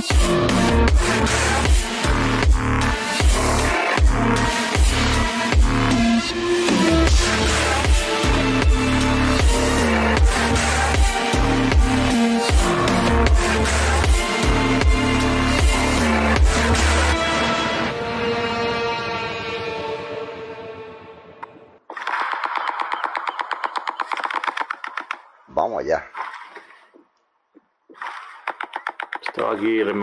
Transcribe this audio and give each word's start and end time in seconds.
Vamos 0.00 0.39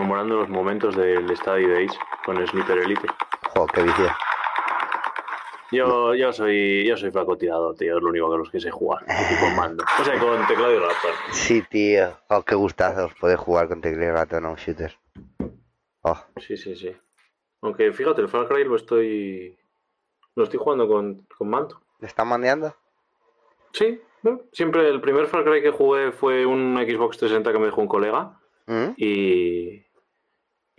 rememorando 0.08 0.36
los 0.36 0.48
momentos 0.48 0.96
del 0.96 1.36
Study 1.36 1.66
Days 1.66 1.92
con 2.24 2.38
el 2.38 2.48
Sniper 2.48 2.78
Elite. 2.78 3.06
Joder, 3.50 3.70
qué 3.74 3.82
vicio. 3.82 4.06
Yo, 5.70 6.14
yo 6.14 6.32
soy 6.32 6.86
yo 6.86 6.96
soy 6.96 7.12
tirador, 7.38 7.76
tío, 7.76 7.98
es 7.98 8.02
lo 8.02 8.08
único 8.08 8.30
que 8.30 8.38
los 8.38 8.50
que 8.50 8.58
sé 8.58 8.70
jugar. 8.70 9.04
Y 9.06 9.38
con 9.38 9.56
mando. 9.56 9.84
O 10.00 10.04
sea, 10.04 10.18
con 10.18 10.46
teclado 10.46 10.72
y 10.72 10.78
ratón. 10.78 11.10
Sí, 11.32 11.62
tío. 11.68 12.16
Oh, 12.30 12.42
qué 12.42 12.54
gustazos 12.54 13.12
poder 13.20 13.36
jugar 13.36 13.68
con 13.68 13.82
teclado 13.82 14.10
y 14.10 14.14
ratón 14.14 14.46
a 14.46 14.50
un 14.50 14.56
shooter. 14.56 14.96
Oh, 16.00 16.16
Sí, 16.38 16.56
sí, 16.56 16.74
sí. 16.74 16.96
Aunque 17.60 17.92
fíjate, 17.92 18.22
el 18.22 18.28
Far 18.28 18.48
Cry 18.48 18.64
lo 18.64 18.76
estoy. 18.76 19.58
Lo 20.36 20.44
estoy 20.44 20.58
jugando 20.58 20.88
con, 20.88 21.26
con 21.36 21.50
mando. 21.50 21.82
¿le 22.00 22.06
están 22.06 22.28
mandeando? 22.28 22.74
Sí, 23.72 24.00
bueno, 24.22 24.40
siempre 24.52 24.88
el 24.88 25.02
primer 25.02 25.26
Far 25.26 25.44
Cry 25.44 25.60
que 25.60 25.70
jugué 25.70 26.12
fue 26.12 26.46
un 26.46 26.76
Xbox 26.76 27.18
360 27.18 27.52
que 27.52 27.58
me 27.58 27.66
dejó 27.66 27.82
un 27.82 27.88
colega. 27.88 28.40
¿Mm? 28.66 28.92
Y, 28.96 29.87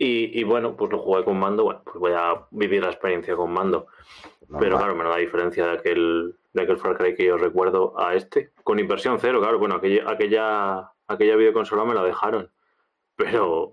y, 0.00 0.40
y 0.40 0.44
bueno, 0.44 0.76
pues 0.76 0.90
lo 0.90 0.98
jugué 0.98 1.22
con 1.24 1.38
mando. 1.38 1.64
Bueno, 1.64 1.82
pues 1.84 1.96
voy 1.98 2.12
a 2.16 2.46
vivir 2.50 2.82
la 2.82 2.90
experiencia 2.90 3.36
con 3.36 3.52
mando. 3.52 3.86
Pero 4.58 4.78
claro, 4.78 4.96
me 4.96 5.04
da 5.04 5.16
diferencia 5.16 5.64
de 5.66 5.72
aquel, 5.74 6.36
de 6.54 6.62
aquel 6.62 6.78
Far 6.78 6.96
Cry 6.98 7.14
que 7.14 7.26
yo 7.26 7.36
recuerdo 7.36 7.94
a 8.00 8.14
este. 8.14 8.52
Con 8.64 8.78
inversión 8.80 9.18
cero, 9.20 9.40
claro. 9.40 9.58
Bueno, 9.60 9.76
aquella, 9.76 10.10
aquella, 10.10 10.90
aquella 11.06 11.36
videoconsola 11.36 11.84
me 11.84 11.94
la 11.94 12.02
dejaron. 12.02 12.50
Pero, 13.14 13.70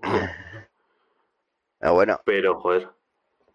Ah, 1.80 1.90
bueno, 1.92 2.20
pero, 2.24 2.60
joder. 2.60 2.86
o 2.86 2.92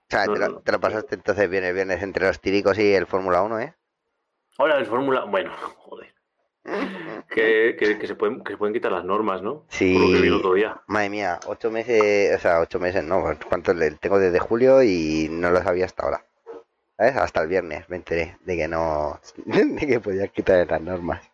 sea, 0.09 0.25
No, 0.25 0.33
te, 0.33 0.39
no, 0.39 0.47
lo, 0.47 0.53
no. 0.55 0.61
te 0.61 0.71
lo 0.71 0.79
pasaste 0.79 1.15
entonces 1.15 1.49
vienes, 1.49 1.73
vienes 1.73 2.01
entre 2.01 2.25
los 2.27 2.39
tiricos 2.41 2.77
y 2.79 2.93
el 2.93 3.05
Fórmula 3.05 3.41
1, 3.43 3.59
¿eh? 3.59 3.75
Ahora 4.57 4.77
el 4.77 4.85
Fórmula. 4.85 5.25
Bueno, 5.25 5.51
joder. 5.77 6.12
Que, 7.29 7.75
que, 7.79 7.97
que 7.97 8.05
se 8.05 8.13
pueden, 8.13 8.43
que 8.43 8.53
se 8.53 8.57
pueden 8.57 8.73
quitar 8.73 8.91
las 8.91 9.05
normas, 9.05 9.41
¿no? 9.41 9.65
Sí. 9.69 9.93
Por 9.93 10.03
lo 10.03 10.13
que 10.13 10.21
vi 10.21 10.27
el 10.27 10.33
otro 10.33 10.53
día. 10.53 10.81
Madre 10.85 11.09
mía, 11.09 11.39
ocho 11.47 11.71
meses, 11.71 12.35
o 12.35 12.39
sea, 12.39 12.59
ocho 12.59 12.79
meses 12.79 13.03
no, 13.03 13.23
¿cuántos 13.49 13.75
le 13.75 13.89
tengo 13.91 14.19
desde 14.19 14.39
julio 14.39 14.83
y 14.83 15.29
no 15.31 15.49
lo 15.49 15.61
sabía 15.63 15.85
hasta 15.85 16.03
ahora? 16.03 16.25
¿Sabes? 16.95 17.15
Hasta 17.15 17.41
el 17.41 17.47
viernes 17.47 17.89
me 17.89 17.95
enteré 17.95 18.37
de 18.45 18.55
que 18.55 18.67
no, 18.67 19.19
de 19.45 19.87
que 19.87 19.99
podías 19.99 20.29
quitar 20.31 20.69
las 20.69 20.81
normas. 20.81 21.27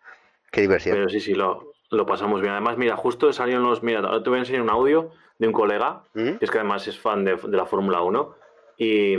Qué 0.52 0.61
diversión. 0.61 0.95
Pero 0.95 1.09
sí, 1.09 1.19
sí, 1.19 1.33
lo, 1.33 1.73
lo 1.91 2.05
pasamos 2.05 2.39
bien. 2.39 2.53
Además, 2.53 2.77
mira, 2.77 2.95
justo 2.95 3.33
salieron 3.33 3.63
los. 3.63 3.83
Mira, 3.83 4.00
ahora 4.00 4.23
te 4.23 4.30
voy 4.30 4.38
a 4.38 4.41
enseñar 4.41 4.61
un 4.61 4.69
audio 4.69 5.11
de 5.38 5.47
un 5.47 5.53
colega, 5.53 6.03
¿Mm? 6.13 6.38
que 6.38 6.45
es 6.45 6.50
que 6.52 6.59
además 6.59 6.88
es 6.88 6.97
fan 6.97 7.25
de, 7.25 7.35
de 7.35 7.57
la 7.57 7.66
Fórmula 7.66 8.02
1. 8.02 8.35
Y, 8.77 9.17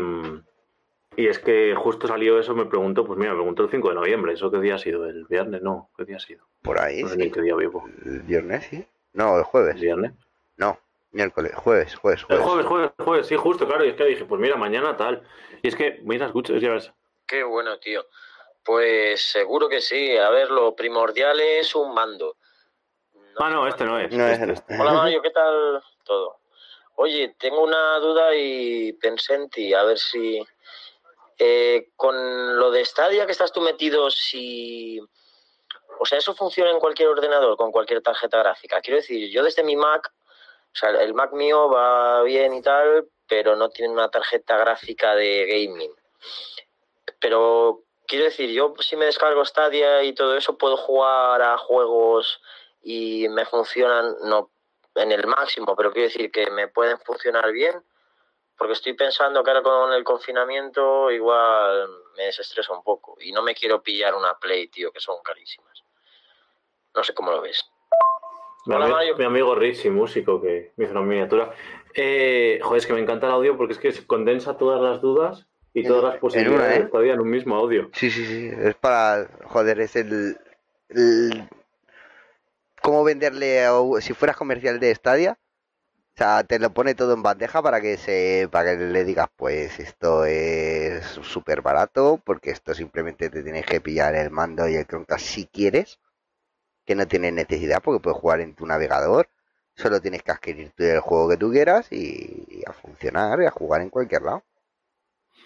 y 1.16 1.26
es 1.28 1.38
que 1.38 1.74
justo 1.74 2.06
salió 2.06 2.38
eso, 2.38 2.54
me 2.54 2.66
preguntó, 2.66 3.04
pues 3.04 3.18
mira, 3.18 3.32
me 3.32 3.38
preguntó 3.38 3.64
el 3.64 3.70
5 3.70 3.88
de 3.90 3.94
noviembre. 3.96 4.32
¿Eso 4.32 4.50
qué 4.50 4.58
día 4.58 4.76
ha 4.76 4.78
sido? 4.78 5.06
¿El 5.06 5.24
viernes? 5.26 5.60
No, 5.62 5.90
¿qué 5.96 6.04
día 6.04 6.16
ha 6.16 6.20
sido? 6.20 6.46
Por 6.62 6.80
ahí, 6.80 7.02
No 7.02 7.08
sé 7.10 7.16
ni 7.16 7.24
sí. 7.24 7.30
qué 7.32 7.42
día 7.42 7.54
vivo. 7.56 7.84
El 8.04 8.20
viernes, 8.22 8.66
sí. 8.70 8.86
No, 9.12 9.32
el 9.34 9.38
¿El 9.38 9.44
jueves. 9.44 9.80
viernes? 9.80 10.12
No, 10.56 10.78
miércoles, 11.12 11.52
jueves, 11.56 11.94
jueves, 11.96 12.20
El 12.28 12.38
jueves. 12.38 12.44
jueves, 12.46 12.66
jueves, 12.66 12.90
jueves, 12.98 13.26
sí, 13.26 13.36
justo, 13.36 13.66
claro. 13.66 13.84
Y 13.84 13.88
es 13.88 13.94
que 13.96 14.04
dije, 14.04 14.24
pues 14.24 14.40
mira, 14.40 14.56
mañana 14.56 14.96
tal. 14.96 15.22
Y 15.62 15.68
es 15.68 15.76
que, 15.76 16.00
mira, 16.04 16.26
escucha, 16.26 16.54
ya 16.58 16.70
ves. 16.72 16.92
Qué 17.26 17.42
bueno, 17.42 17.78
tío. 17.78 18.06
Pues 18.64 19.22
seguro 19.22 19.68
que 19.68 19.80
sí. 19.80 20.16
A 20.16 20.30
ver, 20.30 20.50
lo 20.50 20.74
primordial 20.76 21.40
es 21.40 21.74
un 21.74 21.92
mando. 21.94 22.36
Ah, 23.38 23.48
no, 23.50 23.66
este 23.66 23.84
no 23.84 23.98
es. 23.98 24.12
No 24.14 24.26
es 24.26 24.38
este, 24.40 24.74
el- 24.74 24.80
Hola 24.80 24.92
Mario, 24.92 25.22
¿qué 25.22 25.30
tal 25.30 25.82
todo? 26.04 26.36
Oye, 26.96 27.34
tengo 27.38 27.64
una 27.64 27.98
duda 27.98 28.34
y 28.34 28.92
pensé 28.94 29.34
en 29.34 29.48
ti, 29.48 29.72
a 29.72 29.82
ver 29.84 29.96
si 29.96 30.38
eh, 31.42 31.88
con 31.96 32.58
lo 32.58 32.70
de 32.70 32.84
Stadia 32.84 33.24
que 33.24 33.32
estás 33.32 33.50
tú 33.50 33.62
metido, 33.62 34.10
si... 34.10 35.00
O 35.98 36.04
sea, 36.04 36.18
eso 36.18 36.34
funciona 36.34 36.70
en 36.70 36.78
cualquier 36.78 37.08
ordenador, 37.08 37.56
con 37.56 37.72
cualquier 37.72 38.02
tarjeta 38.02 38.38
gráfica. 38.38 38.82
Quiero 38.82 38.96
decir, 38.96 39.30
yo 39.30 39.42
desde 39.42 39.62
mi 39.62 39.74
Mac, 39.74 40.12
o 40.12 40.76
sea, 40.76 40.90
el 40.90 41.14
Mac 41.14 41.32
mío 41.32 41.70
va 41.70 42.22
bien 42.22 42.52
y 42.52 42.60
tal, 42.60 43.08
pero 43.26 43.56
no 43.56 43.70
tiene 43.70 43.90
una 43.90 44.10
tarjeta 44.10 44.58
gráfica 44.58 45.14
de 45.14 45.46
gaming. 45.46 45.94
Pero 47.20 47.84
quiero 48.06 48.26
decir, 48.26 48.50
yo 48.50 48.74
si 48.80 48.96
me 48.96 49.06
descargo 49.06 49.44
Stadia 49.44 50.02
y 50.02 50.12
todo 50.12 50.36
eso, 50.36 50.58
puedo 50.58 50.76
jugar 50.76 51.40
a 51.40 51.56
juegos 51.56 52.42
y 52.82 53.28
me 53.30 53.46
funcionan, 53.46 54.14
no 54.24 54.50
en 54.94 55.12
el 55.12 55.26
máximo, 55.26 55.74
pero 55.74 55.90
quiero 55.90 56.08
decir 56.08 56.30
que 56.30 56.50
me 56.50 56.68
pueden 56.68 56.98
funcionar 56.98 57.50
bien, 57.52 57.82
porque 58.60 58.74
estoy 58.74 58.92
pensando 58.92 59.42
que 59.42 59.50
ahora 59.50 59.62
con 59.62 59.90
el 59.94 60.04
confinamiento 60.04 61.10
igual 61.10 61.88
me 62.14 62.24
desestresa 62.24 62.74
un 62.74 62.82
poco 62.82 63.16
y 63.18 63.32
no 63.32 63.40
me 63.42 63.54
quiero 63.54 63.82
pillar 63.82 64.14
una 64.14 64.34
Play, 64.38 64.68
tío, 64.68 64.92
que 64.92 65.00
son 65.00 65.16
carísimas. 65.24 65.82
No 66.94 67.02
sé 67.02 67.14
cómo 67.14 67.30
lo 67.30 67.40
ves. 67.40 67.64
Mi, 68.66 68.74
Hola, 68.74 68.84
ami- 68.84 68.90
Mario. 68.92 69.16
mi 69.16 69.24
amigo 69.24 69.54
Richie, 69.54 69.88
músico, 69.88 70.42
que 70.42 70.72
me 70.76 70.84
hizo 70.84 70.92
una 70.92 71.00
miniatura. 71.00 71.54
Eh, 71.94 72.60
joder, 72.62 72.78
es 72.80 72.86
que 72.86 72.92
me 72.92 73.00
encanta 73.00 73.28
el 73.28 73.32
audio 73.32 73.56
porque 73.56 73.72
es 73.72 73.78
que 73.78 73.92
se 73.92 74.06
condensa 74.06 74.58
todas 74.58 74.78
las 74.82 75.00
dudas 75.00 75.46
y 75.72 75.80
En- 75.80 75.86
todas 75.88 76.04
las 76.04 76.14
en 76.16 76.20
posibilidades 76.20 76.76
una, 76.80 76.84
¿eh? 76.84 76.88
Stadia 76.88 77.14
en 77.14 77.20
un 77.20 77.30
mismo 77.30 77.56
audio. 77.56 77.88
Sí, 77.94 78.10
sí, 78.10 78.26
sí. 78.26 78.50
Es 78.60 78.74
para. 78.74 79.26
Joder, 79.46 79.80
es 79.80 79.96
el. 79.96 80.36
el- 80.90 81.48
¿Cómo 82.82 83.04
venderle 83.04 83.64
a 83.64 83.72
si 84.00 84.12
fueras 84.12 84.36
comercial 84.36 84.78
de 84.80 84.94
Stadia? 84.94 85.38
O 86.20 86.22
sea, 86.22 86.44
te 86.44 86.58
lo 86.58 86.68
pone 86.68 86.94
todo 86.94 87.14
en 87.14 87.22
bandeja 87.22 87.62
para 87.62 87.80
que 87.80 87.96
se 87.96 88.46
para 88.52 88.76
que 88.76 88.84
le 88.84 89.04
digas, 89.04 89.28
pues 89.36 89.80
esto 89.80 90.26
es 90.26 91.02
súper 91.06 91.62
barato, 91.62 92.20
porque 92.22 92.50
esto 92.50 92.74
simplemente 92.74 93.30
te 93.30 93.42
tienes 93.42 93.64
que 93.64 93.80
pillar 93.80 94.14
el 94.14 94.30
mando 94.30 94.68
y 94.68 94.74
el 94.74 94.86
Chromecast 94.86 95.24
si 95.24 95.46
quieres, 95.46 95.98
que 96.84 96.94
no 96.94 97.08
tienes 97.08 97.32
necesidad 97.32 97.80
porque 97.82 98.02
puedes 98.02 98.18
jugar 98.18 98.42
en 98.42 98.54
tu 98.54 98.66
navegador, 98.66 99.30
solo 99.74 99.98
tienes 100.02 100.22
que 100.22 100.32
adquirir 100.32 100.72
tú 100.76 100.84
el 100.84 101.00
juego 101.00 101.30
que 101.30 101.38
tú 101.38 101.50
quieras 101.50 101.90
y, 101.90 102.62
a 102.66 102.74
funcionar 102.74 103.40
y 103.40 103.46
a 103.46 103.50
jugar 103.50 103.80
en 103.80 103.88
cualquier 103.88 104.20
lado. 104.20 104.42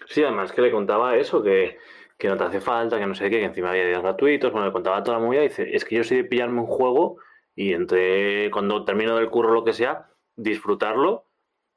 Sí, 0.07 0.23
además 0.23 0.51
que 0.51 0.61
le 0.61 0.71
contaba 0.71 1.15
eso, 1.15 1.41
que, 1.41 1.77
que 2.17 2.27
no 2.27 2.35
te 2.35 2.43
hace 2.43 2.59
falta, 2.59 2.99
que 2.99 3.05
no 3.05 3.15
sé 3.15 3.29
qué, 3.29 3.39
que 3.39 3.45
encima 3.45 3.69
había 3.69 3.85
días 3.85 4.01
gratuitos. 4.01 4.51
Bueno, 4.51 4.67
le 4.67 4.73
contaba 4.73 5.01
toda 5.01 5.19
la 5.19 5.23
movida 5.23 5.45
y 5.45 5.47
dice, 5.47 5.73
es 5.73 5.85
que 5.85 5.95
yo 5.95 6.03
soy 6.03 6.17
de 6.17 6.23
pillarme 6.25 6.59
un 6.59 6.67
juego 6.67 7.15
y 7.55 7.71
entre 7.71 8.51
cuando 8.51 8.83
termino 8.83 9.15
del 9.15 9.29
curro 9.29 9.53
lo 9.53 9.63
que 9.63 9.71
sea, 9.71 10.09
disfrutarlo. 10.35 11.25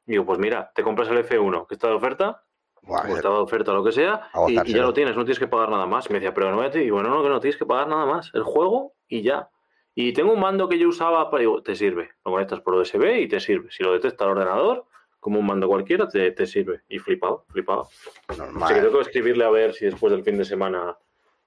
Y 0.07 0.13
digo, 0.13 0.25
pues 0.25 0.39
mira, 0.39 0.73
te 0.75 0.83
compras 0.83 1.09
el 1.09 1.19
F1, 1.19 1.67
que 1.67 1.75
está 1.75 1.89
de 1.89 1.95
oferta, 1.95 2.43
Buah, 2.83 3.11
o 3.11 3.17
está 3.17 3.29
de 3.29 3.35
oferta 3.35 3.73
lo 3.73 3.85
que 3.85 3.93
sea, 3.93 4.31
y, 4.47 4.59
y 4.59 4.73
ya 4.73 4.83
lo 4.83 4.93
tienes, 4.95 5.17
no 5.17 5.25
tienes 5.25 5.39
que 5.39 5.49
pagar 5.49 5.69
nada 5.69 5.87
más. 5.87 6.09
Y 6.09 6.13
me 6.13 6.21
decía, 6.21 6.33
pero 6.33 6.51
no, 6.51 6.67
y 6.67 6.91
bueno, 6.91 7.11
no, 7.11 7.23
que 7.23 7.29
no 7.29 7.41
tienes 7.41 7.59
que 7.59 7.67
pagar 7.67 7.89
nada 7.89 8.07
más, 8.07 8.31
el 8.35 8.43
juego 8.43 8.95
y 9.07 9.23
ya. 9.23 9.51
Y 9.95 10.13
tengo 10.13 10.33
un 10.33 10.41
mando 10.41 10.69
que 10.69 10.79
yo 10.79 10.89
usaba 10.89 11.29
para, 11.31 11.41
digo, 11.41 11.63
te 11.63 11.75
sirve, 11.75 12.11
lo 12.25 12.33
conectas 12.33 12.61
por 12.61 12.75
USB 12.75 13.19
y 13.19 13.29
te 13.29 13.41
sirve. 13.41 13.71
Si 13.71 13.83
lo 13.83 13.93
detecta 13.93 14.25
el 14.25 14.31
ordenador, 14.31 14.87
como 15.21 15.41
un 15.41 15.47
mando 15.47 15.67
cualquiera, 15.67 16.09
te, 16.09 16.31
te 16.31 16.47
sirve. 16.47 16.83
Y 16.89 17.01
flipado, 17.01 17.45
flipado. 17.49 17.89
normal. 18.37 18.63
Así 18.63 18.75
que 18.75 18.81
tengo 18.81 18.95
que 18.95 19.03
escribirle 19.03 19.45
a 19.45 19.51
ver 19.51 19.75
si 19.75 19.87
después 19.87 20.13
del 20.13 20.23
fin 20.23 20.39
de 20.39 20.45
semana 20.45 20.97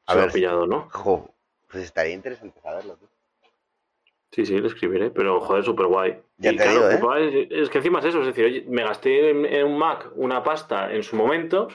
A 0.06 0.14
se 0.14 0.20
lo 0.20 0.26
ha 0.26 0.28
pillado, 0.28 0.68
¿no? 0.68 0.90
Jo, 0.92 1.34
pues 1.70 1.86
estaría 1.86 2.14
interesante 2.14 2.60
saberlo. 2.60 2.98
tú. 2.98 3.08
Sí, 4.32 4.46
sí, 4.46 4.60
le 4.60 4.68
escribiré, 4.68 5.10
pero 5.12 5.42
joder, 5.42 5.64
súper 5.64 5.88
guay. 5.88 6.22
Ya 6.38 6.56
te 6.56 6.70
digo, 6.70 6.90
¿eh? 7.16 7.48
es, 7.52 7.64
es 7.64 7.70
que 7.70 7.80
encima 7.80 8.00
es 8.00 8.06
eso, 8.06 8.22
es 8.22 8.28
decir, 8.28 8.46
oye, 8.46 8.66
me 8.68 8.84
gasté 8.84 9.30
en, 9.30 9.46
en 9.46 9.66
un 9.68 9.78
Mac 9.78 10.10
una 10.16 10.42
pasta 10.42 10.92
en 10.94 11.04
su 11.04 11.18
momento 11.18 11.68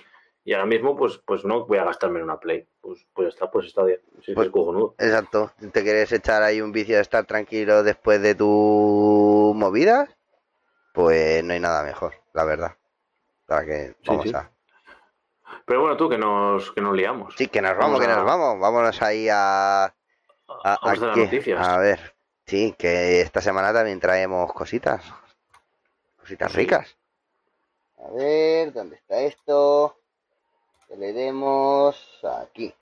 y 0.43 0.55
ahora 0.55 0.65
mismo 0.65 0.97
pues, 0.97 1.19
pues 1.19 1.45
no 1.45 1.67
voy 1.67 1.77
a 1.79 1.85
gastarme 1.85 2.19
en 2.19 2.25
una 2.25 2.41
Play. 2.41 2.67
Pues, 2.81 3.07
pues 3.13 3.29
está, 3.29 3.51
pues 3.51 3.67
está 3.67 3.83
bien. 3.83 4.01
Sí, 4.25 4.33
Pues- 4.33 4.47
es 4.47 4.53
cojonudo. 4.53 4.95
Exacto. 4.99 5.53
¿Te 5.73 5.83
quieres 5.83 6.11
echar 6.13 6.43
ahí 6.43 6.61
un 6.63 6.73
vicio 6.73 6.97
de 6.97 7.03
estar 7.03 7.27
tranquilo 7.27 7.83
después 7.83 8.23
de 8.23 8.35
tu 8.35 9.53
movida? 9.55 10.09
Pues 10.95 11.45
no 11.45 11.53
hay 11.53 11.61
nada 11.61 11.83
mejor, 11.83 12.15
la 12.33 12.45
verdad. 12.47 12.77
Para 13.45 13.67
que 13.67 13.95
vamos 14.07 14.25
sí. 14.25 14.33
a. 14.35 14.51
Pero 15.67 15.83
bueno, 15.83 15.97
tú 15.99 16.09
que 16.09 16.17
nos, 16.17 16.73
que 16.73 16.81
nos 16.81 16.97
liamos. 16.97 17.35
Sí, 17.37 17.49
que 17.49 17.61
nos 17.61 17.73
vamos, 17.73 17.85
Vamos 17.85 18.01
que 18.01 18.07
a- 18.11 18.17
nos 18.17 18.25
vamos. 18.25 18.61
Vámonos 18.61 19.03
ahí 19.03 19.29
a. 19.29 19.85
a, 19.85 19.93
Vamos 20.49 20.65
a 20.65 20.91
hacer 20.91 20.99
las 21.09 21.17
noticias. 21.19 21.69
A 21.69 21.79
ver. 21.79 22.16
Sí, 22.47 22.75
que 22.79 23.21
esta 23.23 23.41
semana 23.41 23.73
también 23.73 23.99
traemos 23.99 24.53
cositas. 24.53 25.03
Cositas 26.17 26.53
Sí. 26.53 26.59
ricas. 26.59 26.97
A 27.99 28.11
ver, 28.13 28.73
¿dónde 28.73 28.97
está 28.97 29.19
esto? 29.21 29.99
Que 30.87 30.97
le 30.97 31.13
demos 31.13 31.97
aquí. 32.41 32.73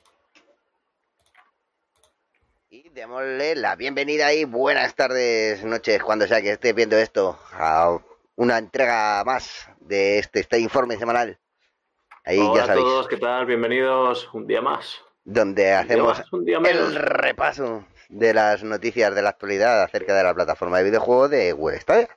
Y 2.69 2.91
démosle 2.91 3.55
la 3.57 3.75
bienvenida 3.77 4.35
y 4.35 4.45
buenas 4.45 4.95
tardes, 4.97 5.65
noches, 5.65 6.03
cuando 6.03 6.27
sea 6.27 6.43
que 6.43 6.51
estés 6.53 6.75
viendo 6.75 6.97
esto, 6.99 7.39
a 7.53 7.99
una 8.37 8.59
entrega 8.59 9.23
más 9.25 9.67
de 9.81 10.19
este, 10.19 10.41
este 10.41 10.59
informe 10.59 10.99
semanal. 10.99 11.39
Ahí 12.27 12.39
Hola 12.39 12.61
ya 12.61 12.67
sabéis. 12.67 12.85
a 12.85 12.89
todos, 12.89 13.09
¿qué 13.09 13.17
tal? 13.17 13.47
Bienvenidos 13.47 14.29
un 14.35 14.47
día 14.47 14.61
más. 14.61 15.01
Donde 15.25 15.73
hacemos 15.73 16.23
el 16.67 16.95
repaso 16.97 17.87
de 18.15 18.33
las 18.33 18.63
noticias 18.63 19.13
de 19.13 19.23
la 19.23 19.31
actualidad 19.31 19.83
acerca 19.83 20.15
de 20.15 20.23
la 20.23 20.33
plataforma 20.33 20.79
de 20.79 20.85
videojuegos 20.85 21.31
de 21.31 21.53
Google 21.53 21.81
Stadia. 21.81 22.09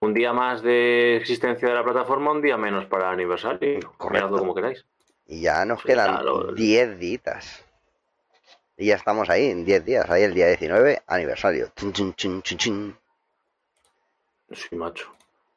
Un 0.00 0.14
día 0.14 0.32
más 0.32 0.62
de 0.62 1.16
existencia 1.16 1.68
de 1.68 1.74
la 1.74 1.84
plataforma, 1.84 2.32
un 2.32 2.40
día 2.40 2.56
menos 2.56 2.86
para 2.86 3.08
el 3.08 3.14
aniversario. 3.14 3.80
Correcto. 3.98 4.38
como 4.38 4.54
queráis. 4.54 4.86
Y 5.26 5.42
ya 5.42 5.64
nos 5.66 5.82
quedan 5.82 6.54
10 6.54 6.98
ditas. 6.98 7.64
Y 8.78 8.86
ya 8.86 8.96
estamos 8.96 9.28
ahí, 9.28 9.50
en 9.50 9.64
10 9.64 9.84
días, 9.84 10.10
ahí 10.10 10.22
el 10.22 10.34
día 10.34 10.46
19, 10.46 11.02
aniversario. 11.06 11.70
Sí, 14.52 14.76
macho. 14.76 15.12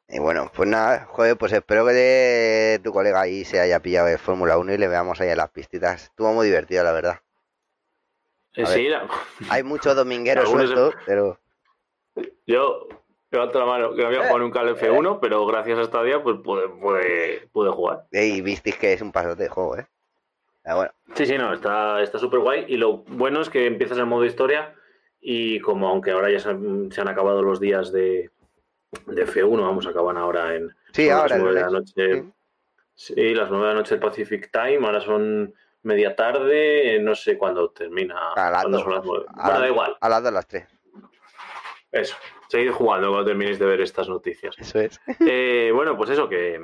Y 0.09 0.19
bueno, 0.19 0.51
pues 0.53 0.67
nada, 0.67 1.05
joder, 1.09 1.37
pues 1.37 1.53
espero 1.53 1.85
que 1.85 2.81
tu 2.83 2.91
colega 2.91 3.21
ahí 3.21 3.45
se 3.45 3.59
haya 3.59 3.79
pillado 3.79 4.07
el 4.07 4.17
Fórmula 4.17 4.57
1 4.57 4.73
y 4.73 4.77
le 4.77 4.87
veamos 4.87 5.21
ahí 5.21 5.29
en 5.29 5.37
las 5.37 5.51
pistitas. 5.51 6.05
Estuvo 6.05 6.33
muy 6.33 6.47
divertido, 6.47 6.83
la 6.83 6.91
verdad. 6.91 7.19
Sí, 8.65 8.89
Hay 9.49 9.63
muchos 9.63 9.95
domingueros 9.95 10.49
sueltos, 10.49 10.95
pero... 11.05 11.39
Yo 12.45 12.87
levanto 13.31 13.59
la 13.59 13.65
mano, 13.65 13.93
que 13.93 14.01
no 14.01 14.07
había 14.07 14.21
jugado 14.21 14.39
nunca 14.39 14.61
al 14.61 14.75
F1, 14.75 15.19
pero 15.21 15.45
gracias 15.45 15.77
a 15.77 15.81
esta 15.83 16.03
día 16.03 16.21
pues 16.21 16.37
pude, 16.43 16.67
pude, 17.51 17.69
jugar. 17.69 18.05
Y 18.11 18.41
visteis 18.41 18.77
que 18.77 18.93
es 18.93 19.01
un 19.01 19.11
pasote 19.11 19.43
de 19.43 19.49
juego, 19.49 19.77
¿eh? 19.77 19.87
Sí, 21.15 21.25
sí, 21.25 21.37
no, 21.37 21.53
está 21.53 22.19
súper 22.19 22.39
guay. 22.39 22.65
Y 22.67 22.77
lo 22.77 22.97
bueno 22.97 23.41
es 23.41 23.49
que 23.49 23.65
empiezas 23.65 23.97
en 23.97 24.07
modo 24.07 24.25
historia 24.25 24.75
y 25.21 25.59
como 25.59 25.87
aunque 25.87 26.11
ahora 26.11 26.31
ya 26.31 26.39
se 26.39 26.49
han, 26.49 27.07
acabado 27.07 27.41
los 27.41 27.59
días 27.59 27.91
de, 27.91 28.29
de 29.07 29.27
F1, 29.27 29.61
vamos, 29.61 29.87
acaban 29.87 30.17
ahora 30.17 30.55
en 30.55 30.69
sí, 30.91 31.09
ahora 31.09 31.35
las 31.35 31.39
9 31.39 31.55
de 31.55 31.61
la 31.61 31.69
noche. 31.69 32.23
Sí. 32.93 33.33
las 33.33 33.49
9 33.49 33.67
de 33.67 33.73
la 33.73 33.79
noche 33.79 33.95
del 33.95 34.03
Pacific 34.03 34.51
Time, 34.51 34.85
ahora 34.85 35.01
son 35.01 35.53
media 35.83 36.15
tarde, 36.15 36.99
no 37.01 37.15
sé 37.15 37.37
cuándo 37.37 37.69
termina. 37.71 38.33
A 38.33 38.51
las 38.51 38.65
las 38.65 39.59
da 39.59 39.67
igual. 39.67 39.97
A 39.99 40.09
las 40.09 40.23
2 40.23 40.29
a 40.29 40.31
las 40.31 40.47
3. 40.47 40.67
Eso. 41.91 42.15
Seguid 42.49 42.71
jugando 42.71 43.09
cuando 43.09 43.27
terminéis 43.27 43.59
de 43.59 43.65
ver 43.65 43.81
estas 43.81 44.09
noticias. 44.09 44.55
Eso 44.57 44.79
es. 44.79 44.99
Eh, 45.19 45.71
bueno, 45.73 45.95
pues 45.95 46.09
eso, 46.09 46.27
que, 46.27 46.59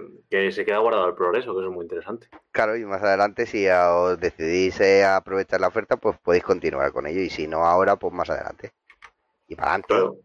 se 0.51 0.65
queda 0.65 0.79
guardado 0.79 1.07
el 1.07 1.15
progreso, 1.15 1.53
que 1.53 1.59
eso 1.59 1.69
es 1.69 1.73
muy 1.73 1.83
interesante. 1.83 2.27
Claro, 2.51 2.75
y 2.75 2.85
más 2.85 3.03
adelante, 3.03 3.45
si 3.45 3.67
os 3.67 4.19
decidís 4.19 4.79
eh, 4.81 5.05
aprovechar 5.05 5.61
la 5.61 5.67
oferta, 5.67 5.97
pues 5.97 6.17
podéis 6.17 6.43
continuar 6.43 6.91
con 6.91 7.05
ello. 7.05 7.21
Y 7.21 7.29
si 7.29 7.47
no 7.47 7.65
ahora, 7.65 7.97
pues 7.97 8.13
más 8.13 8.29
adelante. 8.29 8.71
Y 9.47 9.55
para 9.55 9.75
adelante. 9.75 10.23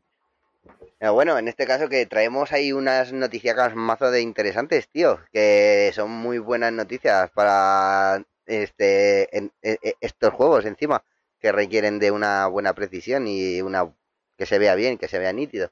bueno, 1.12 1.38
en 1.38 1.48
este 1.48 1.66
caso 1.66 1.90
que 1.90 2.06
traemos 2.06 2.52
ahí 2.52 2.72
unas 2.72 3.12
noticias 3.12 3.74
mazo 3.74 4.10
de 4.10 4.22
interesantes, 4.22 4.88
tío. 4.88 5.20
Que 5.30 5.90
son 5.92 6.10
muy 6.10 6.38
buenas 6.38 6.72
noticias 6.72 7.30
para 7.32 8.22
este 8.50 9.36
en, 9.36 9.52
estos 10.00 10.32
juegos 10.34 10.66
encima. 10.66 11.02
Que 11.38 11.52
requieren 11.52 11.98
de 11.98 12.10
una 12.10 12.46
buena 12.48 12.74
precisión 12.74 13.26
y 13.26 13.62
una 13.62 13.90
que 14.36 14.44
se 14.44 14.58
vea 14.58 14.74
bien, 14.74 14.98
que 14.98 15.08
se 15.08 15.18
vea 15.18 15.32
nítido. 15.32 15.70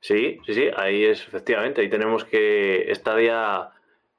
Sí, 0.00 0.38
sí, 0.44 0.54
sí, 0.54 0.68
ahí 0.76 1.04
es 1.04 1.26
efectivamente, 1.26 1.80
ahí 1.80 1.88
tenemos 1.88 2.24
que 2.24 2.90
Stadia 2.94 3.70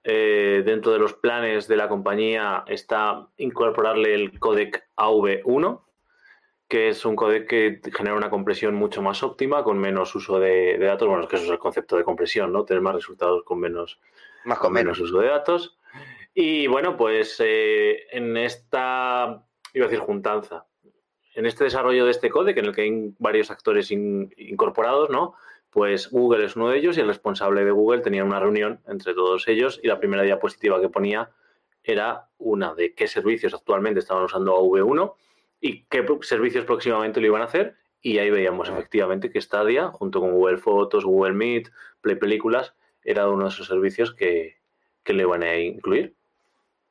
eh, 0.04 0.64
dentro 0.66 0.92
de 0.92 1.00
los 1.00 1.14
planes 1.14 1.68
de 1.68 1.78
la 1.78 1.88
compañía 1.88 2.64
está 2.68 3.28
incorporarle 3.38 4.14
el 4.14 4.38
codec 4.40 4.86
AV1, 4.98 5.82
que 6.68 6.90
es 6.90 7.06
un 7.06 7.16
codec 7.16 7.48
que 7.48 7.82
genera 7.96 8.16
una 8.16 8.30
compresión 8.30 8.76
mucho 8.76 9.02
más 9.02 9.24
óptima 9.24 9.64
con 9.64 9.78
menos 9.78 10.14
uso 10.16 10.40
de, 10.40 10.78
datos. 10.78 11.08
Bueno, 11.08 11.24
es 11.24 11.30
que 11.30 11.38
eso 11.38 11.46
es 11.46 11.52
el 11.52 11.60
concepto 11.60 11.96
de 11.96 12.04
compresión, 12.04 12.52
¿no? 12.52 12.66
Tener 12.66 12.82
más 12.82 12.96
resultados 12.96 13.44
con 13.44 13.60
menos, 13.60 14.00
más 14.44 14.60
con, 14.60 14.74
menos. 14.74 15.00
uso 15.00 15.20
de 15.20 15.28
datos. 15.30 15.78
Y 16.34 16.68
bueno, 16.68 16.98
pues 16.98 17.36
eh, 17.40 18.08
en 18.12 18.38
esta, 18.38 19.46
iba 19.74 19.86
a 19.86 19.90
decir 19.90 20.04
juntanza, 20.04 20.66
en 21.36 21.46
este 21.46 21.64
desarrollo 21.64 22.06
de 22.06 22.12
este 22.12 22.30
código, 22.30 22.60
en 22.60 22.66
el 22.66 22.76
que 22.76 22.82
hay 22.82 23.14
varios 23.20 23.52
actores 23.52 23.92
incorporados, 23.92 25.10
¿no? 25.10 25.36
Pues 25.70 26.10
Google 26.12 26.46
es 26.46 26.56
uno 26.56 26.70
de 26.70 26.78
ellos 26.78 26.98
y 26.98 27.02
el 27.02 27.08
responsable 27.08 27.66
de 27.66 27.72
Google 27.72 28.02
tenía 28.02 28.24
una 28.24 28.40
reunión 28.40 28.82
entre 28.88 29.14
todos 29.14 29.48
ellos 29.48 29.80
y 29.82 29.88
la 29.88 30.00
primera 30.00 30.24
diapositiva 30.24 30.80
que 30.80 30.90
ponía 30.90 31.32
era 31.84 32.30
una 32.38 32.74
de 32.76 32.94
qué 32.94 33.08
servicios 33.08 33.54
actualmente 33.54 34.00
estaban 34.00 34.24
usando 34.24 34.56
AV1 34.56 35.14
y 35.60 35.84
qué 35.86 36.06
servicios 36.22 36.66
próximamente 36.66 37.20
lo 37.20 37.28
iban 37.28 37.42
a 37.42 37.46
hacer. 37.46 37.76
Y 38.02 38.20
ahí 38.20 38.30
veíamos 38.30 38.70
efectivamente 38.70 39.32
que 39.32 39.42
Stadia, 39.42 39.88
junto 39.88 40.20
con 40.20 40.32
Google 40.32 40.58
Fotos, 40.58 41.06
Google 41.06 41.34
Meet, 41.34 41.72
Play 42.02 42.18
Películas, 42.18 42.76
era 43.04 43.30
uno 43.30 43.46
de 43.46 43.50
esos 43.50 43.68
servicios 43.68 44.14
que, 44.14 44.58
que 45.04 45.14
le 45.14 45.24
iban 45.24 45.42
a 45.44 45.58
incluir. 45.58 46.16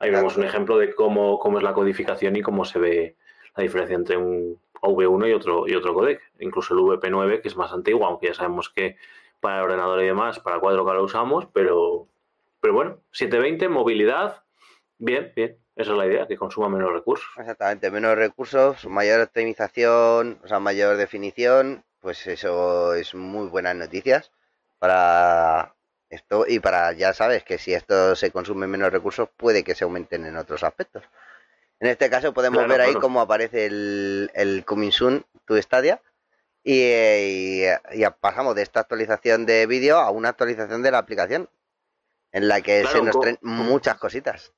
Ahí 0.02 0.10
vemos 0.10 0.36
un 0.36 0.42
ejemplo 0.42 0.78
de 0.78 0.92
cómo, 0.96 1.38
cómo 1.38 1.58
es 1.58 1.62
la 1.62 1.74
codificación 1.74 2.34
y 2.34 2.42
cómo 2.42 2.64
se 2.64 2.80
ve 2.80 3.16
la 3.54 3.62
diferencia 3.62 3.94
entre 3.94 4.16
un 4.16 4.58
V1 4.82 5.30
y 5.30 5.32
otro, 5.32 5.68
y 5.68 5.76
otro 5.76 5.94
codec. 5.94 6.20
Incluso 6.40 6.74
el 6.74 6.80
VP9, 6.80 7.40
que 7.40 7.46
es 7.46 7.56
más 7.56 7.72
antiguo, 7.72 8.04
aunque 8.04 8.26
ya 8.26 8.34
sabemos 8.34 8.68
que 8.68 8.96
para 9.38 9.58
el 9.58 9.62
ordenador 9.62 10.02
y 10.02 10.06
demás, 10.06 10.40
para 10.40 10.60
4K 10.60 10.94
lo 10.94 11.04
usamos, 11.04 11.46
pero, 11.52 12.08
pero 12.60 12.74
bueno, 12.74 12.98
720, 13.12 13.68
movilidad, 13.68 14.42
bien, 14.98 15.32
bien. 15.36 15.56
Esa 15.76 15.92
es 15.92 15.96
la 15.96 16.06
idea, 16.08 16.26
que 16.26 16.36
consuma 16.36 16.68
menos 16.68 16.92
recursos. 16.92 17.30
Exactamente, 17.38 17.88
menos 17.92 18.16
recursos, 18.16 18.84
mayor 18.86 19.20
optimización, 19.20 20.40
o 20.42 20.48
sea, 20.48 20.58
mayor 20.58 20.96
definición, 20.96 21.84
pues 22.00 22.26
eso 22.26 22.94
es 22.94 23.14
muy 23.14 23.46
buenas 23.46 23.76
noticias 23.76 24.32
para 24.80 25.74
esto 26.12 26.44
y 26.46 26.60
para, 26.60 26.92
ya 26.92 27.14
sabes, 27.14 27.42
que 27.42 27.58
si 27.58 27.72
esto 27.72 28.14
se 28.14 28.30
consume 28.30 28.66
menos 28.66 28.92
recursos, 28.92 29.28
puede 29.36 29.64
que 29.64 29.74
se 29.74 29.84
aumenten 29.84 30.26
en 30.26 30.36
otros 30.36 30.62
aspectos. 30.62 31.02
En 31.80 31.88
este 31.88 32.10
caso 32.10 32.32
podemos 32.32 32.66
ver 32.68 32.80
ahí 32.80 32.94
cómo 32.94 33.20
aparece 33.20 33.66
el, 33.66 34.30
el 34.34 34.64
Coming 34.64 34.92
Soon 34.92 35.24
to 35.46 35.60
Stadia 35.60 36.00
y, 36.62 37.62
pasamos 38.20 38.54
de 38.54 38.62
esta 38.62 38.80
actualización 38.80 39.46
de 39.46 39.66
vídeo 39.66 39.98
a 39.98 40.10
una 40.10 40.28
actualización 40.28 40.82
de 40.82 40.90
la 40.90 40.98
aplicación 40.98 41.48
en 42.30 42.46
la 42.46 42.60
que 42.60 42.84
se 42.84 43.02
nos 43.02 43.18
traen 43.18 43.38
muchas 43.42 43.96
cositas. 43.96 44.54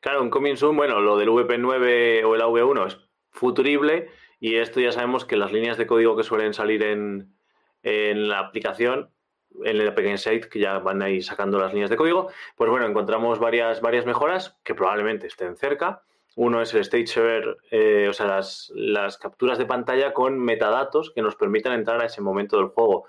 Claro, 0.00 0.22
un 0.22 0.30
Coming 0.30 0.56
Soon, 0.56 0.76
bueno, 0.76 1.00
lo 1.00 1.16
del 1.16 1.30
VP9 1.30 2.24
o 2.24 2.34
el 2.34 2.42
AV1 2.42 2.86
es 2.88 2.98
futurible 3.30 4.10
y 4.38 4.56
esto 4.56 4.80
ya 4.80 4.92
sabemos 4.92 5.24
que 5.24 5.36
las 5.36 5.52
líneas 5.52 5.78
de 5.78 5.86
código 5.86 6.16
que 6.16 6.24
suelen 6.24 6.52
salir 6.52 6.82
en, 6.82 7.34
en 7.82 8.28
la 8.28 8.40
aplicación 8.40 9.15
en 9.64 9.80
el 9.80 9.94
pequeño 9.94 10.18
site 10.18 10.48
que 10.48 10.58
ya 10.58 10.78
van 10.78 11.02
ahí 11.02 11.22
sacando 11.22 11.58
las 11.58 11.72
líneas 11.72 11.90
de 11.90 11.96
código, 11.96 12.30
pues 12.56 12.70
bueno, 12.70 12.86
encontramos 12.86 13.38
varias, 13.38 13.80
varias 13.80 14.06
mejoras 14.06 14.56
que 14.64 14.74
probablemente 14.74 15.26
estén 15.26 15.56
cerca. 15.56 16.02
Uno 16.36 16.60
es 16.60 16.74
el 16.74 16.80
state 16.82 17.06
share, 17.06 17.56
eh, 17.70 18.08
o 18.10 18.12
sea, 18.12 18.26
las, 18.26 18.70
las, 18.74 19.16
capturas 19.16 19.56
de 19.56 19.64
pantalla 19.64 20.12
con 20.12 20.38
metadatos 20.38 21.10
que 21.10 21.22
nos 21.22 21.34
permitan 21.34 21.72
entrar 21.72 22.02
a 22.02 22.06
ese 22.06 22.20
momento 22.20 22.58
del 22.58 22.66
juego. 22.66 23.06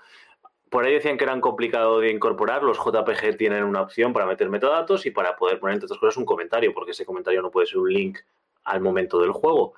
Por 0.70 0.84
ahí 0.84 0.94
decían 0.94 1.18
que 1.18 1.24
eran 1.24 1.40
complicado 1.40 2.00
de 2.00 2.10
incorporar. 2.10 2.62
Los 2.62 2.78
JPG 2.78 3.36
tienen 3.36 3.64
una 3.64 3.82
opción 3.82 4.12
para 4.12 4.26
meter 4.26 4.48
metadatos 4.48 5.04
y 5.06 5.10
para 5.10 5.36
poder 5.36 5.58
poner, 5.58 5.74
entre 5.74 5.86
otras 5.86 6.00
cosas, 6.00 6.16
un 6.16 6.24
comentario, 6.24 6.72
porque 6.72 6.92
ese 6.92 7.04
comentario 7.04 7.42
no 7.42 7.50
puede 7.50 7.66
ser 7.66 7.78
un 7.78 7.92
link 7.92 8.18
al 8.64 8.80
momento 8.80 9.20
del 9.20 9.32
juego. 9.32 9.74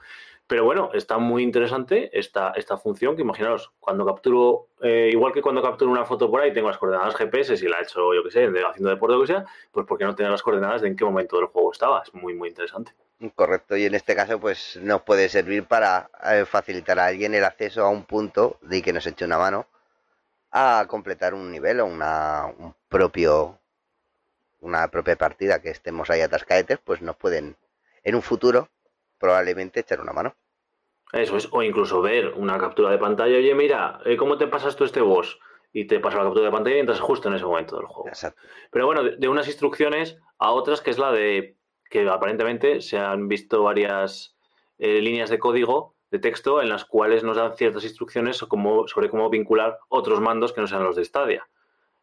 Pero 0.50 0.64
bueno, 0.64 0.90
está 0.94 1.18
muy 1.18 1.44
interesante 1.44 2.10
esta, 2.12 2.50
esta 2.56 2.76
función 2.76 3.14
que 3.14 3.22
imaginaros, 3.22 3.70
cuando 3.78 4.04
capturo, 4.04 4.66
eh, 4.82 5.08
igual 5.12 5.32
que 5.32 5.42
cuando 5.42 5.62
capturo 5.62 5.92
una 5.92 6.04
foto 6.04 6.28
por 6.28 6.40
ahí, 6.40 6.52
tengo 6.52 6.66
las 6.66 6.76
coordenadas 6.76 7.14
GPS, 7.14 7.56
si 7.56 7.68
la 7.68 7.78
he 7.78 7.82
hecho, 7.84 8.12
yo 8.12 8.24
que 8.24 8.32
sé, 8.32 8.46
haciendo 8.68 8.90
deporte 8.90 9.14
o 9.14 9.18
lo 9.18 9.22
que 9.22 9.32
sea, 9.32 9.44
pues 9.70 9.86
¿por 9.86 9.96
qué 9.96 10.02
no 10.02 10.16
tener 10.16 10.32
las 10.32 10.42
coordenadas 10.42 10.82
de 10.82 10.88
en 10.88 10.96
qué 10.96 11.04
momento 11.04 11.36
del 11.36 11.46
juego 11.46 11.70
estaba? 11.70 12.02
Es 12.02 12.12
muy, 12.14 12.34
muy 12.34 12.48
interesante. 12.48 12.90
Correcto, 13.36 13.76
y 13.76 13.84
en 13.84 13.94
este 13.94 14.16
caso 14.16 14.40
pues 14.40 14.76
nos 14.82 15.02
puede 15.02 15.28
servir 15.28 15.66
para 15.66 16.10
eh, 16.24 16.44
facilitar 16.44 16.98
a 16.98 17.06
alguien 17.06 17.32
el 17.32 17.44
acceso 17.44 17.84
a 17.84 17.88
un 17.88 18.02
punto 18.02 18.58
de 18.60 18.82
que 18.82 18.92
nos 18.92 19.06
eche 19.06 19.24
una 19.24 19.38
mano 19.38 19.68
a 20.50 20.84
completar 20.88 21.32
un 21.32 21.52
nivel 21.52 21.78
o 21.78 21.86
una, 21.86 22.46
un 22.58 22.74
propio, 22.88 23.56
una 24.62 24.88
propia 24.88 25.14
partida 25.14 25.62
que 25.62 25.70
estemos 25.70 26.10
ahí 26.10 26.22
atascaetes, 26.22 26.80
pues 26.82 27.02
nos 27.02 27.14
pueden 27.14 27.54
en 28.02 28.16
un 28.16 28.22
futuro 28.22 28.68
probablemente 29.20 29.80
echar 29.80 30.00
una 30.00 30.12
mano. 30.12 30.34
Eso 31.12 31.36
es, 31.36 31.48
o 31.50 31.62
incluso 31.62 32.00
ver 32.00 32.34
una 32.36 32.58
captura 32.58 32.90
de 32.90 32.98
pantalla, 32.98 33.36
oye, 33.36 33.54
mira, 33.54 34.00
eh, 34.04 34.16
¿cómo 34.16 34.38
te 34.38 34.46
pasas 34.46 34.76
tú 34.76 34.84
este 34.84 35.00
boss? 35.00 35.38
Y 35.72 35.84
te 35.86 36.00
pasa 36.00 36.18
la 36.18 36.24
captura 36.24 36.46
de 36.46 36.52
pantalla 36.52 36.76
y 36.76 36.80
entras 36.80 37.00
justo 37.00 37.28
en 37.28 37.34
ese 37.34 37.44
momento 37.44 37.76
del 37.76 37.86
juego. 37.86 38.08
Exacto. 38.08 38.40
Pero 38.70 38.86
bueno, 38.86 39.04
de, 39.04 39.28
unas 39.28 39.46
instrucciones 39.46 40.18
a 40.38 40.50
otras, 40.50 40.80
que 40.80 40.90
es 40.90 40.98
la 40.98 41.12
de 41.12 41.56
que 41.88 42.08
aparentemente 42.08 42.80
se 42.80 42.98
han 42.98 43.28
visto 43.28 43.62
varias 43.62 44.36
eh, 44.78 45.00
líneas 45.00 45.30
de 45.30 45.38
código 45.38 45.94
de 46.10 46.18
texto 46.18 46.60
en 46.60 46.68
las 46.68 46.84
cuales 46.84 47.22
nos 47.22 47.36
dan 47.36 47.56
ciertas 47.56 47.84
instrucciones 47.84 48.36
sobre 48.36 49.10
cómo 49.10 49.30
vincular 49.30 49.78
otros 49.88 50.20
mandos 50.20 50.52
que 50.52 50.60
no 50.60 50.66
sean 50.66 50.82
los 50.82 50.96
de 50.96 51.04
Stadia. 51.04 51.48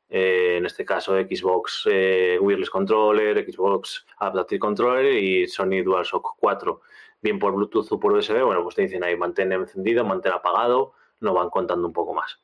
Eh, 0.10 0.56
en 0.58 0.66
este 0.66 0.86
caso 0.86 1.16
Xbox 1.16 1.86
Wireless 1.86 2.70
Controller, 2.70 3.46
Xbox 3.50 4.06
Adaptive 4.18 4.60
Controller 4.60 5.14
y 5.14 5.48
Sony 5.48 5.84
DualShock 5.84 6.36
4. 6.40 6.82
Bien 7.22 7.40
por 7.40 7.54
Bluetooth 7.54 7.92
o 7.92 8.00
por 8.00 8.14
USB, 8.14 8.44
bueno, 8.44 8.64
pues 8.64 8.76
te 8.76 8.84
dicen 8.84 9.04
ahí 9.04 9.16
mantén 9.16 9.52
encendido, 9.52 10.06
mantén 10.06 10.34
apagado, 10.34 10.94
no 11.20 11.34
van 11.34 11.50
contando 11.50 11.88
un 11.88 11.94
poco 11.94 12.14
más. 12.14 12.40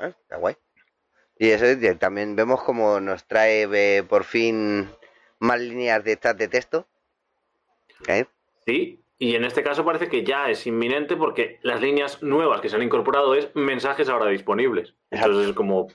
Está 0.00 0.36
guay. 0.36 0.56
Y 1.38 1.50
eso 1.50 1.64
también 1.98 2.36
vemos 2.36 2.62
como 2.62 3.00
nos 3.00 3.24
trae 3.26 3.68
eh, 3.72 4.02
por 4.02 4.24
fin 4.24 4.88
más 5.38 5.60
líneas 5.60 6.04
de 6.04 6.16
chat 6.16 6.36
de 6.36 6.48
texto. 6.48 6.86
Sí, 8.66 9.00
y 9.18 9.36
en 9.36 9.44
este 9.44 9.62
caso 9.62 9.84
parece 9.84 10.08
que 10.08 10.24
ya 10.24 10.50
es 10.50 10.66
inminente 10.66 11.16
porque 11.16 11.58
las 11.62 11.80
líneas 11.80 12.22
nuevas 12.22 12.60
que 12.60 12.68
se 12.68 12.76
han 12.76 12.82
incorporado 12.82 13.34
es 13.34 13.54
mensajes 13.54 14.08
ahora 14.08 14.26
disponibles. 14.26 14.94
Entonces 15.10 15.48
es 15.48 15.54
como, 15.54 15.88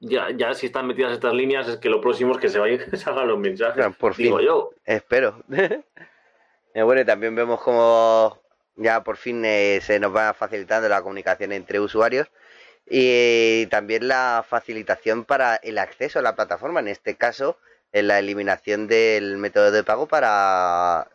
ya, 0.00 0.30
ya 0.30 0.52
si 0.54 0.66
están 0.66 0.86
metidas 0.86 1.12
estas 1.12 1.34
líneas 1.34 1.68
es 1.68 1.76
que 1.78 1.88
lo 1.88 2.00
próximo 2.00 2.32
es 2.32 2.38
que 2.38 2.48
se 2.48 2.58
vayan 2.58 2.80
a 2.92 2.96
salgan 2.96 3.28
los 3.28 3.38
mensajes. 3.38 3.96
por 3.96 4.14
fin. 4.14 4.38
yo. 4.40 4.70
Espero. 4.84 5.42
Eh, 6.74 6.82
bueno, 6.82 7.04
también 7.04 7.36
vemos 7.36 7.60
como 7.60 8.40
ya 8.76 9.04
por 9.04 9.16
fin 9.16 9.44
eh, 9.44 9.78
se 9.80 10.00
nos 10.00 10.14
va 10.14 10.34
facilitando 10.34 10.88
la 10.88 11.02
comunicación 11.02 11.52
entre 11.52 11.78
usuarios 11.78 12.28
y 12.84 13.66
también 13.66 14.08
la 14.08 14.44
facilitación 14.46 15.24
para 15.24 15.54
el 15.56 15.78
acceso 15.78 16.18
a 16.18 16.22
la 16.22 16.34
plataforma, 16.34 16.80
en 16.80 16.88
este 16.88 17.14
caso 17.16 17.56
en 17.92 18.08
la 18.08 18.18
eliminación 18.18 18.88
del 18.88 19.36
método 19.36 19.70
de 19.70 19.84
pago 19.84 20.08
para 20.08 21.08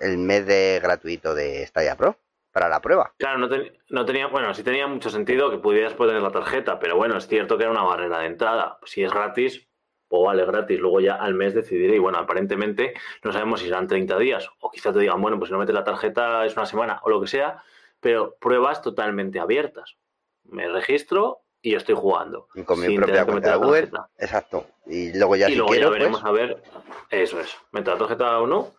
el 0.00 0.18
mes 0.18 0.46
de 0.46 0.80
gratuito 0.82 1.34
de 1.34 1.66
Stadia 1.66 1.96
Pro 1.96 2.18
para 2.52 2.68
la 2.68 2.80
prueba. 2.80 3.14
Claro, 3.16 3.38
no, 3.38 3.48
no, 3.88 4.04
tenía, 4.04 4.26
bueno, 4.26 4.52
sí 4.52 4.62
tenía 4.62 4.86
mucho 4.86 5.08
sentido 5.08 5.50
que 5.50 5.56
pudieras 5.56 5.94
poner 5.94 6.20
la 6.20 6.30
tarjeta, 6.30 6.78
pero 6.78 6.96
bueno, 6.96 7.16
es 7.16 7.26
cierto 7.26 7.56
que 7.56 7.62
era 7.64 7.72
una 7.72 7.82
barrera 7.82 8.18
de 8.18 8.26
entrada. 8.26 8.78
Si 8.84 9.02
es 9.02 9.10
gratis, 9.10 9.66
o 10.14 10.24
vale 10.24 10.44
gratis, 10.44 10.78
luego 10.78 11.00
ya 11.00 11.14
al 11.14 11.34
mes 11.34 11.54
decidiré. 11.54 11.96
Y 11.96 11.98
bueno, 11.98 12.18
aparentemente 12.18 12.94
no 13.24 13.32
sabemos 13.32 13.60
si 13.60 13.66
serán 13.66 13.86
30 13.88 14.18
días, 14.18 14.48
o 14.60 14.70
quizás 14.70 14.92
te 14.92 15.00
digan, 15.00 15.20
bueno, 15.20 15.38
pues 15.38 15.48
si 15.48 15.52
no 15.52 15.58
metes 15.58 15.74
la 15.74 15.84
tarjeta 15.84 16.44
es 16.44 16.56
una 16.56 16.66
semana, 16.66 17.00
o 17.02 17.10
lo 17.10 17.20
que 17.20 17.26
sea, 17.26 17.62
pero 18.00 18.36
pruebas 18.40 18.82
totalmente 18.82 19.40
abiertas. 19.40 19.96
Me 20.44 20.68
registro 20.68 21.40
y 21.62 21.74
estoy 21.74 21.94
jugando. 21.94 22.48
con 22.64 22.80
mi 22.80 22.96
propia 22.96 23.24
cuenta 23.24 23.52
de 23.52 23.56
Google. 23.56 23.90
Exacto. 24.18 24.66
Y 24.86 25.16
luego 25.16 25.36
ya 25.36 25.48
y 25.48 25.54
luego 25.54 25.74
ya 25.74 25.88
veremos 25.88 26.20
pues 26.20 26.30
a 26.30 26.32
ver, 26.32 26.62
eso 27.10 27.40
es, 27.40 27.56
meter 27.70 27.94
la 27.94 27.98
tarjeta 27.98 28.38
o 28.40 28.46
no 28.46 28.74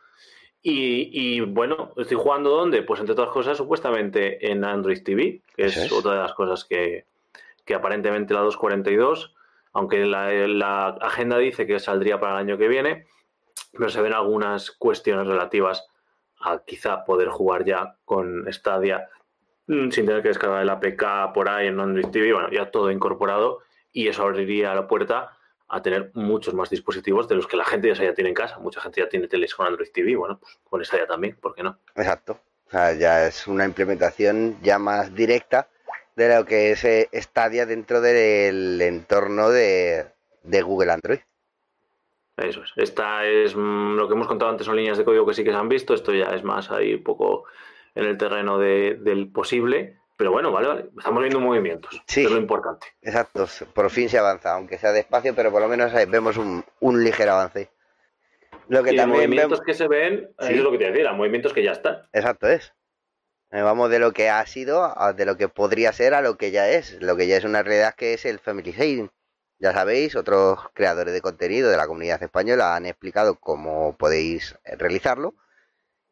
y, 0.66 1.42
bueno, 1.42 1.92
estoy 1.98 2.16
jugando 2.16 2.50
¿dónde? 2.50 2.84
Pues 2.84 3.02
entre 3.02 3.12
otras 3.14 3.30
cosas, 3.30 3.58
supuestamente 3.58 4.50
en 4.50 4.64
Android 4.64 5.04
TV, 5.04 5.42
que 5.56 5.66
es, 5.66 5.92
otra 5.92 6.14
de 6.14 6.20
las 6.20 6.34
cosas 6.34 6.64
que, 6.64 7.06
aparentemente 7.76 8.34
la 8.34 8.40
242, 8.40 9.36
aunque 9.74 10.06
la, 10.06 10.88
agenda 11.02 11.38
dice 11.38 11.66
que 11.66 11.80
saldría 11.80 12.20
para 12.20 12.34
el 12.34 12.40
año 12.40 12.58
que 12.58 12.68
viene, 12.68 13.08
pero 13.72 13.90
se 13.90 14.02
ven 14.02 14.14
algunas 14.14 14.72
cuestiones 14.72 15.28
relativas 15.28 15.86
a 16.40 16.64
quizá 16.66 17.04
poder 17.04 17.30
jugar 17.30 17.66
ya 17.66 17.98
con 18.06 18.46
Stadia 18.52 19.10
mm, 19.68 19.90
sin 19.90 20.06
tener 20.06 20.22
que 20.22 20.30
descargar 20.30 20.62
el 20.62 20.70
APK 20.70 21.34
por 21.34 21.50
ahí 21.50 21.68
en 21.68 21.80
Android 21.80 22.08
TV, 22.08 22.34
bueno, 22.34 22.50
ya 22.52 22.70
todo 22.70 22.92
incorporado 22.92 23.62
y 23.92 24.08
eso 24.08 24.24
abriría 24.24 24.76
la 24.76 24.88
puerta 24.88 25.38
a 25.70 25.82
tener 25.82 26.12
muchos 26.14 26.54
más 26.54 26.70
dispositivos 26.70 27.28
de 27.28 27.36
los 27.36 27.48
que 27.48 27.58
la 27.58 27.66
gente 27.66 27.94
ya, 27.94 28.14
tiene 28.14 28.30
en 28.30 28.36
casa. 28.36 28.60
Mucha 28.60 28.80
gente 28.80 29.02
ya 29.02 29.10
tiene 29.10 29.28
teles 29.28 29.56
con 29.56 29.66
Android 29.66 29.90
TV, 29.92 30.16
bueno, 30.16 30.40
pues 30.40 30.60
con 30.64 30.82
esta 30.82 30.98
ya 30.98 31.08
también, 31.08 31.36
¿por 31.38 31.56
qué 31.56 31.64
no? 31.64 31.80
Exacto. 31.96 32.40
O 32.68 32.70
sea, 32.70 32.94
ya 32.94 33.26
es 33.26 33.48
una 33.48 33.66
implementación 33.66 34.60
ya 34.62 34.78
más 34.78 35.16
directa 35.16 35.70
de 36.16 36.36
lo 36.36 36.46
que 36.46 36.72
es 36.72 36.84
eh, 36.86 37.10
Stadia 37.14 37.66
dentro 37.66 38.02
del 38.02 38.82
entorno 38.82 39.50
de, 39.50 40.06
Google 40.44 40.92
Android. 40.92 41.20
Eso 42.38 42.64
es. 42.64 42.72
Esta 42.76 43.26
es 43.26 43.56
mm, 43.56 43.96
lo 43.96 44.08
que 44.08 44.14
hemos 44.14 44.28
contado 44.28 44.52
antes, 44.52 44.66
son 44.66 44.76
líneas 44.76 44.98
de 44.98 45.06
código 45.06 45.26
que 45.26 45.34
sí 45.34 45.44
que 45.44 45.52
se 45.52 45.58
han 45.58 45.70
visto. 45.70 45.94
Esto 45.94 46.14
ya 46.14 46.34
es 46.36 46.44
más 46.44 46.72
ahí 46.72 46.96
un 46.96 47.04
poco 47.04 47.46
en 47.96 48.06
el 48.06 48.18
terreno 48.18 48.58
del 48.58 49.30
posible. 49.32 50.00
Pero 50.18 50.32
bueno, 50.32 50.52
vale, 50.52 50.68
vale. 50.68 50.86
Estamos 50.98 51.22
viendo 51.22 51.40
movimientos. 51.40 52.02
Sí. 52.08 52.24
es 52.24 52.32
lo 52.32 52.38
importante. 52.38 52.88
Exacto. 53.02 53.48
Por 53.74 53.90
fin 53.90 54.10
se 54.10 54.18
avanza, 54.18 54.54
aunque 54.54 54.78
sea 54.78 54.92
despacio, 54.92 55.34
pero 55.36 55.52
por 55.52 55.62
lo 55.62 55.68
menos 55.68 55.92
vemos 56.10 56.38
un, 56.38 57.04
ligero 57.04 57.34
avance. 57.34 57.70
Lo 58.68 58.84
que 58.84 58.94
también 58.94 59.30
movimientos 59.30 59.62
que 59.62 59.74
se 59.74 59.88
ven, 59.88 60.30
es 60.40 60.58
lo 60.58 60.72
que 60.72 60.78
te 60.78 60.92
decía, 60.92 61.12
movimientos 61.14 61.54
que 61.54 61.64
ya 61.64 61.72
están. 61.72 62.08
Exacto, 62.14 62.48
es. 62.48 62.74
Eh, 63.54 63.62
vamos 63.62 63.92
de 63.92 64.00
lo 64.00 64.14
que 64.14 64.30
ha 64.30 64.44
sido, 64.48 65.00
a 65.00 65.14
de 65.14 65.26
lo 65.26 65.38
que 65.38 65.48
podría 65.48 65.94
ser 65.94 66.16
a 66.16 66.24
lo 66.24 66.38
que 66.38 66.50
ya 66.50 66.72
es. 66.72 67.00
Lo 67.02 67.16
que 67.16 67.28
ya 67.28 67.38
es 67.38 67.44
una 67.44 67.62
realidad 67.62 67.94
que 67.96 68.14
es 68.14 68.26
el 68.26 68.40
Family 68.40 68.74
Saving. 68.74 69.12
Ya 69.60 69.74
sabéis, 69.74 70.16
otros 70.16 70.58
creadores 70.74 71.14
de 71.14 71.22
contenido 71.22 71.70
de 71.70 71.78
la 71.78 71.86
comunidad 71.86 72.24
española 72.24 72.76
han 72.76 72.88
explicado 72.88 73.36
cómo 73.40 73.96
podéis 73.96 74.58
realizarlo. 74.66 75.36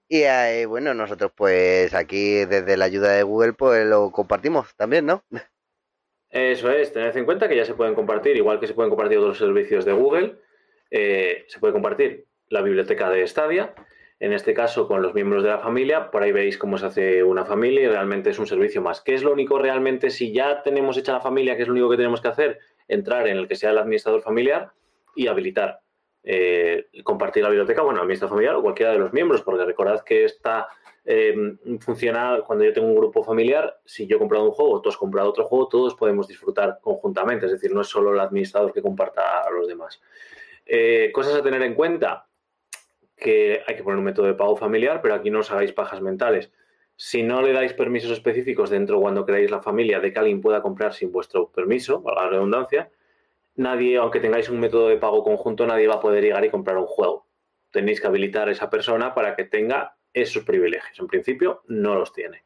Y 0.07 0.21
eh, 0.21 0.67
bueno, 0.67 0.93
nosotros 0.93 1.31
pues 1.36 1.95
aquí 1.95 2.45
desde 2.45 2.77
la 2.77 2.86
ayuda 2.86 3.12
de 3.13 3.24
Google 3.24 3.53
pues 3.53 3.88
lo 3.88 4.12
compartimos 4.12 4.75
también, 4.75 5.07
¿no? 5.07 5.24
Eso 6.29 6.69
es, 6.69 6.93
tened 6.93 7.17
en 7.17 7.25
cuenta 7.25 7.50
que 7.50 7.55
ya 7.55 7.65
se 7.65 7.74
pueden 7.74 7.95
compartir, 7.95 8.38
igual 8.38 8.60
que 8.60 8.67
se 8.67 8.75
pueden 8.75 8.91
compartir 8.91 9.17
otros 9.17 9.39
servicios 9.39 9.83
de 9.83 9.93
Google, 9.93 10.38
eh, 10.91 11.45
se 11.48 11.60
puede 11.60 11.74
compartir 11.74 12.27
la 12.50 12.62
biblioteca 12.62 13.10
de 13.10 13.27
Stadia, 13.27 13.74
en 14.21 14.33
este 14.33 14.53
caso 14.53 14.87
con 14.87 15.01
los 15.01 15.15
miembros 15.15 15.41
de 15.41 15.49
la 15.49 15.57
familia, 15.57 16.11
por 16.11 16.21
ahí 16.21 16.31
veis 16.31 16.55
cómo 16.55 16.77
se 16.77 16.85
hace 16.85 17.23
una 17.23 17.43
familia 17.43 17.81
y 17.81 17.87
realmente 17.87 18.29
es 18.29 18.37
un 18.37 18.45
servicio 18.45 18.79
más. 18.79 19.01
¿Qué 19.01 19.15
es 19.15 19.23
lo 19.23 19.33
único 19.33 19.57
realmente 19.57 20.11
si 20.11 20.31
ya 20.31 20.61
tenemos 20.61 20.95
hecha 20.95 21.13
la 21.13 21.21
familia, 21.21 21.57
qué 21.57 21.63
es 21.63 21.67
lo 21.67 21.73
único 21.73 21.89
que 21.89 21.97
tenemos 21.97 22.21
que 22.21 22.27
hacer? 22.27 22.59
Entrar 22.87 23.27
en 23.27 23.37
el 23.37 23.47
que 23.47 23.55
sea 23.55 23.71
el 23.71 23.79
administrador 23.79 24.21
familiar 24.21 24.69
y 25.15 25.25
habilitar 25.25 25.79
eh, 26.23 26.85
compartir 27.03 27.41
la 27.41 27.49
biblioteca, 27.49 27.81
bueno, 27.81 27.99
amistad 27.99 28.27
familiar 28.27 28.53
o 28.53 28.61
cualquiera 28.61 28.91
de 28.91 28.99
los 28.99 29.11
miembros, 29.11 29.41
porque 29.41 29.65
recordad 29.65 30.03
que 30.03 30.23
esta 30.23 30.67
eh, 31.03 31.33
funciona 31.79 32.41
cuando 32.45 32.63
yo 32.63 32.73
tengo 32.73 32.89
un 32.89 32.95
grupo 32.95 33.23
familiar, 33.23 33.79
si 33.85 34.05
yo 34.05 34.17
he 34.17 34.19
comprado 34.19 34.45
un 34.45 34.51
juego, 34.51 34.81
tú 34.83 34.89
has 34.89 34.97
comprado 34.97 35.29
otro 35.29 35.45
juego, 35.45 35.67
todos 35.67 35.95
podemos 35.95 36.27
disfrutar 36.27 36.77
conjuntamente, 36.79 37.47
es 37.47 37.53
decir, 37.53 37.73
no 37.73 37.81
es 37.81 37.87
solo 37.87 38.13
el 38.13 38.19
administrador 38.19 38.71
que 38.71 38.83
comparta 38.83 39.39
a 39.39 39.49
los 39.49 39.67
demás. 39.67 39.99
Eh, 40.63 41.09
cosas 41.11 41.33
a 41.33 41.41
tener 41.41 41.63
en 41.63 41.73
cuenta, 41.73 42.27
que 43.21 43.61
hay 43.67 43.75
que 43.75 43.83
poner 43.83 43.99
un 43.99 44.03
método 44.03 44.25
de 44.25 44.33
pago 44.33 44.57
familiar, 44.57 44.99
pero 45.01 45.13
aquí 45.13 45.29
no 45.29 45.39
os 45.39 45.51
hagáis 45.51 45.71
pajas 45.71 46.01
mentales. 46.01 46.51
Si 46.95 47.21
no 47.21 47.41
le 47.41 47.53
dais 47.53 47.73
permisos 47.73 48.11
específicos 48.11 48.71
dentro 48.71 48.99
cuando 48.99 49.25
creáis 49.25 49.51
la 49.51 49.61
familia 49.61 49.99
de 49.99 50.11
que 50.11 50.19
alguien 50.19 50.41
pueda 50.41 50.61
comprar 50.61 50.93
sin 50.93 51.11
vuestro 51.11 51.49
permiso, 51.51 52.01
valga 52.01 52.23
la 52.23 52.29
redundancia, 52.31 52.89
nadie, 53.55 53.97
aunque 53.97 54.19
tengáis 54.19 54.49
un 54.49 54.59
método 54.59 54.89
de 54.89 54.97
pago 54.97 55.23
conjunto, 55.23 55.67
nadie 55.67 55.87
va 55.87 55.95
a 55.95 55.99
poder 55.99 56.23
llegar 56.23 56.43
y 56.43 56.49
comprar 56.49 56.77
un 56.77 56.87
juego. 56.87 57.27
Tenéis 57.71 58.01
que 58.01 58.07
habilitar 58.07 58.49
a 58.49 58.51
esa 58.51 58.69
persona 58.71 59.13
para 59.13 59.35
que 59.35 59.45
tenga 59.45 59.95
esos 60.13 60.43
privilegios. 60.43 60.99
En 60.99 61.07
principio, 61.07 61.61
no 61.67 61.95
los 61.95 62.11
tiene. 62.13 62.43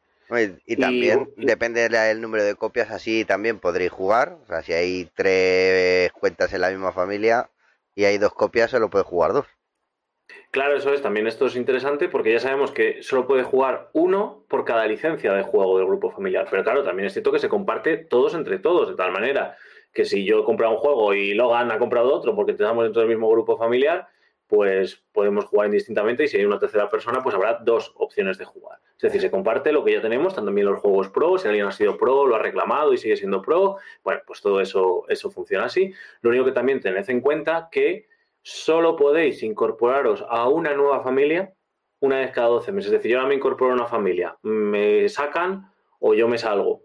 Y, 0.66 0.76
también 0.76 1.32
depende 1.36 1.88
del 1.88 2.20
número 2.20 2.44
de 2.44 2.54
copias, 2.54 2.90
así 2.90 3.24
también 3.24 3.60
podréis 3.60 3.92
jugar. 3.92 4.36
O 4.42 4.46
sea, 4.46 4.62
si 4.62 4.74
hay 4.74 5.08
tres 5.14 6.12
cuentas 6.12 6.52
en 6.52 6.60
la 6.60 6.70
misma 6.70 6.92
familia 6.92 7.48
y 7.94 8.04
hay 8.04 8.18
dos 8.18 8.34
copias, 8.34 8.70
solo 8.70 8.90
puede 8.90 9.04
jugar 9.04 9.32
dos. 9.32 9.46
Claro, 10.50 10.76
eso 10.76 10.92
es. 10.92 11.02
También 11.02 11.26
esto 11.26 11.46
es 11.46 11.56
interesante 11.56 12.08
porque 12.08 12.32
ya 12.32 12.40
sabemos 12.40 12.70
que 12.70 13.02
solo 13.02 13.26
puede 13.26 13.42
jugar 13.42 13.90
uno 13.92 14.44
por 14.48 14.64
cada 14.64 14.86
licencia 14.86 15.32
de 15.32 15.42
juego 15.42 15.78
del 15.78 15.86
grupo 15.86 16.10
familiar. 16.10 16.46
Pero 16.50 16.64
claro, 16.64 16.82
también 16.82 17.06
es 17.06 17.12
cierto 17.12 17.32
que 17.32 17.38
se 17.38 17.48
comparte 17.48 17.96
todos 17.96 18.34
entre 18.34 18.58
todos, 18.58 18.88
de 18.88 18.94
tal 18.94 19.12
manera 19.12 19.56
que 19.92 20.04
si 20.04 20.24
yo 20.24 20.40
he 20.40 20.44
comprado 20.44 20.74
un 20.74 20.78
juego 20.78 21.14
y 21.14 21.34
Logan 21.34 21.70
ha 21.70 21.78
comprado 21.78 22.12
otro 22.12 22.34
porque 22.34 22.52
estamos 22.52 22.84
dentro 22.84 23.00
del 23.00 23.08
mismo 23.08 23.30
grupo 23.30 23.56
familiar, 23.56 24.08
pues 24.46 25.02
podemos 25.12 25.46
jugar 25.46 25.66
indistintamente 25.66 26.24
y 26.24 26.28
si 26.28 26.36
hay 26.36 26.44
una 26.44 26.58
tercera 26.58 26.88
persona, 26.88 27.22
pues 27.22 27.34
habrá 27.34 27.58
dos 27.62 27.92
opciones 27.96 28.38
de 28.38 28.44
jugar. 28.44 28.78
Es 28.96 29.02
decir, 29.02 29.20
se 29.20 29.30
comparte 29.30 29.72
lo 29.72 29.84
que 29.84 29.92
ya 29.92 30.00
tenemos, 30.00 30.34
también 30.34 30.66
los 30.66 30.80
juegos 30.80 31.08
pro, 31.08 31.36
si 31.38 31.48
alguien 31.48 31.66
ha 31.66 31.72
sido 31.72 31.96
pro, 31.96 32.26
lo 32.26 32.36
ha 32.36 32.38
reclamado 32.38 32.92
y 32.92 32.98
sigue 32.98 33.16
siendo 33.16 33.42
pro, 33.42 33.76
bueno, 34.04 34.20
pues 34.26 34.40
todo 34.40 34.60
eso, 34.60 35.04
eso 35.08 35.30
funciona 35.30 35.64
así. 35.64 35.92
Lo 36.20 36.30
único 36.30 36.44
que 36.44 36.52
también 36.52 36.80
tened 36.80 37.08
en 37.08 37.20
cuenta 37.20 37.68
que 37.70 38.06
solo 38.46 38.94
podéis 38.94 39.42
incorporaros 39.42 40.24
a 40.28 40.48
una 40.48 40.72
nueva 40.74 41.02
familia 41.02 41.52
una 42.00 42.20
vez 42.20 42.30
cada 42.30 42.48
12 42.48 42.70
meses. 42.70 42.92
Es 42.92 42.98
decir, 42.98 43.10
yo 43.10 43.18
ahora 43.18 43.28
me 43.28 43.34
incorporo 43.34 43.72
a 43.72 43.74
una 43.74 43.86
familia, 43.86 44.38
me 44.42 45.08
sacan 45.08 45.72
o 45.98 46.14
yo 46.14 46.28
me 46.28 46.38
salgo 46.38 46.84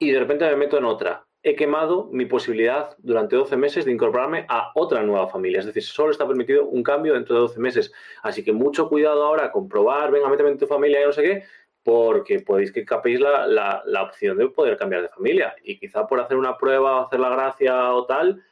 y 0.00 0.10
de 0.10 0.18
repente 0.18 0.46
me 0.46 0.56
meto 0.56 0.78
en 0.78 0.86
otra 0.86 1.24
he 1.42 1.56
quemado 1.56 2.08
mi 2.12 2.26
posibilidad 2.26 2.94
durante 2.98 3.36
12 3.36 3.56
meses 3.56 3.84
de 3.84 3.92
incorporarme 3.92 4.44
a 4.48 4.72
otra 4.74 5.02
nueva 5.02 5.28
familia. 5.28 5.60
Es 5.60 5.66
decir, 5.66 5.82
solo 5.82 6.10
está 6.10 6.26
permitido 6.26 6.66
un 6.66 6.82
cambio 6.82 7.14
dentro 7.14 7.34
de 7.34 7.40
12 7.42 7.60
meses. 7.60 7.92
Así 8.22 8.44
que 8.44 8.52
mucho 8.52 8.88
cuidado 8.88 9.24
ahora 9.24 9.50
con 9.50 9.68
probar, 9.68 10.10
venga, 10.10 10.28
méteme 10.28 10.50
en 10.50 10.58
tu 10.58 10.66
familia 10.66 11.00
y 11.00 11.06
no 11.06 11.12
sé 11.12 11.22
qué, 11.22 11.44
porque 11.82 12.40
podéis 12.40 12.72
que 12.72 12.84
capéis 12.84 13.20
la, 13.20 13.46
la, 13.46 14.02
opción 14.02 14.36
de 14.36 14.48
poder 14.48 14.76
cambiar 14.76 15.02
de 15.02 15.08
familia. 15.08 15.54
Y 15.62 15.78
quizá 15.78 16.06
por 16.06 16.20
hacer 16.20 16.36
una 16.36 16.58
prueba, 16.58 17.04
hacer 17.04 17.20
la 17.20 17.30
gracia 17.30 17.94
o 17.94 18.04
tal, 18.04 18.42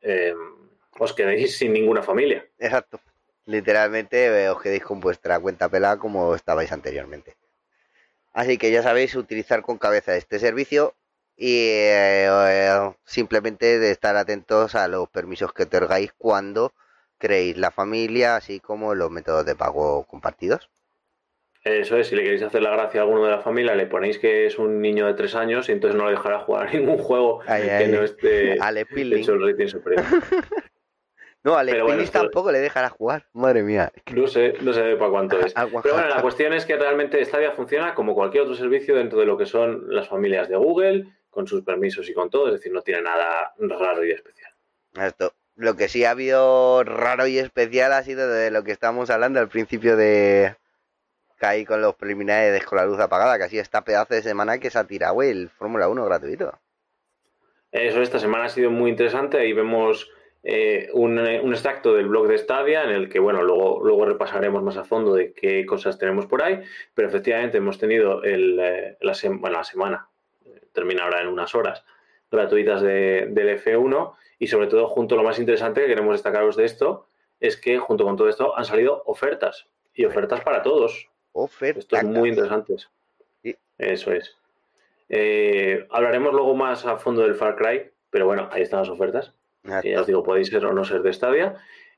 em, 0.00 0.65
os 0.98 1.12
quedéis 1.12 1.56
sin 1.58 1.72
ninguna 1.72 2.02
familia. 2.02 2.46
Exacto. 2.58 3.00
Literalmente 3.44 4.26
eh, 4.26 4.50
os 4.50 4.60
quedéis 4.60 4.82
con 4.82 5.00
vuestra 5.00 5.38
cuenta 5.38 5.68
pelada 5.68 5.98
como 5.98 6.34
estabais 6.34 6.72
anteriormente. 6.72 7.36
Así 8.32 8.58
que 8.58 8.70
ya 8.70 8.82
sabéis 8.82 9.14
utilizar 9.14 9.62
con 9.62 9.78
cabeza 9.78 10.16
este 10.16 10.38
servicio 10.38 10.94
y 11.36 11.58
eh, 11.60 12.92
simplemente 13.04 13.78
de 13.78 13.90
estar 13.90 14.16
atentos 14.16 14.74
a 14.74 14.88
los 14.88 15.08
permisos 15.08 15.52
que 15.52 15.62
otorgáis 15.64 16.12
cuando 16.18 16.72
creéis 17.18 17.56
la 17.56 17.70
familia, 17.70 18.36
así 18.36 18.60
como 18.60 18.94
los 18.94 19.10
métodos 19.10 19.46
de 19.46 19.54
pago 19.54 20.04
compartidos. 20.04 20.68
Eso 21.64 21.96
es, 21.96 22.06
si 22.08 22.14
le 22.14 22.22
queréis 22.22 22.42
hacer 22.42 22.62
la 22.62 22.70
gracia 22.70 23.00
a 23.00 23.04
alguno 23.04 23.24
de 23.24 23.30
la 23.32 23.40
familia, 23.40 23.74
le 23.74 23.86
ponéis 23.86 24.18
que 24.18 24.46
es 24.46 24.58
un 24.58 24.80
niño 24.80 25.06
de 25.06 25.14
tres 25.14 25.34
años 25.34 25.68
y 25.68 25.72
entonces 25.72 25.96
no 25.98 26.04
lo 26.04 26.10
dejará 26.10 26.38
jugar 26.40 26.68
a 26.68 26.72
ningún 26.72 26.98
juego 26.98 27.40
Ay, 27.46 27.62
que 27.62 27.70
ay. 27.70 27.88
no 27.88 28.02
esté 28.04 28.58
Pilling. 28.94 29.18
hecho 29.18 29.32
el 29.34 29.50
rating 29.50 29.66
superior. 29.66 30.04
No, 31.46 31.56
al 31.56 31.68
Pero 31.68 31.84
bueno, 31.84 32.02
tampoco 32.10 32.50
le 32.50 32.58
dejará 32.58 32.90
jugar. 32.90 33.26
Madre 33.32 33.62
mía. 33.62 33.92
No 34.12 34.26
sé, 34.26 34.54
no 34.62 34.72
sé 34.72 34.96
para 34.96 35.12
cuánto 35.12 35.38
es. 35.38 35.54
Pero 35.54 35.94
bueno, 35.94 36.08
la 36.08 36.20
cuestión 36.20 36.52
es 36.52 36.66
que 36.66 36.76
realmente 36.76 37.24
Stadia 37.24 37.52
funciona 37.52 37.94
como 37.94 38.16
cualquier 38.16 38.42
otro 38.42 38.56
servicio 38.56 38.96
dentro 38.96 39.20
de 39.20 39.26
lo 39.26 39.38
que 39.38 39.46
son 39.46 39.84
las 39.86 40.08
familias 40.08 40.48
de 40.48 40.56
Google, 40.56 41.06
con 41.30 41.46
sus 41.46 41.62
permisos 41.62 42.08
y 42.08 42.14
con 42.14 42.30
todo, 42.30 42.48
es 42.48 42.54
decir, 42.54 42.72
no 42.72 42.82
tiene 42.82 43.02
nada 43.02 43.54
raro 43.60 44.04
y 44.04 44.10
especial. 44.10 44.50
Esto. 45.00 45.34
Lo 45.54 45.76
que 45.76 45.86
sí 45.86 46.04
ha 46.04 46.10
habido 46.10 46.82
raro 46.82 47.28
y 47.28 47.38
especial 47.38 47.92
ha 47.92 48.02
sido 48.02 48.28
de 48.28 48.50
lo 48.50 48.64
que 48.64 48.72
estábamos 48.72 49.08
hablando 49.10 49.38
al 49.38 49.48
principio 49.48 49.96
de 49.96 50.56
caí 51.36 51.64
con 51.64 51.80
los 51.80 51.94
preliminares 51.94 52.64
con 52.64 52.78
la 52.78 52.86
luz 52.86 52.98
apagada, 52.98 53.38
que 53.38 53.48
sido 53.48 53.62
esta 53.62 53.84
pedazo 53.84 54.14
de 54.14 54.22
semana 54.22 54.58
que 54.58 54.70
se 54.70 54.80
ha 54.80 54.84
tirado 54.84 55.22
el 55.22 55.48
Fórmula 55.50 55.88
1 55.88 56.04
gratuito. 56.06 56.58
Eso 57.70 58.02
esta 58.02 58.18
semana 58.18 58.46
ha 58.46 58.48
sido 58.48 58.72
muy 58.72 58.90
interesante. 58.90 59.38
Ahí 59.38 59.52
vemos 59.52 60.10
eh, 60.48 60.90
un, 60.92 61.18
eh, 61.18 61.40
un 61.40 61.52
extracto 61.52 61.92
del 61.94 62.06
blog 62.06 62.28
de 62.28 62.38
Stadia 62.38 62.84
en 62.84 62.90
el 62.90 63.08
que, 63.08 63.18
bueno, 63.18 63.42
luego, 63.42 63.80
luego 63.82 64.04
repasaremos 64.06 64.62
más 64.62 64.76
a 64.76 64.84
fondo 64.84 65.12
de 65.12 65.32
qué 65.32 65.66
cosas 65.66 65.98
tenemos 65.98 66.26
por 66.26 66.42
ahí. 66.42 66.62
Pero 66.94 67.08
efectivamente 67.08 67.58
hemos 67.58 67.78
tenido 67.78 68.22
el, 68.22 68.58
eh, 68.60 68.96
la, 69.00 69.12
sem- 69.12 69.40
bueno, 69.40 69.56
la 69.56 69.64
semana, 69.64 70.08
eh, 70.44 70.60
termina 70.72 71.02
ahora 71.02 71.20
en 71.20 71.26
unas 71.28 71.54
horas, 71.56 71.84
gratuitas 72.30 72.80
de- 72.80 73.26
del 73.30 73.48
F1. 73.58 74.14
Y 74.38 74.46
sobre 74.46 74.68
todo, 74.68 74.86
junto 74.86 75.16
lo 75.16 75.24
más 75.24 75.38
interesante 75.40 75.80
que 75.80 75.88
queremos 75.88 76.14
destacaros 76.14 76.54
de 76.56 76.64
esto, 76.66 77.06
es 77.40 77.56
que 77.56 77.78
junto 77.78 78.04
con 78.04 78.16
todo 78.16 78.28
esto 78.28 78.56
han 78.56 78.64
salido 78.64 79.02
ofertas. 79.06 79.66
Y 79.94 80.04
ofertas 80.04 80.42
para 80.42 80.62
todos. 80.62 81.08
Oferta. 81.32 81.80
Estos 81.80 82.02
muy 82.04 82.28
interesantes. 82.28 82.88
Sí. 83.42 83.56
Eso 83.78 84.12
es. 84.12 84.36
Hablaremos 85.90 86.32
luego 86.34 86.54
más 86.54 86.84
a 86.86 86.98
fondo 86.98 87.22
del 87.22 87.34
Far 87.34 87.56
Cry, 87.56 87.90
pero 88.10 88.26
bueno, 88.26 88.48
ahí 88.52 88.62
están 88.62 88.80
las 88.80 88.88
ofertas. 88.88 89.32
Que 89.82 89.90
ya 89.92 90.00
os 90.00 90.06
digo, 90.06 90.22
podéis 90.22 90.48
ser 90.48 90.64
o 90.66 90.72
no 90.72 90.84
ser 90.84 91.02
de 91.02 91.12
Stadia. 91.12 91.54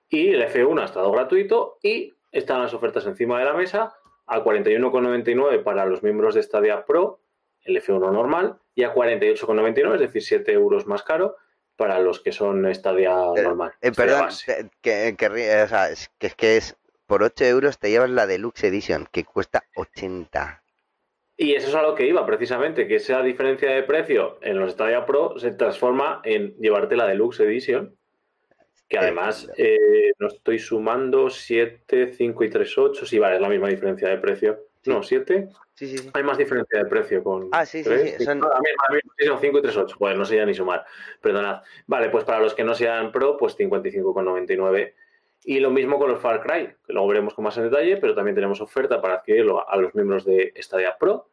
Y 0.08 0.28
el 0.30 0.42
F1 0.42 0.80
ha 0.80 0.84
estado 0.84 1.10
gratuito 1.12 1.78
y 1.82 2.14
están 2.32 2.62
las 2.62 2.74
ofertas 2.74 3.06
encima 3.06 3.38
de 3.38 3.44
la 3.44 3.52
mesa 3.54 3.94
a 4.26 4.42
41,99 4.44 5.62
para 5.62 5.86
los 5.86 6.02
miembros 6.02 6.34
de 6.34 6.42
Stadia 6.42 6.84
Pro, 6.84 7.20
el 7.64 7.76
F1 7.82 8.12
normal, 8.12 8.58
y 8.74 8.84
a 8.84 8.94
48,99, 8.94 9.94
es 9.94 10.00
decir, 10.00 10.22
7 10.22 10.52
euros 10.52 10.86
más 10.86 11.02
caro 11.02 11.36
para 11.76 11.98
los 12.00 12.20
que 12.20 12.32
son 12.32 12.72
Stadia 12.74 13.14
Pero, 13.34 13.48
normal. 13.50 13.72
Eh, 13.80 13.92
perdón, 13.92 14.28
te- 14.44 14.70
que, 14.80 15.14
que 15.16 15.30
ri- 15.30 15.64
o 15.64 15.68
sea, 15.68 15.90
es 15.90 16.10
que 16.18 16.26
es 16.28 16.34
que 16.34 16.56
es 16.56 16.76
por 17.06 17.22
8 17.22 17.44
euros 17.44 17.78
te 17.78 17.90
llevas 17.90 18.10
la 18.10 18.26
Deluxe 18.26 18.64
Edition, 18.64 19.08
que 19.10 19.24
cuesta 19.24 19.64
80. 19.76 20.62
Y 21.40 21.54
eso 21.54 21.68
es 21.68 21.74
a 21.76 21.82
lo 21.82 21.94
que 21.94 22.04
iba, 22.04 22.26
precisamente, 22.26 22.88
que 22.88 22.96
esa 22.96 23.22
diferencia 23.22 23.70
de 23.70 23.84
precio 23.84 24.38
en 24.42 24.58
los 24.58 24.72
Stadia 24.72 25.06
Pro 25.06 25.38
se 25.38 25.52
transforma 25.52 26.20
en 26.24 26.56
llevarte 26.56 26.96
la 26.96 27.06
Deluxe 27.06 27.40
Edition, 27.40 27.94
que 28.88 28.98
además 28.98 29.48
eh, 29.56 30.12
no 30.18 30.26
estoy 30.26 30.58
sumando 30.58 31.30
7, 31.30 32.12
5 32.12 32.42
y 32.44 32.50
3, 32.50 32.78
8, 32.78 33.06
sí, 33.06 33.20
vale, 33.20 33.36
es 33.36 33.40
la 33.40 33.48
misma 33.48 33.68
diferencia 33.68 34.08
de 34.08 34.18
precio. 34.18 34.58
Sí. 34.82 34.90
No, 34.90 35.02
7. 35.04 35.48
Sí, 35.74 35.86
sí, 35.86 35.98
sí. 35.98 36.10
Hay 36.12 36.24
más 36.24 36.38
diferencia 36.38 36.80
de 36.82 36.86
precio 36.86 37.22
con. 37.22 37.48
Ah, 37.52 37.64
sí, 37.64 37.78
sí, 37.78 37.84
tres, 37.88 38.16
sí, 38.18 38.24
son- 38.24 38.34
cinco. 38.40 38.52
A 38.52 38.58
mí, 38.58 38.66
a 38.88 38.92
mí 38.94 39.00
sí 39.16 39.26
son 39.26 39.38
5 39.40 39.58
y 39.58 39.62
3, 39.62 39.76
8. 39.76 39.96
Pues 39.96 40.16
no 40.16 40.24
sé 40.24 40.36
ya 40.36 40.44
ni 40.46 40.54
sumar. 40.54 40.84
Perdonad. 41.20 41.62
Vale, 41.86 42.08
pues 42.10 42.24
para 42.24 42.40
los 42.40 42.52
que 42.54 42.64
no 42.64 42.74
sean 42.74 43.12
Pro, 43.12 43.36
pues 43.36 43.56
55,99. 43.56 44.94
Y 45.48 45.60
lo 45.60 45.70
mismo 45.70 45.98
con 45.98 46.10
los 46.10 46.20
Far 46.20 46.42
Cry, 46.42 46.74
que 46.86 46.92
luego 46.92 47.08
veremos 47.08 47.32
con 47.32 47.42
más 47.42 47.56
en 47.56 47.70
detalle, 47.70 47.96
pero 47.96 48.14
también 48.14 48.34
tenemos 48.34 48.60
oferta 48.60 49.00
para 49.00 49.14
adquirirlo 49.14 49.66
a 49.66 49.78
los 49.78 49.94
miembros 49.94 50.26
de 50.26 50.52
Stadia 50.58 50.98
Pro 50.98 51.30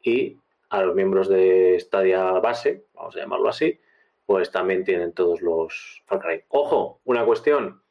y 0.00 0.36
a 0.68 0.82
los 0.84 0.94
miembros 0.94 1.28
de 1.28 1.76
Stadia 1.80 2.30
Base, 2.34 2.84
vamos 2.94 3.16
a 3.16 3.18
llamarlo 3.18 3.48
así, 3.48 3.76
pues 4.24 4.52
también 4.52 4.84
tienen 4.84 5.12
todos 5.14 5.42
los 5.42 6.00
Far 6.06 6.20
Cry. 6.20 6.44
Ojo, 6.46 7.00
una 7.06 7.24
cuestión. 7.24 7.82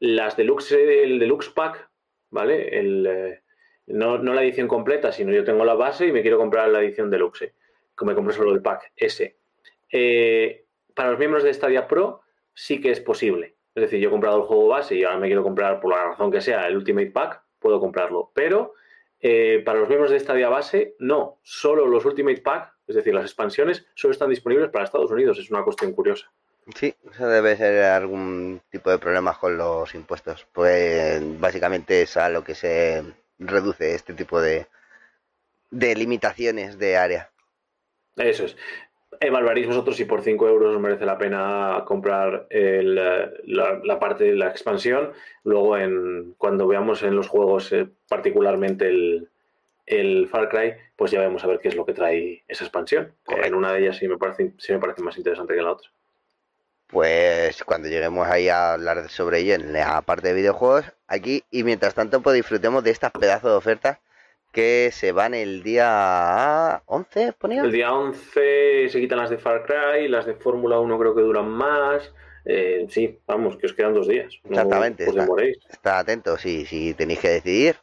Las 0.00 0.36
Deluxe, 0.36 0.72
el 0.72 1.18
Deluxe 1.18 1.48
Pack, 1.48 1.88
¿vale? 2.28 2.78
El, 2.78 3.06
eh, 3.06 3.42
no, 3.86 4.18
no 4.18 4.34
la 4.34 4.42
edición 4.42 4.68
completa, 4.68 5.12
sino 5.12 5.32
yo 5.32 5.44
tengo 5.44 5.64
la 5.64 5.72
base 5.72 6.08
y 6.08 6.12
me 6.12 6.20
quiero 6.20 6.36
comprar 6.36 6.68
la 6.68 6.82
edición 6.82 7.10
Deluxe. 7.10 7.54
Que 7.96 8.04
me 8.04 8.14
compro 8.14 8.34
solo 8.34 8.52
el 8.52 8.60
pack 8.60 8.92
S. 8.96 9.34
Eh, 9.90 10.66
para 10.94 11.08
los 11.08 11.18
miembros 11.18 11.42
de 11.42 11.54
Stadia 11.54 11.88
Pro 11.88 12.20
sí 12.52 12.82
que 12.82 12.90
es 12.90 13.00
posible. 13.00 13.56
Es 13.74 13.82
decir, 13.82 14.00
yo 14.00 14.08
he 14.08 14.10
comprado 14.10 14.38
el 14.38 14.42
juego 14.42 14.68
base 14.68 14.94
y 14.94 15.04
ahora 15.04 15.18
me 15.18 15.26
quiero 15.28 15.42
comprar, 15.42 15.80
por 15.80 15.94
la 15.94 16.04
razón 16.04 16.30
que 16.30 16.40
sea, 16.40 16.66
el 16.66 16.76
Ultimate 16.76 17.10
Pack, 17.10 17.42
puedo 17.58 17.80
comprarlo. 17.80 18.30
Pero 18.34 18.74
eh, 19.20 19.62
para 19.64 19.78
los 19.78 19.88
miembros 19.88 20.10
de 20.10 20.20
Stadia 20.20 20.48
base, 20.48 20.94
no. 20.98 21.38
Solo 21.42 21.86
los 21.86 22.04
Ultimate 22.04 22.42
Pack, 22.42 22.74
es 22.86 22.96
decir, 22.96 23.14
las 23.14 23.24
expansiones, 23.24 23.86
solo 23.94 24.12
están 24.12 24.30
disponibles 24.30 24.70
para 24.70 24.84
Estados 24.84 25.10
Unidos. 25.10 25.38
Es 25.38 25.50
una 25.50 25.64
cuestión 25.64 25.92
curiosa. 25.92 26.30
Sí, 26.74 26.94
eso 27.10 27.26
debe 27.26 27.56
ser 27.56 27.82
algún 27.84 28.60
tipo 28.70 28.90
de 28.90 28.98
problemas 28.98 29.38
con 29.38 29.56
los 29.56 29.94
impuestos. 29.94 30.46
Pues 30.52 31.22
básicamente 31.40 32.02
es 32.02 32.16
a 32.16 32.28
lo 32.28 32.44
que 32.44 32.54
se 32.54 33.02
reduce 33.38 33.94
este 33.94 34.14
tipo 34.14 34.40
de, 34.40 34.66
de 35.70 35.94
limitaciones 35.94 36.78
de 36.78 36.96
área. 36.96 37.30
Eso 38.16 38.44
es. 38.44 38.56
Evaluaréis 39.20 39.66
vosotros 39.66 39.96
si 39.96 40.04
por 40.04 40.22
5 40.22 40.48
euros 40.48 40.74
os 40.74 40.80
merece 40.80 41.04
la 41.04 41.18
pena 41.18 41.84
comprar 41.86 42.46
el, 42.50 42.98
eh, 42.98 43.30
la, 43.44 43.80
la 43.84 43.98
parte 43.98 44.24
de 44.24 44.34
la 44.34 44.48
expansión. 44.48 45.12
Luego, 45.44 45.76
en, 45.78 46.34
cuando 46.38 46.66
veamos 46.66 47.02
en 47.02 47.14
los 47.14 47.28
juegos, 47.28 47.72
eh, 47.72 47.88
particularmente 48.08 48.88
el, 48.88 49.28
el 49.86 50.28
Far 50.28 50.48
Cry, 50.48 50.74
pues 50.96 51.10
ya 51.10 51.20
vamos 51.20 51.44
a 51.44 51.46
ver 51.46 51.58
qué 51.60 51.68
es 51.68 51.76
lo 51.76 51.84
que 51.84 51.92
trae 51.92 52.44
esa 52.48 52.64
expansión. 52.64 53.14
Correcto. 53.24 53.48
en 53.48 53.54
una 53.54 53.72
de 53.72 53.80
ellas 53.80 53.96
sí 53.96 54.08
me, 54.08 54.18
parece, 54.18 54.52
sí 54.58 54.72
me 54.72 54.78
parece 54.78 55.02
más 55.02 55.16
interesante 55.16 55.54
que 55.54 55.58
en 55.60 55.66
la 55.66 55.72
otra. 55.72 55.90
Pues 56.86 57.64
cuando 57.64 57.88
lleguemos 57.88 58.28
ahí 58.28 58.48
a 58.48 58.74
hablar 58.74 59.08
sobre 59.08 59.38
ello 59.38 59.54
en 59.54 59.72
la 59.72 60.02
parte 60.02 60.28
de 60.28 60.34
videojuegos, 60.34 60.84
aquí 61.06 61.42
y 61.50 61.64
mientras 61.64 61.94
tanto 61.94 62.20
pues 62.20 62.36
disfrutemos 62.36 62.84
de 62.84 62.90
estas 62.90 63.12
pedazos 63.12 63.50
de 63.50 63.56
ofertas 63.56 63.98
que 64.52 64.90
se 64.92 65.12
van 65.12 65.34
el 65.34 65.62
día 65.62 66.82
11, 66.86 67.32
ponía. 67.32 67.62
El 67.62 67.72
día 67.72 67.92
11 67.92 68.88
se 68.88 69.00
quitan 69.00 69.18
las 69.18 69.30
de 69.30 69.38
Far 69.38 69.64
Cry, 69.64 70.08
las 70.08 70.26
de 70.26 70.34
Fórmula 70.34 70.78
1 70.78 70.98
creo 70.98 71.14
que 71.14 71.22
duran 71.22 71.48
más. 71.48 72.12
Eh, 72.44 72.86
sí, 72.90 73.18
vamos, 73.26 73.56
que 73.56 73.66
os 73.66 73.72
quedan 73.72 73.94
dos 73.94 74.08
días. 74.08 74.34
No 74.44 74.50
Exactamente, 74.50 75.04
os 75.04 75.10
está. 75.10 75.22
demoréis. 75.22 75.58
Está 75.70 75.98
atento, 76.00 76.36
si, 76.36 76.66
si 76.66 76.94
tenéis 76.94 77.20
que 77.20 77.28
decidir. 77.28 77.76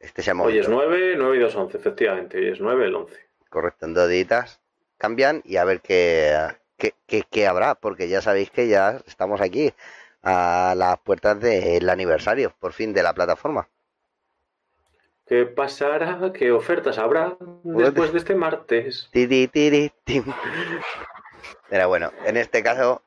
Este 0.00 0.20
es 0.22 0.28
el 0.28 0.40
Hoy 0.40 0.58
es 0.58 0.68
momento. 0.68 0.86
9, 0.88 1.14
9 1.18 1.36
y 1.36 1.40
2, 1.40 1.54
11, 1.56 1.76
efectivamente. 1.76 2.38
Hoy 2.38 2.48
es 2.48 2.60
9, 2.60 2.86
el 2.86 2.94
11. 2.94 3.16
Correcto, 3.50 3.86
en 3.86 3.94
dos 3.94 4.08
días 4.08 4.60
cambian 4.98 5.42
y 5.44 5.56
a 5.56 5.64
ver 5.64 5.80
qué, 5.80 6.34
qué, 6.76 6.94
qué- 7.06 7.24
qué 7.30 7.46
habrá, 7.46 7.74
porque 7.76 8.08
ya 8.08 8.20
sabéis 8.20 8.50
que 8.50 8.68
ya 8.68 9.00
estamos 9.06 9.40
aquí 9.40 9.72
a 10.22 10.74
las 10.76 10.98
puertas 11.00 11.40
del 11.40 11.88
aniversario, 11.88 12.52
por 12.58 12.72
fin, 12.72 12.92
de 12.92 13.02
la 13.02 13.14
plataforma. 13.14 13.68
¿Qué 15.28 15.44
pasará? 15.44 16.32
¿Qué 16.32 16.50
ofertas 16.50 16.96
habrá 16.98 17.36
después 17.62 18.12
de 18.12 18.18
este 18.18 18.34
martes? 18.34 19.10
Pero 21.68 21.88
bueno, 21.88 22.10
en 22.24 22.38
este 22.38 22.62
caso 22.62 23.02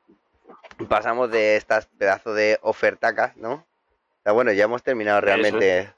pasamos 0.88 1.30
de 1.30 1.56
estas 1.56 1.86
pedazos 1.86 2.36
de 2.36 2.58
ofertacas, 2.62 3.36
¿no? 3.36 3.66
Pero 4.22 4.34
bueno, 4.34 4.52
ya 4.52 4.64
hemos 4.64 4.84
terminado 4.84 5.18
Eso 5.18 5.26
realmente. 5.26 5.92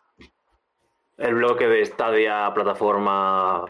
El 1.18 1.34
bloque 1.34 1.68
de 1.68 1.84
Stadia 1.84 2.50
plataforma 2.54 3.66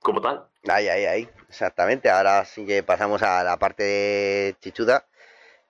como 0.00 0.20
tal. 0.20 0.46
Ahí, 0.68 0.88
ahí, 0.88 1.06
ahí. 1.06 1.28
Exactamente. 1.48 2.10
Ahora 2.10 2.44
sí 2.44 2.66
que 2.66 2.82
pasamos 2.82 3.22
a 3.22 3.42
la 3.42 3.56
parte 3.56 3.82
de 3.82 4.56
chichuda. 4.60 5.06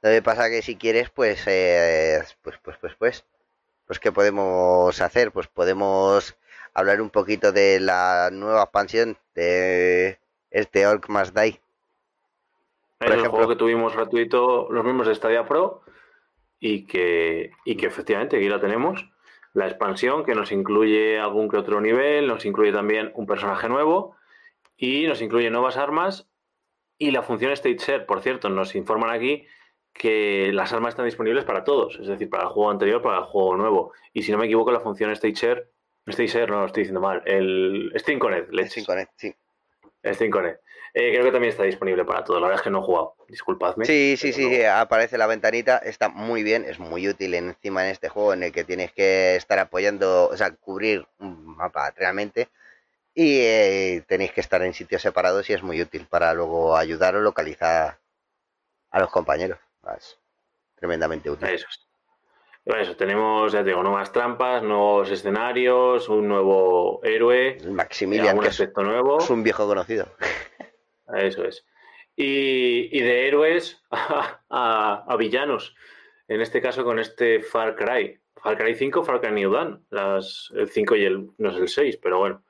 Donde 0.02 0.22
pasa 0.22 0.50
que 0.50 0.60
si 0.60 0.76
quieres, 0.76 1.08
pues, 1.08 1.44
eh, 1.46 2.20
pues, 2.42 2.58
pues, 2.62 2.76
pues, 2.78 2.94
pues, 2.98 3.24
pues, 3.86 3.98
¿qué 4.00 4.12
podemos 4.12 5.00
hacer? 5.00 5.32
Pues 5.32 5.46
podemos 5.48 6.36
hablar 6.72 7.00
un 7.00 7.10
poquito 7.10 7.52
de 7.52 7.80
la 7.80 8.30
nueva 8.32 8.62
expansión 8.62 9.16
de 9.34 10.18
este 10.50 10.86
Orc 10.86 11.08
Must 11.08 11.36
Die. 11.36 11.60
Por 12.98 13.08
Es 13.08 13.12
el 13.14 13.20
ejemplo. 13.20 13.30
juego 13.30 13.48
que 13.48 13.56
tuvimos 13.56 13.94
gratuito 13.94 14.68
los 14.70 14.84
miembros 14.84 15.08
de 15.08 15.14
Stadia 15.14 15.46
Pro 15.46 15.82
y 16.60 16.86
que, 16.86 17.52
y 17.64 17.76
que 17.76 17.86
efectivamente 17.86 18.36
aquí 18.36 18.48
la 18.48 18.60
tenemos. 18.60 19.08
La 19.52 19.66
expansión 19.66 20.24
que 20.24 20.34
nos 20.34 20.50
incluye 20.50 21.18
algún 21.18 21.48
que 21.48 21.56
otro 21.56 21.80
nivel, 21.80 22.26
nos 22.26 22.44
incluye 22.44 22.72
también 22.72 23.12
un 23.14 23.26
personaje 23.26 23.68
nuevo 23.68 24.16
y 24.76 25.06
nos 25.06 25.20
incluye 25.22 25.50
nuevas 25.50 25.76
armas 25.76 26.28
y 26.98 27.10
la 27.12 27.22
función 27.22 27.52
Stage 27.52 27.78
Share. 27.78 28.06
Por 28.06 28.20
cierto, 28.20 28.48
nos 28.48 28.74
informan 28.74 29.10
aquí 29.10 29.46
que 29.94 30.50
las 30.52 30.72
armas 30.72 30.90
están 30.90 31.06
disponibles 31.06 31.44
para 31.44 31.64
todos, 31.64 31.98
es 32.00 32.06
decir, 32.06 32.28
para 32.28 32.42
el 32.42 32.48
juego 32.50 32.70
anterior, 32.70 33.00
para 33.00 33.18
el 33.18 33.24
juego 33.24 33.56
nuevo. 33.56 33.92
Y 34.12 34.22
si 34.22 34.32
no 34.32 34.38
me 34.38 34.46
equivoco, 34.46 34.72
la 34.72 34.80
función 34.80 35.10
Stage 35.12 35.34
Share, 35.34 35.70
Stage 36.06 36.28
Share 36.28 36.50
no 36.50 36.60
lo 36.60 36.66
estoy 36.66 36.82
diciendo 36.82 37.00
mal, 37.00 37.22
el 37.24 37.92
Steam 37.96 38.18
Connect, 38.18 38.52
leches. 38.52 38.72
Sin 38.72 38.84
Connect, 38.84 39.12
sí. 39.16 39.34
Es 40.02 40.20
5net. 40.20 40.58
Eh, 40.92 41.10
creo 41.12 41.24
que 41.24 41.32
también 41.32 41.50
está 41.50 41.64
disponible 41.64 42.04
para 42.04 42.22
todos. 42.22 42.40
La 42.40 42.48
verdad 42.48 42.60
es 42.60 42.64
que 42.64 42.70
no 42.70 42.80
he 42.80 42.82
jugado. 42.82 43.16
Disculpadme. 43.26 43.84
Sí, 43.86 44.16
sí, 44.18 44.32
sí, 44.32 44.48
sí, 44.48 44.62
aparece 44.64 45.16
la 45.16 45.26
ventanita, 45.26 45.78
está 45.78 46.08
muy 46.08 46.42
bien, 46.42 46.64
es 46.64 46.78
muy 46.78 47.08
útil 47.08 47.34
encima 47.34 47.84
en 47.84 47.90
este 47.90 48.08
juego 48.08 48.34
en 48.34 48.42
el 48.42 48.52
que 48.52 48.64
tienes 48.64 48.92
que 48.92 49.34
estar 49.34 49.58
apoyando, 49.58 50.28
o 50.28 50.36
sea, 50.36 50.54
cubrir 50.54 51.06
un 51.18 51.56
mapa 51.56 51.90
realmente 51.96 52.48
y 53.14 53.38
eh, 53.40 54.04
tenéis 54.06 54.32
que 54.32 54.40
estar 54.40 54.62
en 54.62 54.74
sitios 54.74 55.02
separados 55.02 55.48
y 55.48 55.52
es 55.52 55.62
muy 55.62 55.80
útil 55.80 56.06
para 56.08 56.34
luego 56.34 56.76
ayudar 56.76 57.14
o 57.16 57.20
localizar 57.20 57.98
a 58.90 59.00
los 59.00 59.10
compañeros. 59.10 59.58
Es 59.96 60.18
tremendamente 60.76 61.30
útil. 61.30 61.48
Eso 61.48 61.66
es. 61.68 61.80
Eso, 62.66 62.96
tenemos, 62.96 63.52
ya 63.52 63.58
te 63.62 63.68
digo, 63.70 63.82
nuevas 63.82 64.10
trampas, 64.10 64.62
nuevos 64.62 65.10
escenarios, 65.10 66.08
un 66.08 66.26
nuevo 66.28 67.00
héroe, 67.04 67.58
Maximilian, 67.68 68.38
que 68.40 68.46
es, 68.46 68.52
aspecto 68.52 68.82
nuevo. 68.82 69.18
es 69.18 69.28
un 69.28 69.42
viejo 69.42 69.66
conocido. 69.66 70.06
Eso 71.14 71.44
es. 71.44 71.66
Y, 72.16 72.96
y 72.96 73.00
de 73.02 73.28
héroes 73.28 73.82
a, 73.90 74.40
a- 74.48 75.04
a 75.06 75.16
villanos. 75.16 75.74
En 76.26 76.40
este 76.40 76.62
caso 76.62 76.84
con 76.84 76.98
este 76.98 77.40
Far 77.40 77.76
Cry. 77.76 78.18
Far 78.36 78.56
Cry 78.56 78.74
5, 78.74 79.04
Far 79.04 79.20
Cry 79.20 79.32
New 79.32 79.52
Dawn. 79.52 79.84
Las, 79.90 80.50
el 80.56 80.68
5 80.70 80.96
y 80.96 81.04
el, 81.04 81.28
no 81.36 81.50
es 81.50 81.56
el 81.56 81.68
6, 81.68 81.98
pero 82.02 82.18
bueno. 82.18 82.42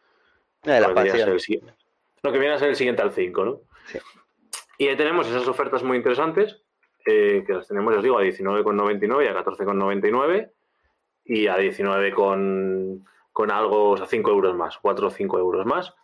Eh, 0.62 0.80
la 0.80 0.88
lo 0.88 0.94
que 0.94 1.02
viene 1.02 1.18
a 1.18 1.24
ser 1.24 1.32
el 1.34 1.40
siguiente. 1.40 1.74
Lo 2.22 2.32
que 2.32 2.38
viene 2.38 2.54
a 2.54 2.58
ser 2.58 2.68
el 2.68 2.76
siguiente 2.76 3.02
al 3.02 3.12
5, 3.12 3.44
¿no? 3.44 3.60
Sí. 3.86 3.98
Y 4.78 4.86
ahí 4.88 4.96
tenemos 4.96 5.26
esas 5.28 5.46
ofertas 5.48 5.82
muy 5.82 5.96
interesantes, 5.96 6.62
eh, 7.04 7.44
que 7.46 7.52
las 7.52 7.68
tenemos, 7.68 7.94
os 7.96 8.02
digo, 8.02 8.18
a 8.18 8.22
19,99 8.24 9.24
y 9.24 9.28
a 9.28 9.34
14,99 9.34 10.50
y 11.26 11.46
a 11.46 11.56
19 11.56 12.12
con, 12.12 13.04
con 13.32 13.50
algo, 13.50 13.90
o 13.90 13.96
sea, 13.96 14.06
5 14.06 14.30
euros 14.30 14.54
más, 14.56 14.78
4 14.78 15.06
o 15.08 15.10
5 15.10 15.38
euros 15.38 15.66
más. 15.66 15.94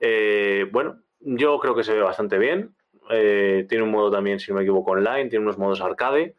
Eh, 0.00 0.66
bueno, 0.70 1.00
yo 1.20 1.58
creo 1.58 1.74
que 1.74 1.84
se 1.84 1.94
ve 1.94 2.00
bastante 2.02 2.38
bien. 2.38 2.74
Eh, 3.10 3.66
tiene 3.68 3.84
un 3.84 3.90
modo 3.90 4.10
también, 4.10 4.38
si 4.40 4.50
no 4.50 4.56
me 4.58 4.62
equivoco, 4.62 4.92
online, 4.92 5.28
tiene 5.28 5.44
unos 5.44 5.58
modos 5.58 5.80
arcade 5.80 6.34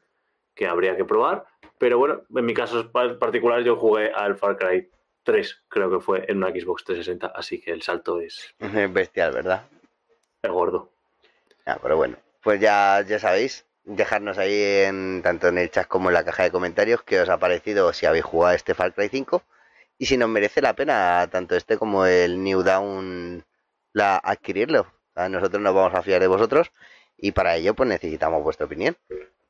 que 0.55 0.67
habría 0.67 0.95
que 0.95 1.05
probar. 1.05 1.45
Pero 1.77 1.97
bueno, 1.97 2.21
en 2.35 2.45
mi 2.45 2.53
caso 2.53 2.91
pa- 2.91 3.17
particular 3.19 3.61
yo 3.63 3.75
jugué 3.75 4.11
al 4.11 4.37
Far 4.37 4.57
Cry 4.57 4.89
3, 5.23 5.63
creo 5.67 5.89
que 5.89 5.99
fue 5.99 6.25
en 6.29 6.37
una 6.37 6.49
Xbox 6.49 6.83
360, 6.83 7.27
así 7.27 7.59
que 7.61 7.71
el 7.71 7.81
salto 7.81 8.19
es, 8.19 8.53
Bestial, 8.91 9.33
¿verdad? 9.33 9.63
es 10.41 10.51
gordo. 10.51 10.89
Ah, 11.65 11.79
pero 11.81 11.95
bueno, 11.97 12.17
pues 12.41 12.59
ya, 12.59 13.01
ya 13.07 13.19
sabéis, 13.19 13.65
dejarnos 13.85 14.37
ahí 14.37 14.53
en, 14.85 15.21
tanto 15.23 15.47
en 15.49 15.57
el 15.57 15.69
chat 15.69 15.87
como 15.87 16.09
en 16.09 16.13
la 16.13 16.23
caja 16.23 16.43
de 16.43 16.51
comentarios 16.51 17.03
qué 17.03 17.19
os 17.19 17.29
ha 17.29 17.37
parecido 17.37 17.91
si 17.93 18.05
habéis 18.05 18.23
jugado 18.25 18.53
a 18.53 18.55
este 18.55 18.73
Far 18.73 18.93
Cry 18.93 19.09
5 19.09 19.43
y 19.97 20.05
si 20.05 20.17
nos 20.17 20.29
merece 20.29 20.61
la 20.61 20.73
pena 20.73 21.27
tanto 21.31 21.55
este 21.55 21.77
como 21.77 22.05
el 22.05 22.41
New 22.43 22.63
Dawn 22.63 23.43
la, 23.93 24.17
adquirirlo. 24.17 24.87
Sea, 25.13 25.29
nosotros 25.29 25.61
nos 25.61 25.75
vamos 25.75 25.93
a 25.93 26.01
fiar 26.01 26.21
de 26.21 26.27
vosotros 26.27 26.71
y 27.17 27.31
para 27.31 27.55
ello 27.55 27.73
pues 27.75 27.87
necesitamos 27.89 28.41
vuestra 28.41 28.65
opinión. 28.65 28.97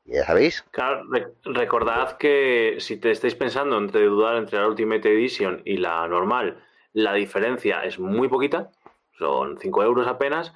Ya 0.06 0.24
sabéis, 0.26 0.62
Claro, 0.70 1.04
re- 1.10 1.28
recordad 1.44 2.18
que 2.18 2.76
si 2.78 2.98
te 2.98 3.10
estáis 3.10 3.34
pensando 3.34 3.78
entre 3.78 4.02
dudar 4.04 4.36
entre 4.36 4.58
la 4.58 4.66
Ultimate 4.68 5.10
Edition 5.10 5.62
y 5.64 5.78
la 5.78 6.06
normal, 6.08 6.62
la 6.92 7.14
diferencia 7.14 7.82
es 7.84 7.98
muy 7.98 8.28
poquita, 8.28 8.70
son 9.18 9.58
5 9.58 9.82
euros 9.82 10.06
apenas. 10.06 10.52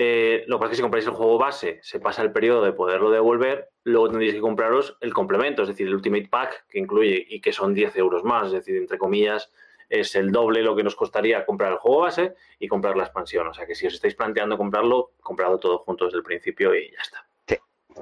Eh, 0.00 0.44
lo 0.46 0.58
que 0.58 0.60
pasa 0.60 0.66
es 0.66 0.70
que 0.70 0.76
si 0.76 0.82
compráis 0.82 1.06
el 1.06 1.12
juego 1.12 1.38
base, 1.38 1.80
se 1.82 1.98
pasa 1.98 2.22
el 2.22 2.30
periodo 2.30 2.62
de 2.62 2.72
poderlo 2.72 3.10
devolver, 3.10 3.70
luego 3.82 4.08
tendréis 4.08 4.32
que 4.32 4.40
compraros 4.40 4.96
el 5.00 5.12
complemento, 5.12 5.62
es 5.62 5.68
decir, 5.68 5.88
el 5.88 5.94
Ultimate 5.96 6.28
Pack 6.28 6.66
que 6.68 6.78
incluye 6.78 7.26
y 7.28 7.40
que 7.40 7.52
son 7.52 7.74
10 7.74 7.96
euros 7.96 8.22
más, 8.22 8.46
es 8.46 8.52
decir, 8.52 8.76
entre 8.76 8.96
comillas, 8.96 9.50
es 9.88 10.14
el 10.14 10.30
doble 10.30 10.62
lo 10.62 10.76
que 10.76 10.84
nos 10.84 10.94
costaría 10.94 11.44
comprar 11.44 11.72
el 11.72 11.78
juego 11.78 12.02
base 12.02 12.36
y 12.60 12.68
comprar 12.68 12.96
la 12.96 13.02
expansión. 13.02 13.48
O 13.48 13.54
sea 13.54 13.66
que 13.66 13.74
si 13.74 13.88
os 13.88 13.94
estáis 13.94 14.14
planteando 14.14 14.56
comprarlo, 14.56 15.14
compradlo 15.20 15.58
todo 15.58 15.78
junto 15.78 16.04
desde 16.04 16.18
el 16.18 16.22
principio 16.22 16.76
y 16.76 16.92
ya 16.92 17.02
está. 17.02 17.26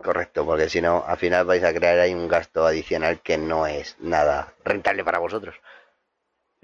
correcto, 0.02 0.44
porque 0.44 0.68
si 0.68 0.82
no, 0.82 1.02
al 1.06 1.16
final 1.16 1.46
vais 1.46 1.64
a 1.64 1.72
crear 1.72 1.98
ahí 1.98 2.12
un 2.12 2.28
gasto 2.28 2.66
adicional 2.66 3.20
que 3.22 3.38
no 3.38 3.66
es 3.66 3.96
nada 4.00 4.52
rentable 4.66 5.02
para 5.02 5.18
vosotros. 5.18 5.56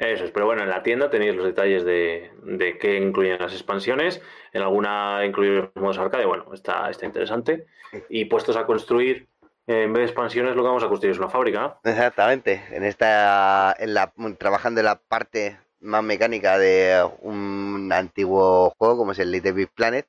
Eso 0.03 0.25
es, 0.25 0.33
pero 0.33 0.47
bueno, 0.47 0.65
en 0.65 0.69
la 0.69 0.83
tienda 0.83 1.11
tenéis 1.11 1.37
los 1.37 1.45
detalles 1.45 1.85
de, 1.85 2.33
qué 2.81 2.97
incluyen 2.97 3.39
las 3.39 3.53
expansiones. 3.53 4.21
En 4.53 4.63
alguna 4.63 5.25
incluyen 5.25 5.71
los 5.73 5.77
modos 5.77 5.99
arcade, 5.99 6.27
bueno, 6.27 6.53
está, 6.53 6.91
está 6.91 7.07
interesante. 7.07 7.67
Y 8.09 8.25
puestos 8.25 8.57
a 8.57 8.67
construir, 8.67 9.29
eh, 9.69 9.85
en 9.85 9.93
vez 9.93 10.01
de 10.01 10.07
expansiones, 10.07 10.57
lo 10.57 10.63
que 10.63 10.69
vamos 10.69 10.83
a 10.83 10.89
construir 10.89 11.13
es 11.13 11.19
una 11.19 11.29
fábrica, 11.29 11.61
¿no? 11.61 11.81
Exactamente, 11.85 12.65
en 12.73 12.83
esta, 12.83 13.77
en 13.79 13.95
la, 13.95 14.13
trabajando 14.39 14.81
en 14.81 14.87
la 14.87 14.97
parte 14.97 15.61
más 15.79 16.03
mecánica 16.03 16.59
de 16.59 17.09
un 17.21 17.93
antiguo 17.93 18.71
juego 18.77 18.97
como 18.97 19.13
es 19.13 19.21
el 19.21 19.31
Little 19.31 19.53
Big 19.53 19.69
Planet. 19.69 20.09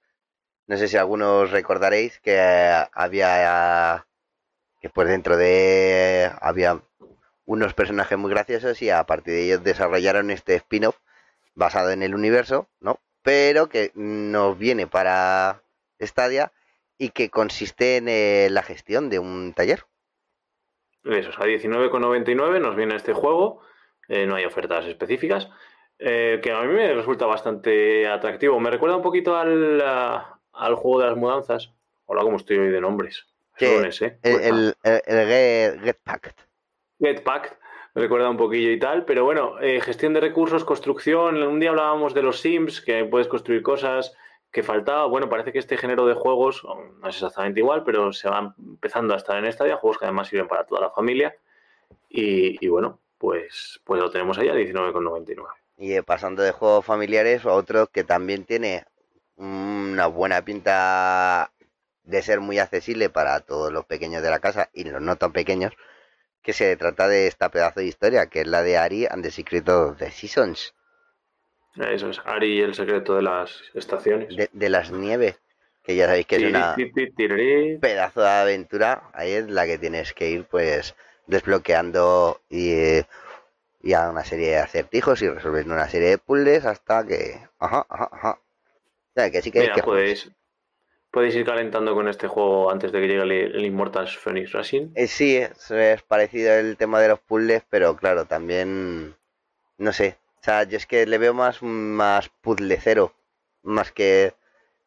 No 0.65 0.75
sé 0.77 0.87
si 0.87 0.97
algunos 0.97 1.51
recordaréis 1.51 2.19
que 2.19 2.35
eh, 2.35 2.83
había, 2.93 4.07
que 4.81 4.89
pues 4.89 5.07
dentro 5.07 5.37
de, 5.37 6.31
había 6.41 6.81
unos 7.45 7.73
personajes 7.73 8.17
muy 8.17 8.31
graciosos 8.31 8.81
y 8.81 8.89
a 8.89 9.03
partir 9.05 9.33
de 9.33 9.45
ellos 9.45 9.63
desarrollaron 9.63 10.31
este 10.31 10.55
spin-off 10.55 10.97
basado 11.55 11.91
en 11.91 12.01
el 12.03 12.15
universo, 12.15 12.67
¿no? 12.79 12.99
Pero 13.21 13.69
que 13.69 13.91
nos 13.95 14.57
viene 14.57 14.87
para 14.87 15.61
Stadia 16.01 16.51
y 16.97 17.09
que 17.09 17.29
consiste 17.29 17.97
en 17.97 18.07
eh, 18.09 18.47
la 18.49 18.63
gestión 18.63 19.09
de 19.09 19.19
un 19.19 19.53
taller. 19.53 19.85
Eso 21.03 21.29
es, 21.31 21.37
a 21.37 21.43
19,99 21.43 22.61
nos 22.61 22.75
viene 22.75 22.95
este 22.95 23.13
juego. 23.13 23.61
eh, 24.07 24.25
no 24.25 24.35
hay 24.35 24.45
ofertas 24.45 24.85
específicas. 24.85 25.49
eh, 25.99 26.39
que 26.41 26.51
a 26.51 26.61
mí 26.61 26.73
me 26.73 26.93
resulta 26.93 27.25
bastante 27.25 28.07
atractivo. 28.07 28.59
Me 28.59 28.69
recuerda 28.71 28.97
un 28.97 29.03
poquito 29.03 29.35
al, 29.37 29.81
al 29.81 30.75
juego 30.75 30.99
de 31.01 31.07
las 31.07 31.17
mudanzas. 31.17 31.71
Hola, 32.05 32.21
¿cómo 32.23 32.37
estoy 32.37 32.57
hoy 32.57 32.69
de 32.69 32.81
nombres? 32.81 33.25
Ese, 33.85 34.17
El, 34.23 34.41
el, 34.41 34.75
el, 34.83 35.01
el 35.05 35.27
Get, 35.27 35.83
Get 35.83 35.97
Packed. 36.03 36.33
Me 36.99 37.15
recuerda 37.95 38.29
un 38.29 38.37
poquillo 38.37 38.71
y 38.71 38.79
tal, 38.79 39.05
pero 39.05 39.23
bueno, 39.23 39.59
eh, 39.61 39.79
gestión 39.81 40.13
de 40.13 40.21
recursos, 40.21 40.63
construcción, 40.65 41.41
un 41.43 41.59
día 41.59 41.69
hablábamos 41.69 42.13
de 42.13 42.23
los 42.23 42.39
Sims, 42.39 42.81
que 42.81 43.05
puedes 43.05 43.27
construir 43.27 43.61
cosas 43.61 44.15
que 44.51 44.63
faltaba, 44.63 45.05
bueno, 45.07 45.29
parece 45.29 45.51
que 45.51 45.59
este 45.59 45.77
género 45.77 46.05
de 46.05 46.13
juegos, 46.13 46.63
no 46.63 47.09
es 47.09 47.15
exactamente 47.15 47.59
igual, 47.59 47.83
pero 47.83 48.13
se 48.13 48.29
va 48.29 48.53
empezando 48.57 49.13
a 49.13 49.17
estar 49.17 49.37
en 49.37 49.45
esta 49.45 49.65
juegos 49.77 49.97
que 49.97 50.05
además 50.05 50.27
sirven 50.27 50.47
para 50.47 50.65
toda 50.65 50.81
la 50.81 50.91
familia, 50.91 51.35
y, 52.09 52.67
bueno, 52.67 52.99
pues, 53.17 53.81
pues 53.83 53.99
lo 53.99 54.11
tenemos 54.11 54.37
ahí 54.37 54.49
a 54.49 54.53
19,99. 54.53 55.47
Y 55.77 55.93
eh, 55.93 56.03
pasando 56.03 56.43
de 56.43 56.51
juegos 56.51 56.85
familiares 56.85 57.43
a 57.45 57.53
otro 57.53 57.87
que 57.87 58.03
también 58.03 58.45
tiene 58.45 58.85
una 59.35 60.05
buena 60.05 60.45
pinta 60.45 61.51
de 62.03 62.21
ser 62.21 62.39
muy 62.39 62.59
accesible 62.59 63.09
para 63.09 63.39
todos 63.39 63.73
los 63.73 63.85
pequeños 63.85 64.21
de 64.21 64.29
la 64.29 64.39
casa 64.39 64.69
y 64.73 64.83
los 64.83 65.01
no 65.01 65.15
tan 65.15 65.31
pequeños, 65.31 65.73
que 66.43 66.53
se 66.53 66.75
trata 66.77 67.07
de 67.07 67.27
esta 67.27 67.49
pedazo 67.49 67.79
de 67.79 67.87
historia, 67.87 68.27
que 68.27 68.41
es 68.41 68.47
la 68.47 68.61
de 68.63 68.77
Ari 68.77 69.07
and 69.07 69.23
the 69.23 69.31
Secret 69.31 69.67
of 69.69 69.97
the 69.97 70.11
Seasons, 70.11 70.75
Eso 71.75 72.09
es, 72.09 72.19
Ari 72.25 72.57
y 72.57 72.61
el 72.61 72.73
secreto 72.73 73.15
de 73.15 73.21
las 73.21 73.61
estaciones. 73.75 74.29
de, 74.35 74.49
de 74.51 74.69
las 74.69 74.91
nieves, 74.91 75.39
que 75.83 75.95
ya 75.95 76.07
sabéis 76.07 76.25
que 76.27 76.35
es 76.37 76.43
una 76.43 76.75
Tiri, 76.75 76.91
tiri, 76.93 77.11
tiri. 77.15 77.77
pedazo 77.79 78.21
de 78.21 78.29
aventura, 78.29 79.09
ahí 79.13 79.31
es 79.33 79.49
la 79.49 79.65
que 79.65 79.77
tienes 79.77 80.13
que 80.13 80.29
ir 80.29 80.45
pues 80.45 80.95
desbloqueando 81.27 82.41
y, 82.49 83.01
y 83.81 83.93
a 83.93 84.09
una 84.09 84.23
serie 84.23 84.49
de 84.49 84.57
acertijos 84.59 85.21
y 85.21 85.29
resolviendo 85.29 85.73
una 85.73 85.89
serie 85.89 86.09
de 86.09 86.17
puzzles 86.17 86.65
hasta 86.65 87.05
que... 87.05 87.39
Ajá, 87.59 87.85
ajá, 87.89 88.09
ajá. 88.11 88.31
O 88.31 89.13
sea, 89.15 89.31
que 89.31 89.41
sí 89.41 89.51
que 89.51 89.59
Mira, 89.61 89.75
que 89.75 89.83
podéis, 89.83 90.31
podéis 91.13 91.35
ir 91.35 91.45
calentando 91.45 91.93
con 91.93 92.07
este 92.07 92.27
juego 92.27 92.71
antes 92.71 92.91
de 92.91 92.99
que 92.99 93.07
llegue 93.07 93.21
el, 93.21 93.31
el 93.31 93.65
Immortal 93.65 94.07
Phoenix 94.07 94.51
Racing. 94.51 94.89
Eh, 94.95 95.05
sí, 95.05 95.37
es, 95.37 96.01
parecido 96.01 96.51
el 96.55 96.75
tema 96.75 96.99
de 96.99 97.09
los 97.09 97.19
puzzles, 97.19 97.63
pero 97.69 97.95
claro, 97.95 98.25
también 98.25 99.15
no 99.77 99.93
sé. 99.93 100.17
O 100.39 100.43
sea, 100.43 100.63
yo 100.63 100.75
es 100.75 100.87
que 100.87 101.05
le 101.05 101.19
veo 101.19 101.35
más 101.35 101.61
más 101.61 102.29
puzzlecero, 102.41 103.13
más 103.61 103.91
que 103.91 104.33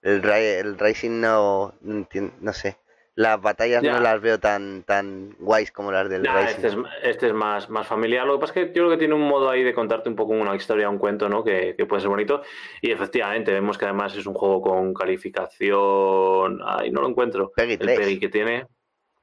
el, 0.03 0.25
el 0.25 0.79
Racing 0.79 1.21
no, 1.21 1.75
no 1.81 2.53
sé. 2.53 2.77
Las 3.17 3.41
batallas 3.41 3.83
Ya. 3.83 3.95
no 3.95 4.01
las 4.01 4.21
veo 4.21 4.39
tan 4.39 4.83
tan 4.83 5.35
guays 5.39 5.73
como 5.73 5.91
las 5.91 6.09
del 6.11 6.23
Nah, 6.23 6.43
este, 6.43 6.67
es, 6.69 6.77
este 7.03 7.27
es 7.29 7.33
más, 7.33 7.69
más 7.71 7.87
familiar. 7.87 8.27
Lo 8.27 8.35
que 8.35 8.41
pasa 8.41 8.53
es 8.61 8.67
que 8.69 8.75
yo 8.75 8.83
creo 8.85 8.91
que 8.91 8.99
tiene 8.99 9.15
un 9.15 9.27
modo 9.27 9.49
ahí 9.49 9.63
de 9.65 9.73
contarte 9.73 10.09
un 10.11 10.17
poco 10.17 10.33
una 10.35 10.55
historia, 10.55 10.91
un 10.91 10.99
cuento, 10.99 11.29
¿no? 11.29 11.43
Que, 11.43 11.75
que 11.77 11.87
puede 11.87 12.01
ser 12.03 12.11
bonito. 12.11 12.43
Y 12.83 12.91
efectivamente, 12.93 13.53
vemos 13.53 13.79
que 13.79 13.87
además 13.87 14.15
es 14.17 14.27
un 14.27 14.35
juego 14.35 14.61
con 14.61 14.93
calificación. 14.95 16.61
Ay, 16.65 16.91
no 16.91 17.01
lo 17.01 17.09
encuentro. 17.09 17.53
Peggy 17.57 17.73
El 17.73 17.79
3. 17.79 17.99
Peggy 18.01 18.19
que 18.21 18.29
tiene. 18.29 18.67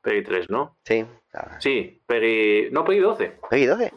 Peggy 0.01 0.23
3, 0.23 0.49
¿no? 0.49 0.77
Sí, 0.83 1.05
Sí, 1.59 2.01
Peggy. 2.05 2.69
No, 2.71 2.83
Peggy 2.83 2.99
12. 2.99 3.37
Peggy 3.49 3.65
12. 3.65 3.93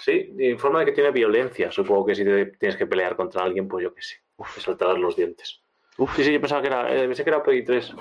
Sí, 0.00 0.32
informa 0.40 0.80
de 0.80 0.86
que 0.86 0.92
tiene 0.92 1.10
violencia. 1.10 1.70
Supongo 1.70 2.06
que 2.06 2.14
si 2.14 2.24
te 2.24 2.46
tienes 2.46 2.76
que 2.76 2.86
pelear 2.86 3.16
contra 3.16 3.42
alguien, 3.42 3.68
pues 3.68 3.82
yo 3.84 3.92
qué 3.94 4.00
sé. 4.02 4.16
Te 4.54 4.60
saltarás 4.60 4.98
los 4.98 5.16
dientes. 5.16 5.62
Uf. 5.98 6.14
Sí, 6.16 6.24
sí, 6.24 6.32
yo 6.32 6.40
pensaba 6.40 6.60
que 6.60 6.68
era. 6.68 6.94
eh, 6.94 7.06
pensé 7.06 7.24
que 7.24 7.30
era 7.30 7.42
Peggy 7.42 7.64
3. 7.64 7.94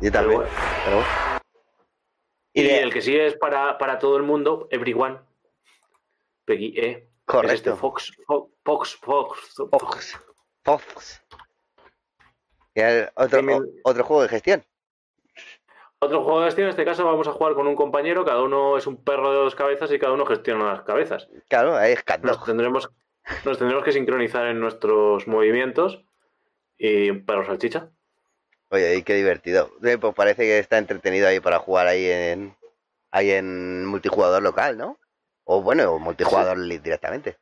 Yo 0.00 0.12
también. 0.12 0.40
bueno. 0.40 0.52
pero. 0.84 1.02
Y, 2.52 2.60
Y 2.60 2.64
de- 2.64 2.80
el 2.82 2.92
que 2.92 3.00
sí 3.00 3.16
es 3.16 3.34
para, 3.36 3.78
para 3.78 3.98
todo 3.98 4.16
el 4.16 4.22
mundo, 4.22 4.68
Everyone. 4.70 5.18
Peggy 6.44 6.74
E. 6.78 6.90
Es 6.90 6.96
este 6.96 7.08
Correcto. 7.24 7.76
Fox, 7.76 8.12
Fo- 8.26 8.50
Fox, 8.64 8.96
Fox, 8.96 9.54
Fox, 9.70 10.20
Fox. 10.64 10.82
Fox. 10.92 11.22
Y 12.74 12.80
el 12.80 13.08
otro, 13.14 13.40
otro 13.84 14.04
juego 14.04 14.22
de 14.22 14.28
gestión. 14.28 14.64
Otro 16.00 16.22
juego 16.24 16.40
de 16.40 16.46
gestión, 16.46 16.64
en 16.66 16.70
este 16.70 16.84
caso 16.84 17.04
vamos 17.04 17.28
a 17.28 17.32
jugar 17.32 17.54
con 17.54 17.66
un 17.68 17.76
compañero, 17.76 18.24
cada 18.24 18.42
uno 18.42 18.76
es 18.78 18.86
un 18.86 19.02
perro 19.04 19.30
de 19.32 19.38
dos 19.38 19.54
cabezas 19.54 19.92
y 19.92 19.98
cada 19.98 20.12
uno 20.12 20.24
gestiona 20.26 20.64
las 20.72 20.82
cabezas. 20.82 21.28
Claro, 21.48 21.76
ahí 21.76 21.92
es 21.92 22.04
Nos 22.22 22.42
tendremos, 22.44 22.90
nos 23.44 23.58
tendremos 23.58 23.84
que 23.84 23.92
sincronizar 23.92 24.46
en 24.46 24.60
nuestros 24.60 25.28
movimientos 25.28 26.02
y 26.80 27.12
perro 27.12 27.44
salchicha. 27.44 27.90
Oye, 28.70 28.96
y 28.96 29.02
qué 29.02 29.14
divertido. 29.14 29.70
Eh, 29.84 29.98
Pues 29.98 30.14
parece 30.14 30.44
que 30.44 30.58
está 30.58 30.78
entretenido 30.78 31.28
ahí 31.28 31.38
para 31.38 31.58
jugar 31.58 31.86
ahí 31.86 32.06
en 32.06 32.54
ahí 33.10 33.30
en 33.30 33.84
multijugador 33.84 34.42
local, 34.42 34.78
¿no? 34.78 34.98
O 35.44 35.60
bueno, 35.62 35.98
multijugador 35.98 36.58
directamente. 36.58 37.36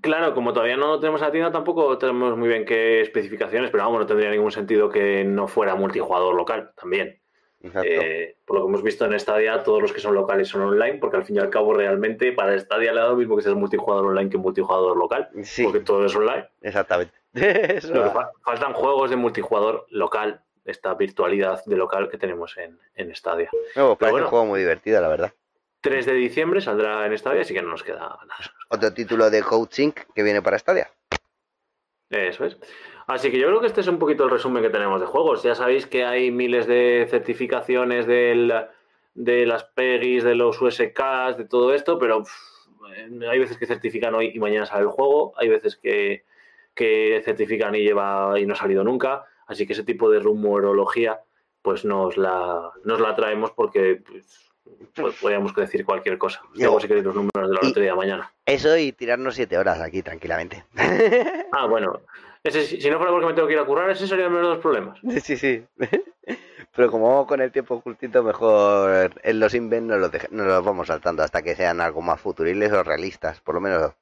Claro, 0.00 0.34
como 0.34 0.52
todavía 0.52 0.76
no 0.76 0.98
tenemos 0.98 1.20
en 1.20 1.26
la 1.26 1.32
tienda, 1.32 1.52
tampoco 1.52 1.96
tenemos 1.98 2.36
muy 2.36 2.48
bien 2.48 2.64
qué 2.64 3.00
especificaciones, 3.00 3.70
pero 3.70 3.84
vamos, 3.84 4.00
no 4.00 4.06
tendría 4.06 4.30
ningún 4.30 4.50
sentido 4.50 4.88
que 4.90 5.24
no 5.24 5.46
fuera 5.46 5.74
multijugador 5.74 6.34
local 6.34 6.72
también. 6.76 7.20
Exacto. 7.62 7.88
Eh, 7.88 8.36
por 8.44 8.56
lo 8.56 8.62
que 8.62 8.68
hemos 8.68 8.82
visto 8.82 9.06
en 9.06 9.18
Stadia, 9.18 9.62
todos 9.62 9.80
los 9.80 9.92
que 9.92 10.00
son 10.00 10.14
locales 10.14 10.48
son 10.48 10.62
online, 10.62 10.98
porque 10.98 11.16
al 11.16 11.24
fin 11.24 11.36
y 11.36 11.38
al 11.38 11.48
cabo 11.48 11.72
realmente 11.72 12.32
para 12.32 12.58
Stadia 12.58 12.92
le 12.92 13.00
da 13.00 13.08
lo 13.08 13.16
mismo 13.16 13.36
que 13.36 13.42
seas 13.42 13.54
multijugador 13.54 14.06
online 14.06 14.28
que 14.30 14.36
multijugador 14.36 14.96
local, 14.96 15.30
sí, 15.42 15.64
porque 15.64 15.80
todo 15.80 16.04
es 16.04 16.14
online. 16.14 16.48
exactamente. 16.60 17.14
Eso 17.42 18.12
faltan 18.44 18.72
juegos 18.72 19.10
de 19.10 19.16
multijugador 19.16 19.86
local, 19.90 20.42
esta 20.64 20.94
virtualidad 20.94 21.64
de 21.64 21.76
local 21.76 22.08
que 22.08 22.16
tenemos 22.16 22.56
en, 22.56 22.78
en 22.94 23.14
Stadia. 23.14 23.50
No, 23.76 23.96
parece 23.96 24.12
bueno. 24.12 24.26
un 24.26 24.30
juego 24.30 24.46
muy 24.46 24.60
divertido, 24.60 25.00
la 25.00 25.08
verdad. 25.08 25.32
3 25.80 26.06
de 26.06 26.14
diciembre 26.14 26.60
saldrá 26.60 27.04
en 27.04 27.18
Stadia, 27.18 27.42
así 27.42 27.52
que 27.52 27.60
no 27.60 27.68
nos 27.68 27.82
queda 27.82 27.98
nada. 28.00 28.18
Otro 28.70 28.94
título 28.94 29.28
de 29.28 29.42
Coaching 29.42 29.90
que 30.14 30.22
viene 30.22 30.40
para 30.40 30.58
Stadia. 30.58 30.90
Eso 32.08 32.44
es. 32.44 32.56
Así 33.06 33.30
que 33.30 33.38
yo 33.38 33.48
creo 33.48 33.60
que 33.60 33.66
este 33.66 33.82
es 33.82 33.88
un 33.88 33.98
poquito 33.98 34.24
el 34.24 34.30
resumen 34.30 34.62
que 34.62 34.70
tenemos 34.70 35.00
de 35.00 35.06
juegos. 35.06 35.42
Ya 35.42 35.54
sabéis 35.54 35.86
que 35.86 36.04
hay 36.04 36.30
miles 36.30 36.66
de 36.66 37.06
certificaciones 37.10 38.06
del, 38.06 38.54
de 39.14 39.46
las 39.46 39.64
PEGIs, 39.64 40.24
de 40.24 40.34
los 40.34 40.60
USKs, 40.62 41.36
de 41.36 41.44
todo 41.48 41.74
esto, 41.74 41.98
pero 41.98 42.22
pff, 42.22 42.54
hay 43.28 43.38
veces 43.38 43.58
que 43.58 43.66
certifican 43.66 44.14
hoy 44.14 44.32
y 44.34 44.38
mañana 44.38 44.66
sale 44.66 44.82
el 44.82 44.88
juego, 44.88 45.34
hay 45.36 45.48
veces 45.48 45.76
que, 45.76 46.24
que 46.74 47.22
certifican 47.24 47.74
y 47.74 47.82
lleva 47.82 48.38
y 48.38 48.46
no 48.46 48.54
ha 48.54 48.56
salido 48.56 48.84
nunca. 48.84 49.24
Así 49.46 49.66
que 49.66 49.74
ese 49.74 49.84
tipo 49.84 50.10
de 50.10 50.20
rumorología, 50.20 51.20
pues 51.62 51.84
nos 51.84 52.16
la, 52.16 52.72
nos 52.84 53.00
la 53.00 53.14
traemos 53.14 53.52
porque 53.52 54.02
pues, 54.06 54.52
pues, 54.94 55.16
podríamos 55.16 55.54
decir 55.54 55.84
cualquier 55.84 56.18
cosa. 56.18 56.42
Luego 56.54 56.80
si 56.80 56.88
queréis 56.88 57.06
los 57.06 57.14
números 57.14 57.48
de 57.48 57.54
la 57.54 57.60
lotería 57.62 57.90
de 57.90 57.96
mañana. 57.96 58.32
Eso 58.46 58.76
y 58.76 58.92
tirarnos 58.92 59.34
siete 59.34 59.58
horas 59.58 59.80
aquí 59.80 60.02
tranquilamente. 60.02 60.64
Ah, 61.56 61.66
bueno. 61.66 62.00
Ese, 62.42 62.66
si 62.66 62.80
si 62.80 62.90
no 62.90 62.96
fuera 62.96 63.12
porque 63.12 63.26
me 63.26 63.32
tengo 63.32 63.46
que 63.46 63.54
ir 63.54 63.60
a 63.60 63.64
currar, 63.64 63.88
ese 63.88 64.08
sería 64.08 64.24
el 64.24 64.32
menor 64.32 64.46
de 64.46 64.54
los 64.54 64.60
problemas. 64.60 64.98
sí, 65.22 65.36
sí. 65.36 65.64
Pero 66.74 66.90
como 66.90 67.08
vamos 67.08 67.28
con 67.28 67.40
el 67.40 67.52
tiempo 67.52 67.80
justito, 67.80 68.24
mejor 68.24 69.12
en 69.22 69.38
los 69.38 69.54
invent 69.54 69.86
nos 69.86 70.00
los, 70.00 70.10
nos 70.32 70.46
los 70.48 70.64
vamos 70.64 70.88
saltando 70.88 71.22
hasta 71.22 71.42
que 71.42 71.54
sean 71.54 71.80
algo 71.80 72.02
más 72.02 72.20
futuriles 72.20 72.72
o 72.72 72.82
realistas. 72.82 73.40
Por 73.40 73.54
lo 73.54 73.60
menos 73.60 73.92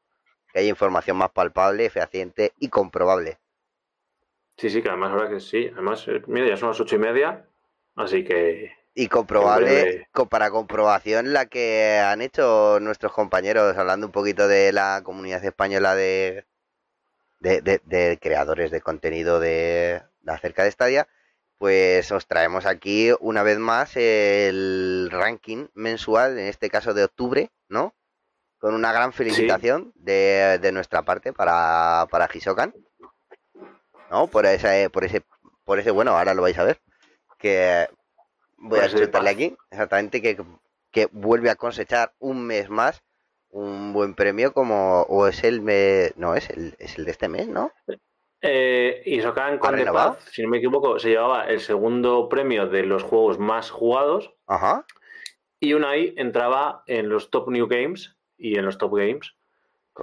que 0.53 0.61
haya 0.61 0.69
información 0.71 1.17
más 1.17 1.31
palpable, 1.31 1.91
fehaciente 1.91 2.53
y 2.59 2.69
comprobable. 2.69 3.39
Sí, 4.57 4.71
sí, 4.71 4.83
que 4.83 4.89
además 4.89 5.11
ahora 5.13 5.29
que 5.29 5.41
sí. 5.41 5.69
Además, 5.73 6.07
eh, 6.09 6.23
mira, 6.27 6.49
ya 6.49 6.57
son 6.57 6.69
las 6.71 6.81
ocho 6.81 6.97
y 6.97 6.99
media, 6.99 7.47
así 7.97 8.25
que 8.25 8.73
Y 8.95 9.09
comprobable, 9.09 9.87
breve. 9.87 10.07
para 10.31 10.51
comprobación, 10.51 11.33
la 11.33 11.47
que 11.47 11.99
han 11.99 12.21
hecho 12.21 12.79
nuestros 12.81 13.13
compañeros, 13.13 13.77
hablando 13.79 14.07
un 14.07 14.13
poquito 14.13 14.49
de 14.49 14.73
la 14.73 15.01
comunidad 15.05 15.43
española 15.45 15.95
de, 15.95 16.45
de, 17.41 17.63
de- 17.63 17.83
de 17.85 18.19
creadores 18.21 18.71
de 18.71 18.81
contenido 18.83 19.41
de, 19.41 20.03
de 20.23 20.33
acerca 20.33 20.65
de 20.65 20.73
Stadia, 20.73 21.09
pues 21.59 22.13
os 22.13 22.27
traemos 22.27 22.67
aquí 22.67 23.11
una 23.21 23.43
vez 23.45 23.59
más 23.59 23.97
el 23.97 25.09
ranking 25.13 25.69
mensual, 25.75 26.39
en 26.39 26.47
este 26.47 26.71
caso 26.71 26.95
de 26.95 27.05
octubre, 27.05 27.51
¿no? 27.69 27.95
Con 28.63 28.75
una 28.77 28.93
gran 28.93 29.13
felicitación 29.13 29.93
de, 29.97 30.61
de 30.63 30.71
nuestra 30.71 31.03
parte 31.03 31.33
para, 31.33 32.07
para 32.13 32.29
Hisokan, 32.33 32.73
¿no? 34.09 34.29
Por 34.29 34.47
ese, 34.47 34.89
por 34.89 35.03
ese, 35.03 35.25
por 35.65 35.81
ese, 35.81 35.91
bueno, 35.91 36.17
ahora 36.17 36.33
lo 36.33 36.43
vais 36.43 36.57
a 36.59 36.63
ver, 36.63 36.81
que 37.41 37.89
voy 38.57 38.79
a 38.79 38.89
chutarle 38.89 39.11
paz. 39.11 39.35
aquí, 39.35 39.57
exactamente, 39.69 40.23
que, 40.23 40.41
que 40.93 41.09
vuelve 41.11 41.51
a 41.51 41.57
cosechar 41.57 42.13
un 42.21 42.47
mes 42.47 42.71
más 42.71 43.03
un 43.51 43.93
buen 43.93 44.15
premio 44.15 44.53
como, 44.53 45.03
o 45.03 45.27
es 45.27 45.43
el, 45.43 45.61
me, 45.61 46.13
no, 46.15 46.37
es 46.37 46.49
el, 46.51 46.77
es 46.79 46.97
el 46.99 47.05
de 47.05 47.11
este 47.11 47.29
mes, 47.29 47.49
¿no? 47.49 47.73
eh, 48.43 49.03
Isokan 49.07 49.59
con 49.59 49.75
renovado? 49.75 50.15
Path, 50.15 50.29
si 50.31 50.43
no 50.43 50.51
me 50.51 50.59
equivoco, 50.59 51.01
se 51.01 51.09
llevaba 51.09 51.49
el 51.49 51.61
segundo 51.61 52.29
premio 52.29 52.69
de 52.69 52.85
los 52.85 53.03
juegos 53.03 53.41
más 53.41 53.73
jugados 53.73 54.33
Ajá, 54.47 54.87
y 55.61 55.75
Unai 55.75 56.15
entraba 56.17 56.85
en 56.87 57.09
los 57.09 57.31
Top 57.31 57.51
New 57.51 57.67
Games 57.67 58.17
y 58.43 58.59
en 58.59 58.65
los 58.65 58.77
Top 58.77 58.97
Games 58.97 59.35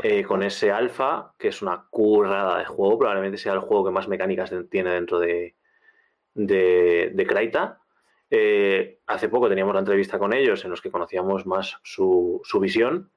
eh, 0.02 0.24
con 0.24 0.44
ese 0.44 0.72
alfa, 0.72 1.34
que 1.38 1.50
es 1.50 1.62
una 1.62 1.86
currada 1.90 2.60
de 2.60 2.66
juego, 2.66 3.00
probablemente 3.00 3.38
sea 3.38 3.54
el 3.54 3.60
juego 3.60 3.86
que 3.86 3.92
más 3.92 4.08
mecánicas 4.08 4.54
tiene 4.70 4.92
dentro 4.92 5.20
de, 5.20 5.56
de, 6.36 7.12
de 7.14 7.28
Kraita. 7.28 7.82
Eh, 8.30 9.00
hace 9.08 9.28
poco 9.28 9.50
teníamos 9.50 9.74
la 9.74 9.80
entrevista 9.80 10.20
con 10.20 10.34
ellos 10.34 10.64
en 10.64 10.72
los 10.72 10.82
que 10.82 10.92
conocíamos 10.92 11.48
más 11.48 11.80
su, 11.84 12.40
su 12.44 12.60
visión 12.60 13.12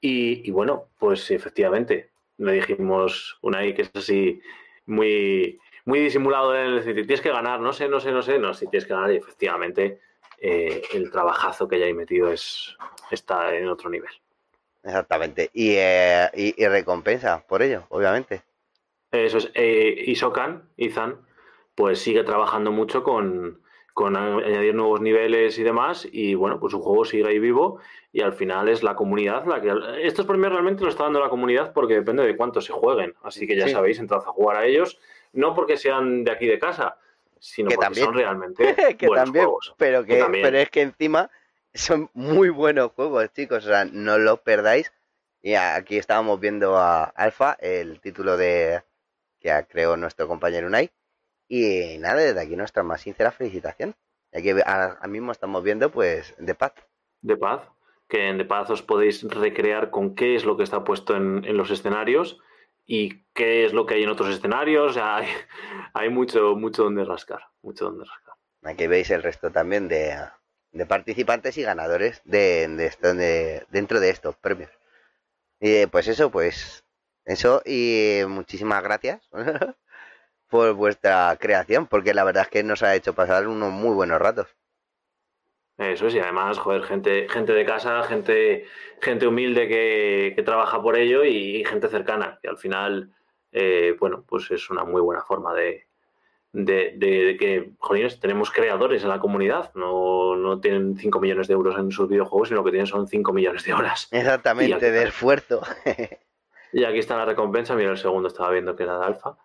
y, 0.00 0.48
y 0.48 0.50
bueno, 0.52 0.90
pues 0.98 1.30
efectivamente, 1.32 2.10
le 2.38 2.52
dijimos 2.52 3.36
Unai 3.42 3.74
que 3.74 3.82
es 3.82 3.90
así 3.94 4.40
muy, 4.86 5.58
muy 5.84 5.98
disimulado 5.98 6.54
en 6.54 6.66
el 6.66 6.76
decir, 6.76 6.94
tienes 6.94 7.20
que 7.20 7.30
ganar, 7.30 7.60
no 7.60 7.72
sé, 7.72 7.88
no 7.88 7.98
sé, 7.98 8.12
no 8.12 8.22
sé, 8.22 8.38
no, 8.38 8.54
si 8.54 8.68
tienes 8.68 8.86
que 8.86 8.94
ganar 8.94 9.12
y 9.12 9.16
efectivamente 9.16 10.00
eh, 10.38 10.82
el 10.94 11.10
trabajazo 11.10 11.66
que 11.66 11.82
hay 11.82 11.92
metido 11.92 12.30
es, 12.30 12.76
está 13.10 13.54
en 13.56 13.68
otro 13.68 13.90
nivel. 13.90 14.12
Exactamente. 14.84 15.50
Y, 15.52 15.74
eh, 15.76 16.28
y, 16.34 16.62
y 16.62 16.66
recompensa 16.68 17.44
por 17.46 17.62
ello, 17.62 17.84
obviamente. 17.88 18.42
Eso 19.10 19.38
es. 19.38 19.50
Eh, 19.54 20.04
Isokan, 20.06 20.68
Izan, 20.76 21.16
pues 21.74 22.00
sigue 22.00 22.24
trabajando 22.24 22.72
mucho 22.72 23.02
con, 23.04 23.60
con 23.92 24.16
añadir 24.16 24.74
nuevos 24.74 25.00
niveles 25.00 25.58
y 25.58 25.62
demás. 25.62 26.06
Y 26.10 26.34
bueno, 26.34 26.58
pues 26.60 26.72
su 26.72 26.80
juego 26.80 27.04
sigue 27.04 27.26
ahí 27.28 27.38
vivo. 27.38 27.78
Y 28.12 28.22
al 28.22 28.32
final 28.32 28.68
es 28.68 28.82
la 28.82 28.94
comunidad 28.96 29.44
la 29.46 29.60
que. 29.60 29.72
Estos 30.06 30.26
premios 30.26 30.52
realmente 30.52 30.82
lo 30.84 30.88
está 30.90 31.04
dando 31.04 31.20
la 31.20 31.28
comunidad 31.28 31.72
porque 31.72 31.94
depende 31.94 32.24
de 32.24 32.36
cuánto 32.36 32.60
se 32.60 32.72
jueguen. 32.72 33.14
Así 33.22 33.46
que 33.46 33.56
ya 33.56 33.66
Sí. 33.66 33.72
sabéis, 33.72 33.98
entrad 33.98 34.20
a 34.20 34.30
jugar 34.32 34.56
a 34.56 34.66
ellos. 34.66 34.98
No 35.32 35.54
porque 35.54 35.76
sean 35.76 36.22
de 36.24 36.30
aquí 36.30 36.46
de 36.46 36.58
casa, 36.60 36.96
sino 37.40 37.68
Que 37.68 37.74
porque 37.76 37.86
también. 37.86 38.04
son 38.06 38.14
realmente 38.14 38.74
que 38.98 39.06
buenos 39.08 39.24
también, 39.26 39.44
juegos. 39.46 39.74
pero 39.76 40.02
Que 40.04 40.14
que, 40.14 40.18
también. 40.20 40.44
pero 40.44 40.58
es 40.58 40.70
que 40.70 40.82
encima 40.82 41.28
son 41.74 42.10
muy 42.14 42.48
buenos 42.48 42.92
juegos, 42.92 43.32
chicos. 43.32 43.64
O 43.64 43.68
sea, 43.68 43.84
no 43.84 44.18
los 44.18 44.40
perdáis. 44.40 44.92
Y 45.42 45.54
aquí 45.54 45.98
estábamos 45.98 46.40
viendo 46.40 46.78
a 46.78 47.04
Alpha, 47.04 47.56
el 47.60 48.00
título 48.00 48.36
de 48.36 48.82
que 49.40 49.50
ha 49.50 49.64
creado 49.64 49.96
nuestro 49.96 50.26
compañero 50.26 50.68
Unai. 50.68 50.90
Y 51.48 51.98
nada, 51.98 52.22
desde 52.22 52.40
aquí 52.40 52.56
nuestra 52.56 52.82
más 52.82 53.02
sincera 53.02 53.30
felicitación. 53.30 53.94
Ya 54.32 54.40
que 54.40 54.62
ahora 54.64 55.06
mismo 55.06 55.32
estamos 55.32 55.62
viendo, 55.62 55.90
pues, 55.90 56.34
The 56.44 56.54
Path. 56.54 56.78
de 57.20 57.36
paz, 57.36 57.68
que 58.08 58.28
en 58.28 58.38
The 58.38 58.44
Paz 58.46 58.70
os 58.70 58.82
podéis 58.82 59.22
recrear 59.22 59.90
con 59.90 60.14
qué 60.14 60.34
es 60.34 60.44
lo 60.44 60.56
que 60.56 60.64
está 60.64 60.82
puesto 60.82 61.14
en, 61.14 61.44
en 61.44 61.56
los 61.56 61.70
escenarios 61.70 62.40
y 62.86 63.24
qué 63.34 63.64
es 63.64 63.72
lo 63.72 63.86
que 63.86 63.94
hay 63.94 64.02
en 64.02 64.08
otros 64.08 64.30
escenarios. 64.30 64.92
O 64.92 64.94
sea, 64.94 65.16
hay, 65.16 65.28
hay 65.92 66.08
mucho, 66.08 66.56
mucho 66.56 66.84
donde 66.84 67.04
rascar, 67.04 67.42
mucho 67.62 67.84
donde 67.84 68.04
rascar. 68.04 68.34
Aquí 68.62 68.86
veis 68.86 69.10
el 69.10 69.22
resto 69.22 69.52
también 69.52 69.88
de, 69.88 70.16
de 70.74 70.86
participantes 70.86 71.58
y 71.58 71.62
ganadores 71.62 72.22
de, 72.24 72.68
de 72.68 72.86
esto, 72.86 73.14
de- 73.14 73.66
dentro 73.70 74.00
de 74.00 74.10
estos 74.10 74.36
premios. 74.36 74.70
Y 75.60 75.86
pues 75.86 76.08
eso, 76.08 76.30
pues 76.30 76.84
eso 77.24 77.62
y 77.66 78.20
muchísimas 78.28 78.82
gracias 78.82 79.28
por 80.48 80.74
vuestra 80.74 81.36
creación, 81.40 81.86
porque 81.86 82.14
la 82.14 82.24
verdad 82.24 82.44
es 82.44 82.50
que 82.50 82.62
nos 82.64 82.82
ha 82.82 82.94
hecho 82.96 83.14
pasar 83.14 83.48
unos 83.48 83.72
muy 83.72 83.94
buenos 83.94 84.20
ratos. 84.20 84.48
Eso 85.78 86.06
es, 86.06 86.14
y 86.14 86.20
además, 86.20 86.58
joder, 86.58 86.84
gente, 86.84 87.28
gente 87.28 87.52
de 87.52 87.64
casa, 87.66 88.02
gente, 88.04 88.66
gente 89.02 89.26
humilde 89.26 89.66
que, 89.68 90.42
trabaja 90.44 90.80
por 90.80 90.96
ello 90.96 91.24
y, 91.24 91.56
y 91.56 91.64
gente 91.64 91.88
cercana, 91.88 92.38
que 92.42 92.48
al 92.48 92.58
final, 92.58 93.12
eh, 93.52 93.96
bueno, 93.98 94.24
pues 94.28 94.50
es 94.52 94.70
una 94.70 94.84
muy 94.84 95.00
buena 95.02 95.22
forma 95.22 95.52
de, 95.54 95.88
de, 96.54 96.94
de- 96.96 97.24
de 97.24 97.36
que, 97.36 97.70
jolines, 97.78 98.18
tenemos 98.20 98.50
creadores 98.50 99.02
en 99.02 99.08
la 99.10 99.18
comunidad, 99.18 99.72
no, 99.74 100.36
no 100.36 100.60
tienen 100.60 100.96
5 100.96 101.20
millones 101.20 101.48
de 101.48 101.54
euros 101.54 101.76
en 101.78 101.90
sus 101.90 102.08
videojuegos, 102.08 102.48
sino 102.48 102.64
que 102.64 102.70
tienen 102.70 102.86
son 102.86 103.06
5 103.08 103.32
millones 103.32 103.64
de 103.64 103.74
horas. 103.74 104.08
Exactamente, 104.12 104.74
aquí- 104.74 104.86
de 104.86 105.02
esfuerzo. 105.02 105.60
Y 106.72 106.84
aquí 106.84 106.98
está 107.00 107.16
la 107.16 107.24
recompensa, 107.26 107.74
mira, 107.74 107.90
el 107.90 107.98
segundo 107.98 108.28
estaba 108.28 108.50
viendo 108.50 108.74
que 108.74 108.84
era 108.84 108.98
de 108.98 109.04
alfa. 109.04 109.36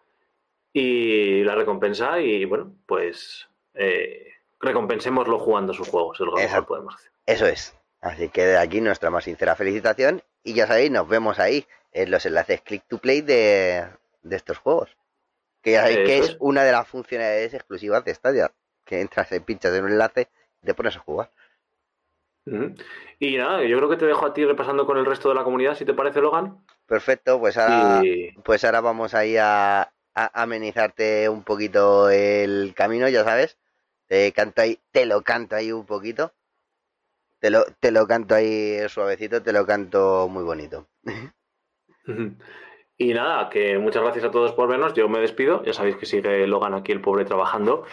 Y 0.71 1.43
la 1.43 1.55
recompensa, 1.55 2.19
y 2.21 2.45
bueno, 2.45 2.73
pues 2.85 3.47
eh, 3.73 4.27
recompensémoslo 4.59 5.39
jugando 5.39 5.73
sus 5.73 5.87
juegos, 5.89 6.19
es 6.19 6.25
lo 6.27 6.33
que 6.35 6.43
mejor 6.43 6.65
podemos 6.67 6.95
hacer. 6.95 7.11
Eso 7.25 7.45
es. 7.47 7.75
Así 8.01 8.29
que 8.29 8.45
de 8.45 8.57
aquí 8.57 8.81
nuestra 8.81 9.09
más 9.09 9.23
sincera 9.25 9.55
felicitación. 9.55 10.21
Y 10.43 10.53
ya 10.53 10.67
sabéis, 10.67 10.91
nos 10.91 11.07
vemos 11.07 11.39
ahí 11.39 11.65
en 11.91 12.11
los 12.11 12.25
enlaces 12.25 12.61
click 12.61 12.83
to 12.87 12.97
play 12.99 13.21
de, 13.21 13.83
de 14.21 14.35
estos 14.35 14.57
juegos. 14.59 14.95
Que 15.61 15.71
ya 15.71 15.81
sabéis 15.81 15.99
que 15.99 16.17
es 16.19 16.37
una 16.39 16.63
de 16.63 16.71
las 16.71 16.87
funcionalidades 16.87 17.53
exclusivas 17.53 18.03
de 18.05 18.13
Stadia. 18.13 18.51
Que 18.85 19.01
entras 19.01 19.31
y 19.31 19.39
pinchas 19.39 19.73
en 19.73 19.83
un 19.85 19.91
enlace 19.91 20.29
y 20.61 20.65
te 20.65 20.73
pones 20.73 20.95
a 20.95 20.99
jugar. 20.99 21.31
Y 23.19 23.37
nada, 23.37 23.63
yo 23.63 23.77
creo 23.77 23.89
que 23.89 23.97
te 23.97 24.05
dejo 24.05 24.25
a 24.25 24.33
ti 24.33 24.43
repasando 24.45 24.85
con 24.85 24.97
el 24.97 25.05
resto 25.05 25.29
de 25.29 25.35
la 25.35 25.43
comunidad, 25.43 25.75
si 25.75 25.85
te 25.85 25.93
parece, 25.93 26.21
Logan. 26.21 26.57
Perfecto, 26.87 27.39
pues 27.39 27.57
ahora, 27.57 28.01
Y 28.03 28.31
pues 28.43 28.63
ahora 28.63 28.81
vamos 28.81 29.13
ahí 29.13 29.37
a, 29.37 29.81
a 29.81 30.41
amenizarte 30.41 31.29
un 31.29 31.43
poquito 31.43 32.09
el 32.09 32.73
camino, 32.75 33.07
ya 33.07 33.23
sabes. 33.23 33.57
Te 34.07 34.31
canto 34.31 34.63
ahí, 34.63 34.79
te 34.91 35.05
lo 35.05 35.21
canto 35.21 35.55
ahí 35.55 35.71
un 35.71 35.85
poquito. 35.85 36.33
Te 37.39 37.51
lo, 37.51 37.63
te 37.79 37.91
lo 37.91 38.07
canto 38.07 38.35
ahí 38.35 38.79
suavecito, 38.89 39.41
te 39.43 39.53
lo 39.53 39.65
canto 39.65 40.27
muy 40.27 40.43
bonito. 40.43 40.87
Y 43.01 43.13
nada, 43.13 43.49
que 43.49 43.79
muchas 43.79 44.03
gracias 44.03 44.25
a 44.25 44.31
todos 44.31 44.51
por 44.51 44.67
vernos. 44.67 44.93
Yo 44.93 45.07
me 45.07 45.19
despido. 45.19 45.63
Ya 45.63 45.71
sabéis 45.71 45.95
que 45.95 46.05
sigue 46.05 46.45
Logan 46.45 46.73
aquí, 46.73 46.91
el 46.91 46.99
pobre, 46.99 47.23
trabajando. 47.23 47.85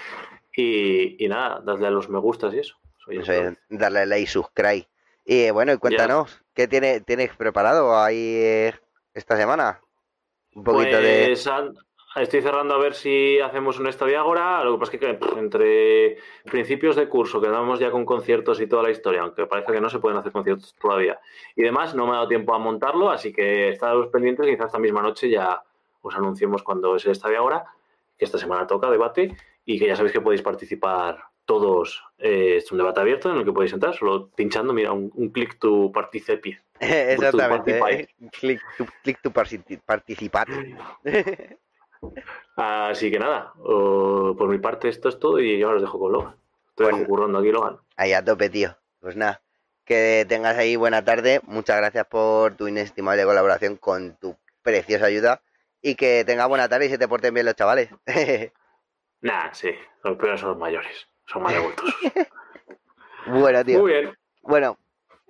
Y, 0.53 1.25
y 1.25 1.29
nada, 1.29 1.63
dadle 1.65 1.87
a 1.87 1.91
los 1.91 2.09
me 2.09 2.19
gustas 2.19 2.53
y 2.55 2.59
eso. 2.59 2.77
Soy 3.05 3.19
Eso 3.19 3.33
es, 3.33 3.57
darle 3.69 4.01
a 4.01 4.07
like, 4.07 4.29
subscribe. 4.29 4.89
Y 5.25 5.49
bueno, 5.51 5.73
y 5.73 5.79
cuéntanos, 5.79 6.43
¿qué 6.55 6.67
tiene, 6.67 7.03
tienes 7.03 7.37
preparado 7.37 7.97
ahí 7.97 8.35
eh, 8.37 8.75
esta 9.15 9.37
semana? 9.37 9.81
Un 10.57 10.65
poquito 10.65 10.97
de... 10.97 11.27
Pues, 11.27 11.49
estoy 12.17 12.43
cerrando 12.43 12.75
a 12.75 12.79
ver 12.79 12.95
si 12.95 13.39
hacemos 13.41 13.79
un 13.79 13.87
estadio 13.87 14.19
ahora. 14.19 14.65
Lo 14.65 14.73
que 14.75 14.79
pasa 14.81 14.93
es 14.93 15.01
que 15.01 15.15
pff, 15.15 15.37
entre 15.37 16.17
principios 16.45 16.97
de 16.97 17.09
curso, 17.09 17.41
que 17.41 17.49
damos 17.49 17.79
ya 17.79 17.91
con 17.91 18.05
conciertos 18.05 18.61
y 18.61 18.67
toda 18.67 18.83
la 18.83 18.91
historia, 18.91 19.23
aunque 19.23 19.47
parece 19.47 19.73
que 19.73 19.81
no 19.81 19.89
se 19.89 19.99
pueden 19.99 20.19
hacer 20.19 20.33
conciertos 20.33 20.75
todavía, 20.81 21.19
y 21.55 21.63
demás, 21.63 21.95
no 21.95 22.07
me 22.07 22.13
ha 22.13 22.17
dado 22.17 22.29
tiempo 22.29 22.55
a 22.55 22.59
montarlo, 22.59 23.11
así 23.11 23.33
que 23.33 23.69
estados 23.71 24.09
pendientes. 24.09 24.47
Quizás 24.47 24.67
esta 24.67 24.79
misma 24.79 25.03
noche 25.03 25.31
ya 25.31 25.63
os 26.01 26.15
anunciemos 26.15 26.63
cuando 26.63 26.97
es 26.97 27.05
el 27.05 27.13
estadio 27.13 27.39
ahora, 27.39 27.65
que 28.17 28.25
esta 28.25 28.39
semana 28.39 28.67
toca 28.67 28.91
debate 28.91 29.37
y 29.65 29.79
que 29.79 29.87
ya 29.87 29.97
sabéis 29.97 30.13
que 30.13 30.21
podéis 30.21 30.43
participar 30.43 31.19
todos. 31.45 32.03
eh, 32.19 32.57
es 32.57 32.73
un 32.73 32.79
debate 32.79 33.01
abierto 33.01 33.31
en 33.31 33.39
el 33.39 33.45
que 33.45 33.53
podéis 33.53 33.73
entrar, 33.73 33.95
solo 33.95 34.31
pinchando, 34.31 34.73
mira, 34.73 34.93
un, 34.93 35.11
un 35.15 35.31
click 35.31 35.59
to 35.59 35.91
participate. 35.93 36.61
Exactamente. 36.81 37.79
participar. 37.79 37.93
eh, 37.93 38.09
to, 38.77 38.87
click 39.03 39.21
to 39.23 39.31
participar. 39.31 40.47
Así 42.57 43.11
que 43.11 43.19
nada, 43.19 43.53
o- 43.59 44.35
por 44.37 44.49
mi 44.49 44.59
parte 44.59 44.89
esto 44.89 45.09
es 45.09 45.19
todo 45.19 45.39
y 45.41 45.63
ahora 45.63 45.77
os 45.77 45.83
dejo 45.83 45.99
con 45.99 46.13
Logan. 46.13 46.37
Estoy 46.71 46.91
Bueno. 46.93 47.07
currando 47.07 47.39
aquí, 47.39 47.51
Logan. 47.53 47.79
Ahí 47.97 48.13
a 48.13 48.25
tope, 48.25 48.49
tío. 48.51 48.77
Pues 49.01 49.17
nada, 49.17 49.41
que 49.85 50.25
tengas 50.29 50.57
ahí 50.57 50.77
buena 50.77 51.05
tarde. 51.05 51.41
Muchas 51.45 51.77
gracias 51.79 52.07
por 52.07 52.55
tu 52.57 52.67
inestimable 52.69 53.25
colaboración 53.25 53.77
con 53.77 54.17
tu 54.17 54.37
preciosa 54.63 55.07
ayuda. 55.07 55.41
Y 55.83 55.95
que 55.95 56.25
tengas 56.25 56.49
buena 56.49 56.69
tarde 56.69 56.87
y 56.87 56.89
se 56.89 56.99
te 56.99 57.07
porten 57.07 57.33
bien 57.35 57.47
los 57.47 57.55
chavales. 57.57 57.91
Nah, 59.23 59.51
sí, 59.53 59.71
los 60.05 60.17
peores 60.19 60.41
son 60.41 60.51
los 60.51 60.59
mayores, 60.59 61.09
son 61.27 61.43
más 61.43 61.55
adultos. 61.55 61.93
bueno, 63.27 63.65
tío. 63.65 63.81
Muy 63.81 63.93
bien, 63.93 64.17
Bueno, 64.43 64.79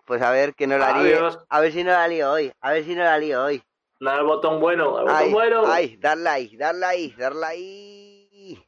pues 0.05 0.21
a 0.23 0.31
ver 0.33 0.55
que 0.55 0.67
no 0.67 0.77
la. 0.77 0.97
Adiós. 0.97 1.39
A 1.49 1.61
ver 1.61 1.73
si 1.73 1.85
no 1.85 1.93
la 1.93 2.09
lío 2.09 2.31
hoy. 2.33 2.53
A 2.61 2.73
ver 2.73 2.85
si 2.85 2.95
no 2.95 3.05
la 3.05 3.17
lío 3.17 3.43
hoy. 3.45 3.63
Dale 4.01 4.21
al 4.21 4.27
botón 4.27 4.61
bueno, 4.61 4.97
al 4.99 5.05
botón 5.05 5.33
bueno. 5.33 5.63
ay, 5.67 5.97
darle 5.97 6.29
ahí, 6.29 6.57
darle 6.57 6.87
ahí, 6.87 7.15
darle 7.19 7.47
ahí. 7.47 8.63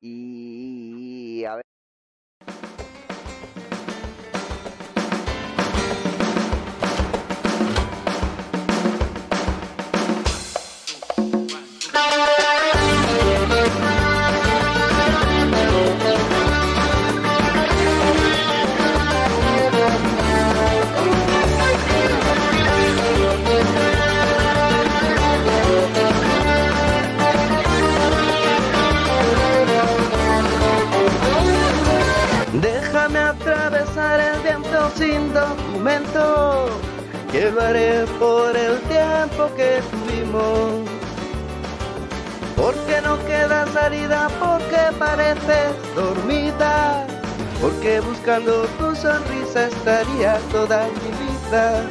Y 0.00 1.44
a 1.44 1.56
ver. 1.56 1.64
Lo 37.52 37.60
haré 37.62 38.04
por 38.18 38.56
el 38.56 38.78
tiempo 38.88 39.48
que 39.56 39.80
tuvimos. 39.90 40.88
Porque 42.56 43.00
no 43.02 43.18
queda 43.26 43.66
salida, 43.72 44.28
porque 44.40 44.80
pareces 44.98 45.72
dormida, 45.94 47.06
porque 47.60 48.00
buscando 48.00 48.64
tu 48.78 48.96
sonrisa 48.96 49.68
estaría 49.68 50.38
toda 50.50 50.86
mi 50.86 51.10
vida. 51.24 51.84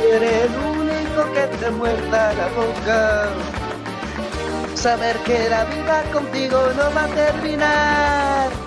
Ser 0.00 0.22
el 0.22 0.50
único 0.78 1.32
que 1.32 1.46
te 1.56 1.70
muerda 1.70 2.32
la 2.34 2.48
boca. 2.48 3.28
Saber 4.74 5.16
que 5.26 5.48
la 5.48 5.64
vida 5.64 6.02
contigo 6.12 6.58
no 6.76 6.94
va 6.94 7.04
a 7.04 7.08
terminar. 7.08 8.59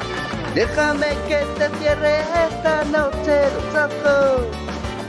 Déjame 0.56 1.08
que 1.28 1.38
te 1.58 1.68
cierre 1.80 2.20
esta 2.48 2.84
noche 2.86 3.50
los 3.56 3.76
ojos 3.86 4.46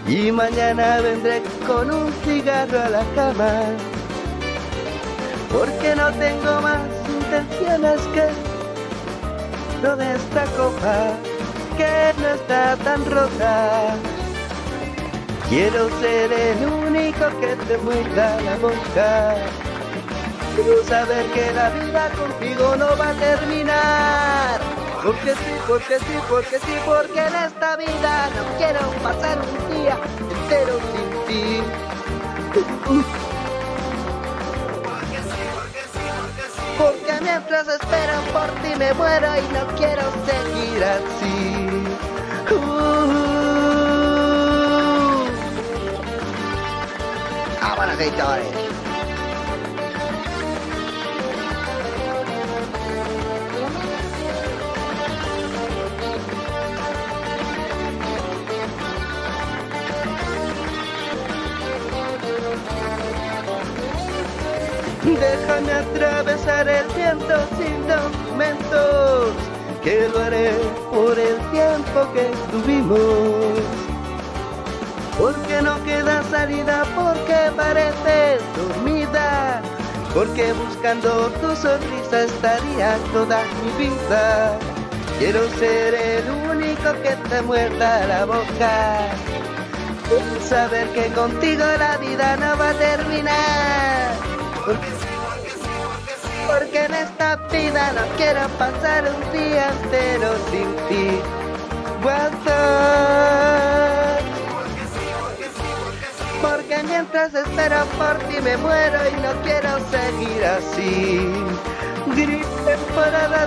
y 0.07 0.33
mañana 0.33 1.01
vendré 1.03 1.43
con 1.67 1.91
un 1.91 2.11
cigarro 2.25 2.81
a 2.81 2.89
la 2.89 3.05
cama. 3.15 3.61
Porque 5.53 5.95
no 5.97 6.11
tengo 6.13 6.61
más 6.63 6.81
intenciones 7.09 8.01
que 8.15 8.27
lo 9.83 9.97
de 9.97 10.15
esta 10.15 10.45
copa 10.57 11.13
que 11.77 12.15
no 12.23 12.29
está 12.29 12.77
tan 12.77 13.05
rota. 13.05 13.97
Quiero 15.51 15.91
ser 16.01 16.33
el 16.33 16.67
único 16.67 17.29
que 17.41 17.55
te 17.69 17.77
muerda 17.79 18.41
la 18.41 18.57
boca. 18.57 19.35
Quiero 20.55 20.83
saber 20.85 21.27
que 21.33 21.53
la 21.53 21.69
vida 21.69 22.09
contigo 22.19 22.77
no 22.77 22.97
va 22.97 23.11
a 23.11 23.15
terminar. 23.15 24.84
Porque 25.05 25.35
sí, 25.35 25.55
porque 25.69 25.99
sí, 25.99 26.19
porque 26.31 26.59
sí, 26.59 26.75
porque 26.87 27.21
en 27.21 27.35
esta 27.35 27.77
vida 27.77 28.31
no 28.35 28.57
quiero 28.57 28.81
pasar 29.03 29.39
un 29.39 29.75
día 29.75 29.99
entero 30.31 30.79
sin 30.81 31.27
ti. 31.27 31.63
Porque 36.79 37.21
mientras 37.21 37.69
espero 37.69 38.15
por 38.33 38.49
ti 38.63 38.75
me 38.79 38.95
muero 38.95 39.29
y 39.37 39.43
no 39.53 39.67
quiero 39.77 40.03
seguir 40.25 40.83
así. 40.83 41.85
Uh. 42.51 43.25
Vámonos 47.61 47.99
Déjame 65.05 65.71
atravesar 65.71 66.67
el 66.67 66.87
viento 66.95 67.35
sin 67.59 67.87
documentos, 67.87 69.35
que 69.83 70.09
lo 70.09 70.19
haré 70.19 70.51
por 70.91 71.19
el 71.19 71.37
tiempo 71.51 72.11
que 72.15 72.31
estuvimos. 72.31 72.99
Porque 75.19 75.61
no 75.61 75.83
queda 75.85 76.23
salida, 76.31 76.85
porque 76.97 77.53
pareces 77.55 78.41
dormida, 78.57 79.61
porque 80.15 80.55
buscando 80.55 81.29
tu 81.33 81.55
sonrisa 81.55 82.23
estaría 82.23 82.97
toda 83.13 83.43
mi 83.63 83.87
vida. 83.87 84.59
Quiero 85.19 85.47
ser 85.59 85.95
el 85.95 86.31
único 86.51 86.93
que 87.03 87.15
te 87.29 87.43
muerda 87.43 88.07
la 88.07 88.25
boca. 88.25 89.11
Saber 90.49 90.89
que 90.89 91.09
contigo 91.13 91.65
la 91.79 91.97
vida 91.99 92.37
no 92.37 92.57
va 92.57 92.71
a 92.71 92.75
terminar. 92.75 94.34
Porque, 94.65 94.81
en 96.85 96.95
esta 96.95 97.37
vida 97.53 97.93
no 97.93 98.01
quiero 98.17 98.49
pasar 98.59 99.05
un 99.05 99.21
día 99.33 99.69
entero 99.69 100.35
sin 100.51 100.75
ti. 100.89 101.21
WhatsApp. 102.03 104.23
Porque 106.41 106.83
mientras 106.85 107.35
espero 107.35 107.85
por 107.99 108.17
ti 108.29 108.41
me 108.41 108.57
muero 108.57 109.07
y 109.07 109.13
no 109.21 109.35
quiero 109.43 109.79
seguir 109.91 110.47
así. 110.47 111.29
Gris 112.17 112.47
temporada 112.65 113.47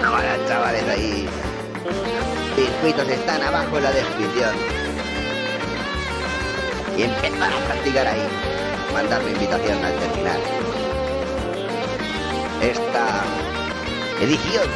2. 0.00 0.06
Ahora, 0.06 0.38
chavales, 0.48 0.88
ahí. 0.88 1.28
Circuitos 2.54 3.06
están 3.08 3.42
abajo 3.42 3.76
en 3.76 3.82
la 3.82 3.92
descripción. 3.92 4.85
Y 6.96 7.02
empezar 7.02 7.52
a 7.52 7.58
practicar 7.66 8.06
ahí. 8.06 8.26
Mandar 8.92 9.22
mi 9.22 9.32
invitación 9.32 9.84
al 9.84 9.94
terminar 9.94 10.38
esta 12.62 13.22
edición. 14.20 14.66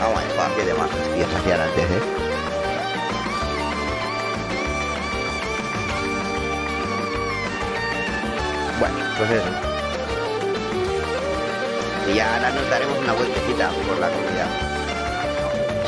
Vamos 0.00 0.18
a 0.18 0.48
ver, 0.48 0.56
qué 0.56 0.64
demás 0.64 0.90
tíos 1.14 1.34
hacían 1.34 1.60
antes, 1.60 1.84
¿eh? 1.84 2.02
Bueno, 8.80 8.96
pues 9.18 9.30
eso. 9.30 9.48
Y 12.12 12.18
ahora 12.18 12.50
nos 12.50 12.70
daremos 12.70 12.98
una 12.98 13.12
vueltecita 13.12 13.70
por 13.86 13.98
la 13.98 14.08
comunidad. 14.08 14.77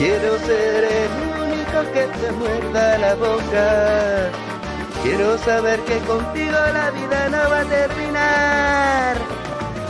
Quiero 0.00 0.38
ser 0.38 0.84
el 0.84 1.10
único 1.42 1.92
que 1.92 2.06
te 2.06 2.32
muerda 2.32 2.96
la 2.96 3.14
boca. 3.16 4.30
Quiero 5.02 5.36
saber 5.36 5.78
que 5.80 5.98
contigo 5.98 6.56
la 6.72 6.90
vida 6.90 7.28
no 7.28 7.50
va 7.50 7.60
a 7.60 7.64
terminar. 7.66 9.16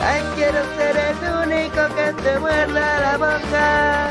Ay, 0.02 0.22
quiero 0.34 0.58
ser 0.76 0.96
el 0.96 1.16
único 1.44 1.94
que 1.94 2.22
te 2.24 2.38
muerda 2.40 2.98
la 2.98 3.18
boca. 3.18 4.10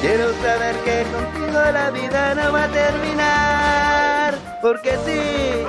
Quiero 0.00 0.32
saber 0.40 0.74
que 0.86 1.04
contigo 1.12 1.60
la 1.70 1.90
vida 1.90 2.34
no 2.36 2.50
va 2.50 2.64
a 2.64 2.68
terminar. 2.68 4.34
Porque 4.62 4.96
sí, 5.04 5.66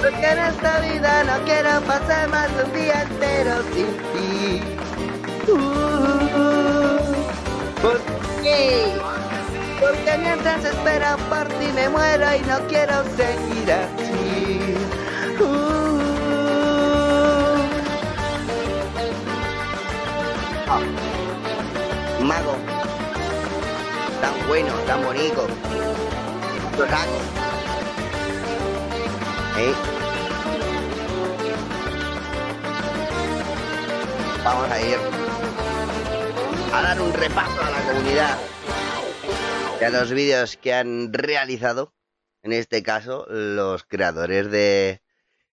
porque 0.00 0.26
en 0.26 0.38
esta 0.40 0.80
vida 0.80 1.22
no 1.22 1.44
quiero 1.44 1.80
pasar 1.82 2.28
más 2.28 2.48
un 2.64 2.72
día 2.72 3.02
entero 3.02 3.62
sin 3.72 3.86
ti. 4.12 4.62
Uh, 5.46 6.42
¿Por 7.80 8.21
qué? 8.42 8.92
Porque 9.80 10.18
mientras 10.18 10.64
espero 10.64 11.16
por 11.28 11.48
ti 11.58 11.68
me 11.74 11.88
muero 11.88 12.26
y 12.36 12.40
no 12.40 12.58
quiero 12.68 13.02
seguir 13.16 13.72
así. 13.72 14.74
Uh, 15.40 15.92
Mago. 22.22 22.56
Tan 24.20 24.48
bueno, 24.48 24.72
tan 24.86 25.02
bonito. 25.02 25.46
¿Eh? 29.58 29.74
Vamos 34.44 34.70
a 34.70 34.80
ir 34.80 34.98
a 36.72 36.80
dar 36.80 37.00
un 37.02 37.12
repaso 37.12 37.60
a 37.60 37.70
la 37.70 37.82
comunidad 37.86 38.38
y 39.78 39.84
a 39.84 39.90
los 39.90 40.10
vídeos 40.10 40.56
que 40.56 40.72
han 40.72 41.12
realizado, 41.12 41.92
en 42.42 42.54
este 42.54 42.82
caso, 42.82 43.26
los 43.28 43.84
creadores 43.84 44.50
de 44.50 45.02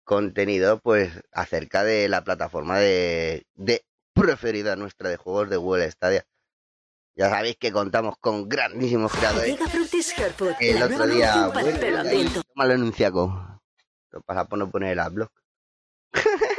contenido, 0.02 0.80
pues 0.80 1.12
acerca 1.30 1.84
de 1.84 2.08
la 2.08 2.24
plataforma 2.24 2.80
de, 2.80 3.46
de 3.54 3.84
preferida 4.12 4.74
nuestra 4.74 5.08
de 5.08 5.16
juegos 5.16 5.50
de 5.50 5.56
Google 5.56 5.88
Stadia. 5.88 6.26
Ya 7.14 7.30
sabéis 7.30 7.56
que 7.60 7.70
contamos 7.70 8.16
con 8.18 8.48
grandísimos 8.48 9.12
creadores. 9.12 9.50
Llega 9.50 9.68
Frutis 9.68 10.18
Hairfood, 10.18 10.54
El 10.58 10.82
otro 10.82 11.06
día, 11.06 11.46
bueno, 11.46 12.42
toma 12.54 12.66
lo 12.66 12.72
enunciaco. 12.72 13.60
Lo 14.10 14.20
pasa 14.22 14.46
por 14.46 14.58
no 14.58 14.68
poner 14.68 14.92
el 14.92 14.98
adblock. 14.98 15.32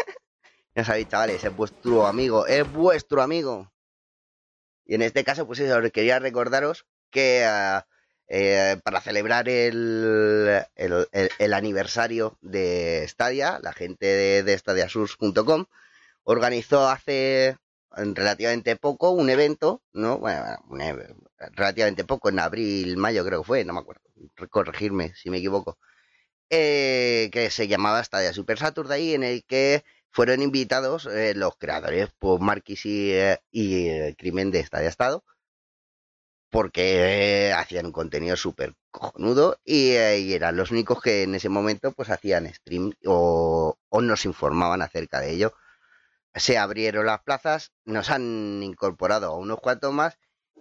ya 0.76 0.86
sabéis, 0.86 1.10
chavales, 1.10 1.44
es 1.44 1.54
vuestro 1.54 2.08
amigo, 2.08 2.48
es 2.48 2.72
vuestro 2.72 3.22
amigo. 3.22 3.70
Y 4.86 4.96
en 4.96 5.02
este 5.02 5.24
caso, 5.24 5.46
pues 5.48 5.60
eso, 5.60 5.80
quería 5.92 6.20
recordaros 6.20 6.86
que 7.12 7.44
ah, 7.46 7.88
eh, 8.28 8.78
para 8.84 9.02
celebrar 9.02 9.50
el, 9.50 10.64
el- 10.76 11.54
aniversario 11.54 12.38
de 12.42 13.06
Stadia, 13.08 13.60
la 13.64 13.74
gente 13.74 14.06
de, 14.06 14.44
de 14.44 14.58
StadiaSurs.com 14.58 15.66
organizó 16.24 16.88
hace 16.90 17.58
relativamente 17.92 18.76
poco 18.76 19.12
un 19.12 19.30
evento, 19.30 19.82
¿no? 19.94 20.20
Bueno, 20.20 20.46
relativamente 21.54 22.04
poco, 22.06 22.30
en 22.30 22.40
abril, 22.40 22.98
mayo 22.98 23.26
creo 23.26 23.42
que 23.42 23.48
fue, 23.48 23.66
no 23.66 23.74
me 23.74 23.80
acuerdo, 23.80 24.02
corregirme 24.50 25.14
si 25.16 25.30
me 25.30 25.38
equivoco, 25.38 25.78
eh, 26.50 27.30
que 27.32 27.50
se 27.52 27.68
llamaba 27.68 28.04
Stadia 28.04 28.34
Super 28.34 28.58
Saturday, 28.60 29.14
en 29.16 29.24
el 29.24 29.46
que 29.46 29.84
fueron 30.16 30.42
invitados 30.42 31.08
eh, 31.08 31.34
los 31.36 31.58
creadores, 31.58 32.10
pues 32.20 32.40
Marquis 32.40 32.86
y, 32.86 33.12
eh, 33.12 33.42
eh, 33.52 34.16
Crimen 34.18 34.50
de 34.50 34.64
Stadia 34.66 34.88
Estado, 34.88 35.26
porque 36.50 37.50
eh, 37.50 37.54
hacían 37.54 37.88
un 37.88 37.92
contenido 37.92 38.38
súper 38.38 38.76
cojonudo 38.92 39.60
y, 39.66 39.92
eran 39.96 40.56
los 40.56 40.72
únicos 40.72 41.02
que 41.02 41.24
en 41.24 41.36
ese 41.36 41.50
momento 41.50 41.92
pues 41.92 42.10
hacían 42.10 42.52
stream 42.54 42.94
o, 43.06 43.78
nos 44.02 44.26
informaban 44.26 44.82
acerca 44.82 45.20
de 45.20 45.32
ello. 45.32 45.54
Se 46.36 46.58
abrieron 46.58 47.08
las 47.08 47.22
plazas, 47.24 47.74
nos 47.86 48.10
han 48.10 48.64
incorporado 48.64 49.28
a 49.28 49.38
unos 49.38 49.60
cuantos 49.60 49.94
más 49.94 50.18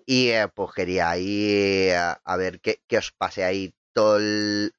y 0.07 0.32
pues 0.55 0.72
quería 0.74 1.11
ahí 1.11 1.90
a, 1.92 2.36
ver 2.36 2.61
qué, 2.61 2.80
os 2.98 3.12
pase 3.12 3.44
ahí 3.44 3.74
todo. 3.92 4.18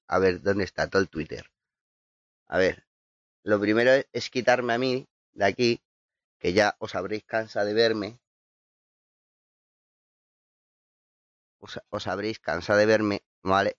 A 0.07 0.19
ver, 0.19 0.41
¿dónde 0.41 0.65
está 0.65 0.89
todo 0.89 1.01
el 1.01 1.09
Twitter? 1.09 1.45
A 2.47 2.57
ver, 2.57 2.84
lo 3.45 3.59
primero 3.59 3.91
es, 3.91 4.07
es 4.11 4.29
quitarme 4.31 4.73
a 4.73 4.77
mí 4.79 5.07
de 5.33 5.45
aquí, 5.45 5.81
que 6.39 6.53
ya 6.53 6.75
os 6.79 6.95
habréis 6.95 7.23
cansado 7.25 7.67
de 7.67 7.73
verme. 7.73 8.19
Os, 11.89 12.07
habréis 12.07 12.39
cansado 12.39 12.79
de 12.79 12.85
verme, 12.85 13.23
¿vale? 13.43 13.77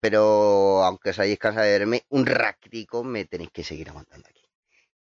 Pero 0.00 0.84
aunque 0.84 1.10
os 1.10 1.18
hayáis 1.18 1.38
cansado 1.38 1.66
de 1.66 1.78
verme, 1.78 2.04
un 2.10 2.26
ratico 2.26 3.02
me 3.02 3.24
tenéis 3.24 3.50
que 3.50 3.64
seguir 3.64 3.88
aguantando 3.88 4.28
aquí. 4.28 4.44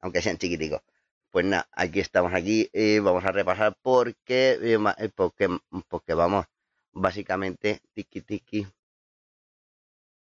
Aunque 0.01 0.23
sean 0.23 0.39
chiquiticos. 0.39 0.83
Pues 1.31 1.45
nada, 1.45 1.69
aquí 1.73 2.01
estamos 2.01 2.33
aquí 2.35 2.69
y 2.73 2.99
vamos 2.99 3.25
a 3.25 3.33
repasar 3.33 3.77
porque, 3.83 4.59
eh, 4.63 4.79
eh, 4.99 5.11
porque, 5.15 5.49
porque 5.89 6.15
vamos, 6.15 6.47
básicamente, 6.93 7.81
tiki 7.95 8.23
tiki. 8.23 8.67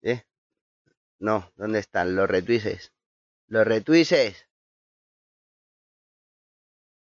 ¿Eh? 0.02 0.22
No, 1.18 1.52
¿dónde 1.56 1.80
están 1.80 2.16
los 2.16 2.28
retweets? 2.28 2.95
Los 3.48 3.64
retweets. 3.64 4.44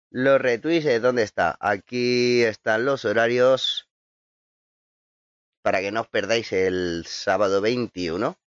Los 0.10 0.42
retweets, 0.42 1.02
¿dónde 1.02 1.22
está? 1.22 1.56
Aquí 1.60 2.42
están 2.42 2.84
los 2.86 3.06
horarios 3.06 3.88
para 5.62 5.82
que 5.82 5.92
no 5.92 6.02
os 6.02 6.08
perdáis 6.08 6.52
el 6.52 7.06
sábado 7.06 7.62
21 7.62 8.38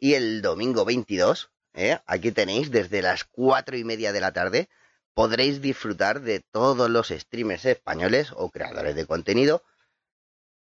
y 0.00 0.14
el 0.14 0.42
domingo 0.42 0.84
22. 0.84 1.50
¿eh? 1.74 1.98
Aquí 2.06 2.30
tenéis 2.30 2.70
desde 2.70 3.02
las 3.02 3.24
cuatro 3.24 3.76
y 3.76 3.82
media 3.82 4.12
de 4.12 4.20
la 4.20 4.32
tarde. 4.32 4.68
Podréis 5.12 5.60
disfrutar 5.60 6.20
de 6.20 6.38
todos 6.38 6.88
los 6.88 7.08
streamers 7.08 7.64
españoles 7.64 8.32
o 8.36 8.50
creadores 8.50 8.94
de 8.94 9.06
contenido 9.06 9.64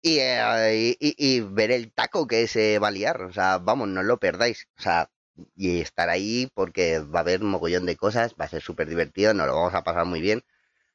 y, 0.02 0.20
eh, 0.20 0.98
y 1.00 1.42
ver 1.42 1.70
el 1.72 1.92
taco 1.94 2.26
que 2.26 2.48
se 2.48 2.80
va 2.80 2.88
a 2.88 2.92
liar. 2.92 3.22
O 3.22 3.32
sea, 3.34 3.60
vamos, 3.60 3.88
no 3.90 4.02
lo 4.02 4.18
perdáis. 4.18 4.68
O 4.78 4.82
sea, 4.82 5.12
y 5.56 5.82
estar 5.82 6.10
ahí 6.10 6.50
porque 6.54 7.00
va 7.00 7.20
a 7.20 7.22
haber 7.22 7.42
un 7.44 7.50
mogollón 7.52 7.86
de 7.86 7.96
cosas, 7.98 8.34
va 8.40 8.46
a 8.46 8.50
ser 8.50 8.62
súper 8.62 8.88
divertido, 8.90 9.34
nos 9.34 9.48
lo 9.48 9.56
vamos 9.56 9.74
a 9.76 9.84
pasar 9.84 10.06
muy 10.06 10.22
bien. 10.22 10.44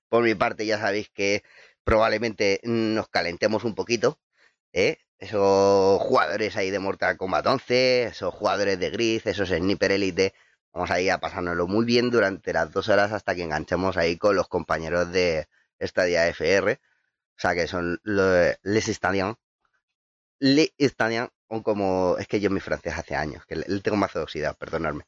Por 0.08 0.24
mi 0.24 0.34
parte, 0.34 0.66
ya 0.66 0.78
sabéis 0.78 1.10
que 1.10 1.42
probablemente 1.84 2.60
nos 2.64 3.08
calentemos 3.08 3.64
un 3.64 3.74
poquito, 3.74 4.20
¿eh? 4.72 4.98
Esos 5.18 6.00
jugadores 6.02 6.56
ahí 6.56 6.70
de 6.70 6.78
Mortal 6.78 7.16
Kombat 7.16 7.46
11, 7.46 8.04
esos 8.04 8.34
jugadores 8.34 8.78
de 8.80 8.90
Gris, 8.90 9.26
esos 9.26 9.48
Sniper 9.50 9.92
Elite, 9.92 10.34
vamos 10.72 10.90
ahí 10.90 11.08
a 11.08 11.18
pasárnoslo 11.20 11.66
muy 11.68 11.84
bien 11.86 12.10
durante 12.10 12.52
las 12.52 12.72
dos 12.72 12.88
horas 12.88 13.12
hasta 13.12 13.34
que 13.34 13.42
enganchemos 13.44 13.96
ahí 13.96 14.16
con 14.18 14.36
los 14.36 14.48
compañeros 14.48 15.12
de 15.12 15.48
Stadia 15.80 16.28
FR, 16.28 16.80
o 17.36 17.40
sea 17.40 17.54
que 17.54 17.66
son 17.68 18.00
lo- 18.04 18.52
les 18.62 18.88
les 20.72 20.94
como, 21.62 22.16
es 22.18 22.26
que 22.28 22.40
yo 22.40 22.50
mi 22.50 22.60
francés 22.60 22.94
hace 22.96 23.14
años, 23.16 23.44
que 23.46 23.56
le 23.56 23.80
tengo 23.80 23.96
mazo 23.96 24.22
oxidado, 24.22 24.54
perdonadme, 24.56 25.04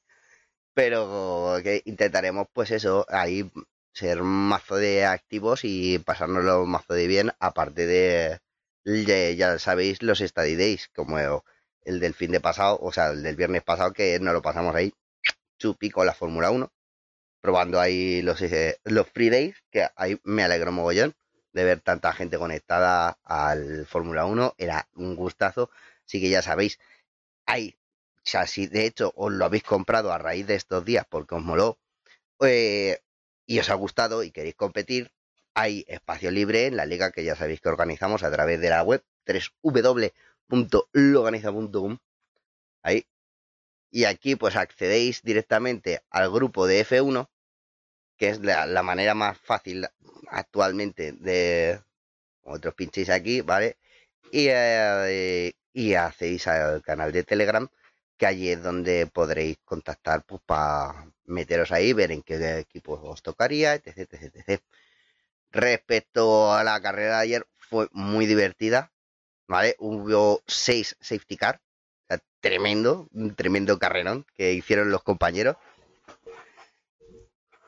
pero 0.74 1.58
que 1.62 1.82
intentaremos 1.86 2.48
pues 2.52 2.70
eso, 2.70 3.06
ahí 3.08 3.50
ser 3.92 4.22
mazo 4.22 4.76
de 4.76 5.06
activos 5.06 5.60
y 5.64 5.98
pasárnoslo 5.98 6.66
mazo 6.66 6.94
de 6.94 7.06
bien, 7.06 7.32
aparte 7.40 7.86
de, 7.86 8.40
ya 9.36 9.58
sabéis, 9.58 10.02
los 10.02 10.18
study 10.20 10.78
como 10.94 11.18
el 11.82 12.00
del 12.00 12.14
fin 12.14 12.32
de 12.32 12.40
pasado, 12.40 12.78
o 12.82 12.92
sea, 12.92 13.08
el 13.10 13.22
del 13.22 13.36
viernes 13.36 13.62
pasado, 13.62 13.92
que 13.92 14.18
nos 14.20 14.34
lo 14.34 14.42
pasamos 14.42 14.74
ahí, 14.74 14.92
chupi 15.58 15.90
con 15.90 16.06
la 16.06 16.14
Fórmula 16.14 16.50
1, 16.50 16.70
probando 17.40 17.80
ahí 17.80 18.22
los, 18.22 18.42
eh, 18.42 18.78
los 18.84 19.08
free 19.08 19.30
days, 19.30 19.56
que 19.70 19.88
ahí 19.96 20.20
me 20.24 20.44
alegro 20.44 20.72
mogollón 20.72 21.14
de 21.52 21.64
ver 21.64 21.80
tanta 21.80 22.12
gente 22.12 22.38
conectada 22.38 23.18
al 23.24 23.86
Fórmula 23.86 24.26
1, 24.26 24.54
era 24.58 24.88
un 24.94 25.16
gustazo, 25.16 25.70
así 26.06 26.20
que 26.20 26.30
ya 26.30 26.42
sabéis, 26.42 26.78
hay, 27.46 27.76
o 28.18 28.20
sea, 28.24 28.46
si 28.46 28.66
de 28.66 28.86
hecho 28.86 29.12
os 29.16 29.32
lo 29.32 29.44
habéis 29.44 29.64
comprado 29.64 30.12
a 30.12 30.18
raíz 30.18 30.46
de 30.46 30.54
estos 30.54 30.84
días 30.84 31.06
porque 31.08 31.34
os 31.34 31.42
moló, 31.42 31.78
eh, 32.40 33.00
y 33.46 33.58
os 33.60 33.70
ha 33.70 33.74
gustado 33.74 34.22
y 34.22 34.30
queréis 34.30 34.56
competir, 34.56 35.12
hay 35.54 35.84
espacio 35.88 36.30
libre 36.30 36.66
en 36.66 36.76
la 36.76 36.84
liga 36.84 37.12
que 37.12 37.24
ya 37.24 37.34
sabéis 37.34 37.60
que 37.60 37.68
organizamos 37.68 38.22
a 38.22 38.30
través 38.30 38.60
de 38.60 38.68
la 38.68 38.82
web 38.82 39.02
www.loganiza.com. 39.62 41.98
Ahí. 42.82 43.06
Y 43.90 44.04
aquí 44.04 44.36
pues 44.36 44.56
accedéis 44.56 45.22
directamente 45.22 46.02
al 46.10 46.30
grupo 46.30 46.66
de 46.66 46.84
F1, 46.84 47.28
que 48.18 48.28
es 48.28 48.40
la, 48.40 48.66
la 48.66 48.82
manera 48.82 49.14
más 49.14 49.38
fácil 49.38 49.86
actualmente 50.28 51.12
de... 51.12 51.80
Otros 52.42 52.74
pinchéis 52.74 53.10
aquí, 53.10 53.40
¿vale? 53.40 53.76
Y, 54.36 54.48
eh, 54.50 55.54
y 55.72 55.94
hacéis 55.94 56.46
al 56.46 56.82
canal 56.82 57.10
de 57.10 57.24
Telegram, 57.24 57.66
que 58.18 58.26
allí 58.26 58.50
es 58.50 58.62
donde 58.62 59.06
podréis 59.06 59.56
contactar 59.64 60.24
pues, 60.26 60.42
para 60.44 61.10
meteros 61.24 61.72
ahí, 61.72 61.94
ver 61.94 62.12
en 62.12 62.22
qué 62.22 62.58
equipo 62.58 63.00
os 63.02 63.22
tocaría, 63.22 63.72
etc, 63.74 63.96
etc, 64.12 64.36
etc. 64.36 64.62
Respecto 65.50 66.52
a 66.52 66.62
la 66.64 66.78
carrera 66.82 67.16
de 67.16 67.22
ayer, 67.22 67.46
fue 67.56 67.88
muy 67.92 68.26
divertida, 68.26 68.92
¿vale? 69.46 69.74
Hubo 69.78 70.42
seis 70.46 70.98
safety 71.00 71.38
car, 71.38 71.62
tremendo, 72.40 73.08
un 73.12 73.34
tremendo 73.34 73.78
carrerón 73.78 74.26
que 74.34 74.52
hicieron 74.52 74.90
los 74.90 75.02
compañeros. 75.02 75.56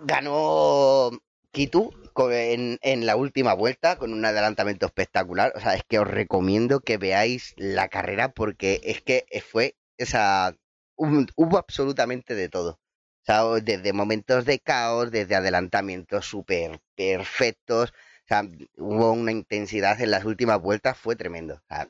Ganó 0.00 1.12
Kitu 1.52 1.92
en, 2.30 2.78
en 2.82 3.06
la 3.06 3.16
última 3.16 3.54
vuelta 3.54 3.96
con 3.98 4.12
un 4.12 4.24
adelantamiento 4.24 4.86
espectacular. 4.86 5.52
O 5.56 5.60
sea, 5.60 5.74
es 5.74 5.82
que 5.88 5.98
os 5.98 6.08
recomiendo 6.08 6.80
que 6.80 6.96
veáis 6.98 7.54
la 7.56 7.88
carrera 7.88 8.32
porque 8.32 8.80
es 8.84 9.02
que 9.02 9.24
fue 9.50 9.76
esa. 9.98 10.54
un- 10.96 11.28
hubo 11.36 11.58
absolutamente 11.58 12.34
de 12.34 12.48
todo. 12.48 12.80
O 13.22 13.24
sea, 13.26 13.44
desde 13.62 13.92
momentos 13.92 14.44
de 14.46 14.58
caos, 14.58 15.10
desde 15.10 15.34
adelantamientos 15.36 16.26
súper 16.26 16.80
perfectos. 16.96 17.90
O 18.24 18.26
sea, 18.28 18.42
hubo 18.76 19.12
una 19.12 19.32
intensidad 19.32 20.00
en 20.00 20.10
las 20.10 20.24
últimas 20.24 20.60
vueltas, 20.60 20.98
fue 20.98 21.16
tremendo. 21.16 21.54
O 21.54 21.62
sea, 21.68 21.88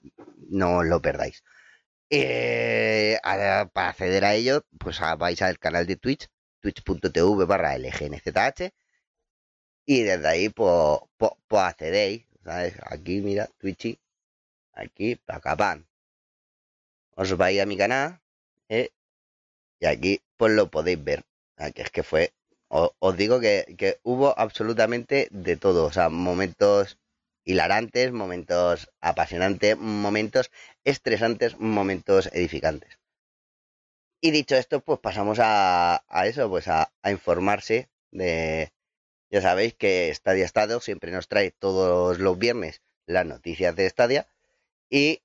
no 0.50 0.82
lo 0.84 1.00
perdáis. 1.02 1.42
Eh, 2.10 3.18
para 3.72 3.88
acceder 3.88 4.24
a 4.24 4.34
ello, 4.34 4.64
pues 4.78 5.00
vais 5.18 5.42
al 5.42 5.58
canal 5.58 5.86
de 5.86 5.96
Twitch, 5.96 6.28
twitch.tv 6.60 7.44
barra 7.46 7.74
LGNZH, 7.76 8.72
y 9.88 10.02
desde 10.04 10.28
ahí, 10.28 10.48
pues, 10.50 11.00
pues, 11.18 11.32
pues 11.48 11.62
accedéis, 11.64 12.24
¿sabes? 12.44 12.74
Aquí, 12.84 13.20
mira, 13.22 13.48
Twitchy, 13.58 13.98
aquí, 14.74 15.16
para 15.16 15.38
acá. 15.38 15.56
Os 17.22 17.30
vais 17.40 17.58
a 17.62 17.66
mi 17.70 17.76
canal, 17.82 18.08
¿eh? 18.78 18.88
y 19.80 19.86
aquí, 19.86 20.12
pues 20.38 20.52
lo 20.58 20.70
podéis 20.74 21.00
ver. 21.08 21.20
Que 21.74 21.82
es 21.86 21.90
que 21.96 22.02
fue, 22.10 22.24
o- 22.78 22.94
os, 23.06 23.14
digo 23.22 23.36
que, 23.44 23.54
que 23.80 23.90
hubo 24.10 24.28
absolutamente 24.46 25.28
de 25.46 25.56
todo, 25.64 25.80
o 25.86 25.92
sea, 25.96 26.08
momentos 26.10 26.98
hilarantes, 27.50 28.12
momentos 28.22 28.76
apasionantes, 29.10 29.76
momentos 30.04 30.50
estresantes, 30.94 31.58
momentos 31.78 32.22
edificantes. 32.38 32.92
Y 34.20 34.30
dicho 34.30 34.54
esto, 34.56 34.80
pues 34.80 34.98
pasamos 35.00 35.38
a, 35.40 36.04
a 36.08 36.26
eso, 36.26 36.48
pues 36.48 36.68
a, 36.68 36.92
a 37.02 37.10
informarse 37.10 37.88
de, 38.12 38.72
ya 39.30 39.40
sabéis 39.40 39.74
que 39.74 40.12
Stadia 40.14 40.44
Estado 40.44 40.80
siempre 40.80 41.12
nos 41.12 41.28
trae 41.28 41.50
todos 41.50 42.18
los 42.18 42.38
viernes 42.38 42.82
las 43.06 43.26
noticias 43.26 43.74
de 43.76 43.88
Stadia 43.88 44.28
y 44.90 45.22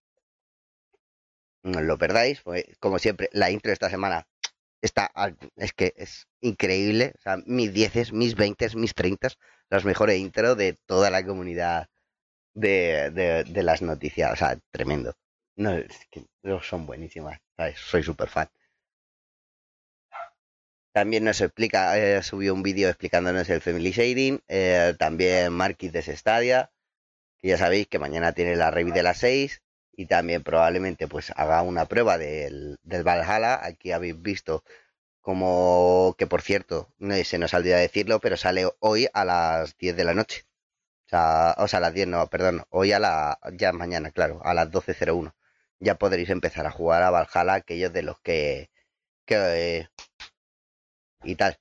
no 1.63 1.79
os 1.79 1.85
lo 1.85 1.97
perdáis, 1.97 2.41
pues, 2.41 2.65
como 2.79 2.99
siempre, 2.99 3.29
la 3.31 3.49
intro 3.49 3.69
de 3.69 3.73
esta 3.73 3.89
semana 3.89 4.27
está, 4.81 5.11
es 5.55 5.73
que 5.73 5.93
es 5.95 6.27
increíble, 6.41 7.13
o 7.17 7.21
sea, 7.21 7.37
mis 7.45 7.73
dieces, 7.73 8.11
mis 8.11 8.35
veintes, 8.35 8.75
mis 8.75 8.93
treintas, 8.93 9.37
las 9.69 9.85
mejores 9.85 10.19
intro 10.19 10.55
de 10.55 10.77
toda 10.85 11.09
la 11.09 11.25
comunidad 11.25 11.87
de, 12.53 13.11
de, 13.11 13.63
las 13.63 13.81
noticias, 13.81 14.33
o 14.33 14.35
sea, 14.35 14.59
tremendo. 14.71 15.15
No, 15.55 15.71
es 15.73 16.05
que 16.11 16.25
son 16.61 16.85
buenísimas, 16.85 17.39
soy 17.75 18.03
súper 18.03 18.27
fan. 18.27 18.49
También 20.93 21.23
nos 21.23 21.41
explica, 21.41 21.97
eh, 21.97 22.21
subió 22.21 22.53
un 22.53 22.63
vídeo 22.63 22.87
explicándonos 22.87 23.49
el 23.49 23.61
Family 23.61 23.91
Shading, 23.91 24.41
eh, 24.47 24.93
también 24.99 25.51
Marquis 25.51 25.91
de 25.91 26.03
Stadia, 26.03 26.71
que 27.41 27.49
ya 27.49 27.57
sabéis 27.57 27.87
que 27.87 27.99
mañana 27.99 28.33
tiene 28.33 28.55
la 28.55 28.71
review 28.71 28.93
de 28.93 29.03
las 29.03 29.17
6 29.19 29.63
y 29.93 30.05
también 30.07 30.43
probablemente 30.43 31.07
pues 31.07 31.31
haga 31.35 31.63
una 31.63 31.87
prueba 31.87 32.17
del, 32.19 32.77
del 32.83 33.03
Valhalla. 33.03 33.65
Aquí 33.65 33.91
habéis 33.91 34.21
visto 34.21 34.63
como 35.21 36.15
que 36.17 36.27
por 36.27 36.41
cierto, 36.43 36.89
no 36.99 37.15
se 37.23 37.39
nos 37.39 37.53
olvida 37.55 37.77
decirlo, 37.77 38.19
pero 38.19 38.37
sale 38.37 38.69
hoy 38.79 39.07
a 39.13 39.25
las 39.25 39.77
10 39.77 39.95
de 39.97 40.03
la 40.05 40.13
noche. 40.13 40.45
O 41.07 41.09
sea, 41.09 41.55
o 41.59 41.67
sea, 41.67 41.79
a 41.79 41.81
las 41.81 41.93
10 41.93 42.07
no, 42.07 42.27
perdón, 42.29 42.65
hoy 42.69 42.91
a 42.93 42.99
la, 42.99 43.39
ya 43.53 43.73
mañana, 43.73 44.11
claro, 44.11 44.41
a 44.43 44.53
las 44.53 44.69
12.01. 44.71 45.33
Ya 45.79 45.95
podréis 45.95 46.29
empezar 46.29 46.65
a 46.67 46.71
jugar 46.71 47.03
a 47.03 47.11
Valhalla, 47.11 47.55
aquellos 47.55 47.93
de 47.93 48.03
los 48.03 48.19
que, 48.21 48.69
que 49.25 49.87
y 51.23 51.35
tal. 51.35 51.57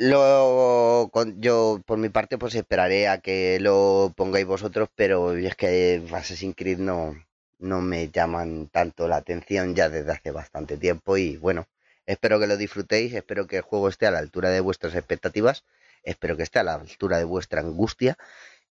Lo, 0.00 1.10
con- 1.12 1.40
yo 1.40 1.80
por 1.86 1.98
mi 1.98 2.08
parte 2.08 2.38
pues 2.38 2.54
esperaré 2.54 3.08
a 3.08 3.18
que 3.20 3.58
lo 3.60 4.12
pongáis 4.16 4.46
vosotros, 4.46 4.88
pero 4.94 5.32
es 5.36 5.56
que 5.56 6.02
Assassin's 6.12 6.54
Creed 6.56 6.78
no, 6.78 7.16
no 7.58 7.80
me 7.80 8.08
llaman 8.10 8.68
tanto 8.68 9.08
la 9.08 9.16
atención 9.16 9.74
ya 9.74 9.88
desde 9.88 10.12
hace 10.12 10.30
bastante 10.30 10.76
tiempo 10.76 11.16
y 11.16 11.36
bueno, 11.36 11.66
espero 12.06 12.38
que 12.38 12.46
lo 12.46 12.56
disfrutéis, 12.56 13.12
espero 13.12 13.46
que 13.48 13.56
el 13.56 13.62
juego 13.62 13.88
esté 13.88 14.06
a 14.06 14.12
la 14.12 14.18
altura 14.20 14.50
de 14.50 14.60
vuestras 14.60 14.94
expectativas, 14.94 15.64
espero 16.04 16.36
que 16.36 16.44
esté 16.44 16.60
a 16.60 16.64
la 16.64 16.74
altura 16.74 17.18
de 17.18 17.24
vuestra 17.24 17.60
angustia 17.60 18.16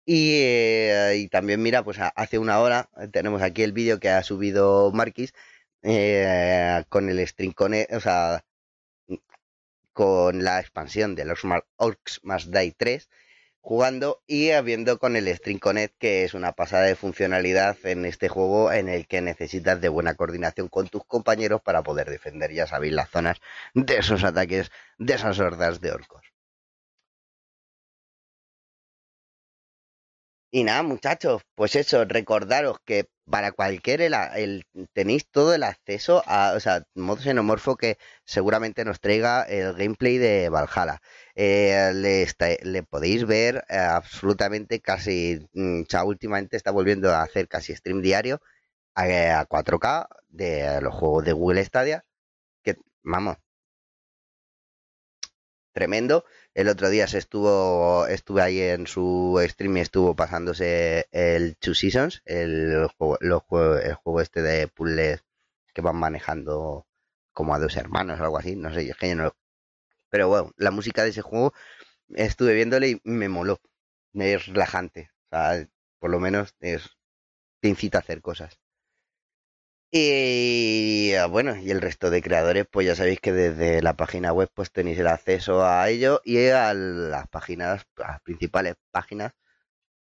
y, 0.05 0.31
eh, 0.41 1.27
también 1.31 1.61
mira, 1.61 1.83
pues 1.83 1.97
hace 2.15 2.37
una 2.39 2.59
hora 2.59 2.89
eh, 2.97 3.07
tenemos 3.09 3.41
aquí 3.41 3.63
el 3.63 3.73
vídeo 3.73 3.99
que 3.99 4.09
ha 4.09 4.23
subido 4.23 4.91
Marquis 4.93 5.33
eh, 5.83 6.83
con 6.89 7.09
el 7.09 7.19
string 7.27 7.53
connect, 7.53 7.93
o 7.93 7.99
sea, 7.99 8.43
con 9.97 10.43
la 10.43 10.59
expansión 10.59 11.15
de 11.15 11.25
los 11.25 11.41
Orcs 11.77 12.19
más 12.21 12.51
Die 12.51 12.71
3 12.77 13.09
jugando 13.61 14.21
y 14.27 14.51
habiendo 14.51 14.99
con 14.99 15.15
el 15.15 15.27
String 15.27 15.57
Connect 15.57 15.95
que 15.97 16.23
es 16.23 16.35
una 16.35 16.51
pasada 16.51 16.83
de 16.83 16.95
funcionalidad 16.95 17.75
en 17.83 18.05
este 18.05 18.29
juego 18.29 18.71
en 18.71 18.89
el 18.89 19.07
que 19.07 19.21
necesitas 19.21 19.81
de 19.81 19.89
buena 19.89 20.13
coordinación 20.13 20.67
con 20.67 20.87
tus 20.87 21.03
compañeros 21.05 21.61
para 21.63 21.81
poder 21.81 22.11
defender, 22.11 22.53
ya 22.53 22.67
sabéis, 22.67 22.93
las 22.93 23.09
zonas 23.09 23.39
de 23.73 23.97
esos 23.97 24.23
ataques, 24.23 24.69
de 24.99 25.15
esas 25.15 25.39
hordas 25.39 25.81
de 25.81 25.91
orcos. 25.91 26.21
Y 30.51 30.63
nada, 30.63 30.83
muchachos, 30.83 31.41
pues 31.55 31.75
eso, 31.75 32.05
recordaros 32.05 32.77
que 32.85 33.09
para 33.29 33.51
cualquier 33.51 34.01
el, 34.01 34.13
el- 34.35 34.65
tenéis 34.93 35.27
todo 35.29 35.53
el 35.53 35.63
acceso 35.63 36.23
a, 36.27 36.53
o 36.55 36.59
sea, 36.59 36.83
modo 36.95 37.21
xenomorfo 37.21 37.75
que 37.77 37.97
seguramente 38.25 38.85
nos 38.85 38.99
traiga 39.01 39.43
el 39.43 39.73
gameplay 39.73 40.17
de 40.17 40.49
Valhalla. 40.49 41.01
Eh, 41.35 41.91
le, 41.95 42.21
está- 42.23 42.49
le 42.63 42.83
podéis 42.83 43.25
ver 43.25 43.63
eh, 43.69 43.77
absolutamente 43.77 44.79
casi, 44.81 45.45
mm, 45.53 45.83
últimamente 46.05 46.57
está 46.57 46.71
volviendo 46.71 47.11
a 47.11 47.21
hacer 47.23 47.47
casi 47.47 47.75
stream 47.75 48.01
diario 48.01 48.41
a 48.95 49.45
4K 49.45 50.07
de 50.29 50.81
los 50.81 50.93
juegos 50.95 51.25
de 51.25 51.33
Google 51.33 51.63
Stadia, 51.65 52.05
que 52.63 52.77
vamos, 53.03 53.37
tremendo. 55.73 56.25
El 56.57 56.67
otro 56.69 56.89
día 56.89 57.07
se 57.07 57.19
estuvo, 57.19 58.05
estuve 58.07 58.41
ahí 58.41 58.59
en 58.59 58.85
su 58.87 59.39
stream 59.47 59.77
y 59.77 59.81
estuvo 59.81 60.13
pasándose 60.15 61.07
el 61.11 61.55
Two 61.57 61.73
Seasons, 61.73 62.21
el 62.25 62.87
juego, 62.97 63.17
el 63.79 63.93
juego 63.95 64.21
este 64.21 64.41
de 64.41 64.67
puzzles 64.67 65.23
que 65.73 65.81
van 65.81 65.95
manejando 65.97 66.85
como 67.31 67.53
a 67.55 67.59
dos 67.59 67.77
hermanos 67.77 68.19
o 68.19 68.23
algo 68.25 68.39
así, 68.39 68.55
no 68.57 68.73
sé, 68.73 68.89
es 68.89 68.97
que 68.97 69.09
yo 69.09 69.15
no 69.15 69.23
lo- 69.25 69.37
Pero 70.09 70.29
bueno, 70.29 70.51
la 70.57 70.71
música 70.71 71.03
de 71.03 71.11
ese 71.11 71.21
juego 71.23 71.53
estuve 72.15 72.53
viéndole 72.55 72.89
y 72.91 73.01
me 73.05 73.29
moló. 73.29 73.59
Es 74.13 74.47
relajante, 74.47 75.11
o 75.31 75.37
sea, 75.37 75.67
por 75.99 76.11
lo 76.11 76.19
menos 76.19 76.55
te 77.61 77.69
incita 77.69 77.99
a 77.99 78.01
hacer 78.01 78.21
cosas. 78.21 78.59
Y 79.91 81.13
ah, 81.15 81.27
bueno, 81.27 81.55
y 81.55 81.71
el 81.71 81.81
resto 81.81 82.09
de 82.09 82.21
creadores, 82.21 82.65
pues 82.69 82.85
ya 82.87 82.95
sabéis 82.95 83.21
que 83.21 83.31
desde 83.31 83.81
la 83.81 83.95
página 83.95 84.33
web 84.33 84.49
pues 84.53 84.71
tenéis 84.71 84.99
el 84.99 85.07
acceso 85.07 85.65
a 85.65 85.89
ello 85.89 86.21
y 86.25 86.47
a 86.49 86.73
las 86.73 87.27
páginas, 87.29 87.85
a 87.97 88.11
las 88.11 88.21
principales 88.21 88.75
páginas 88.91 89.33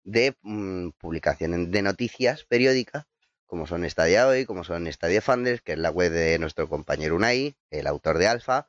de 0.05 0.37
mm, 0.43 0.91
publicaciones 0.99 1.71
de 1.71 1.83
noticias 1.83 2.45
periódicas, 2.45 3.07
como 3.47 3.67
son 3.67 3.89
Stadia 3.89 4.29
Hoy, 4.29 4.47
como 4.47 4.65
son 4.65 4.93
Stadia 4.93 5.23
Funders, 5.23 5.63
que 5.63 5.73
es 5.73 5.79
la 5.79 5.91
web 5.91 6.13
de 6.13 6.39
nuestro 6.39 6.69
compañero 6.69 7.17
Unai, 7.17 7.57
el 7.71 7.87
autor 7.87 8.19
de 8.19 8.29
Alfa. 8.29 8.69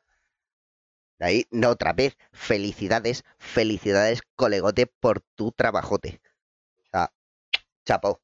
Ahí, 1.20 1.48
no, 1.52 1.70
otra 1.70 1.94
vez, 1.94 2.18
felicidades, 2.32 3.24
felicidades, 3.38 4.22
colegote, 4.36 4.86
por 4.88 5.22
tu 5.36 5.52
trabajote. 5.52 6.22
O 6.84 6.90
sea, 6.92 7.14
chapo. 7.86 8.22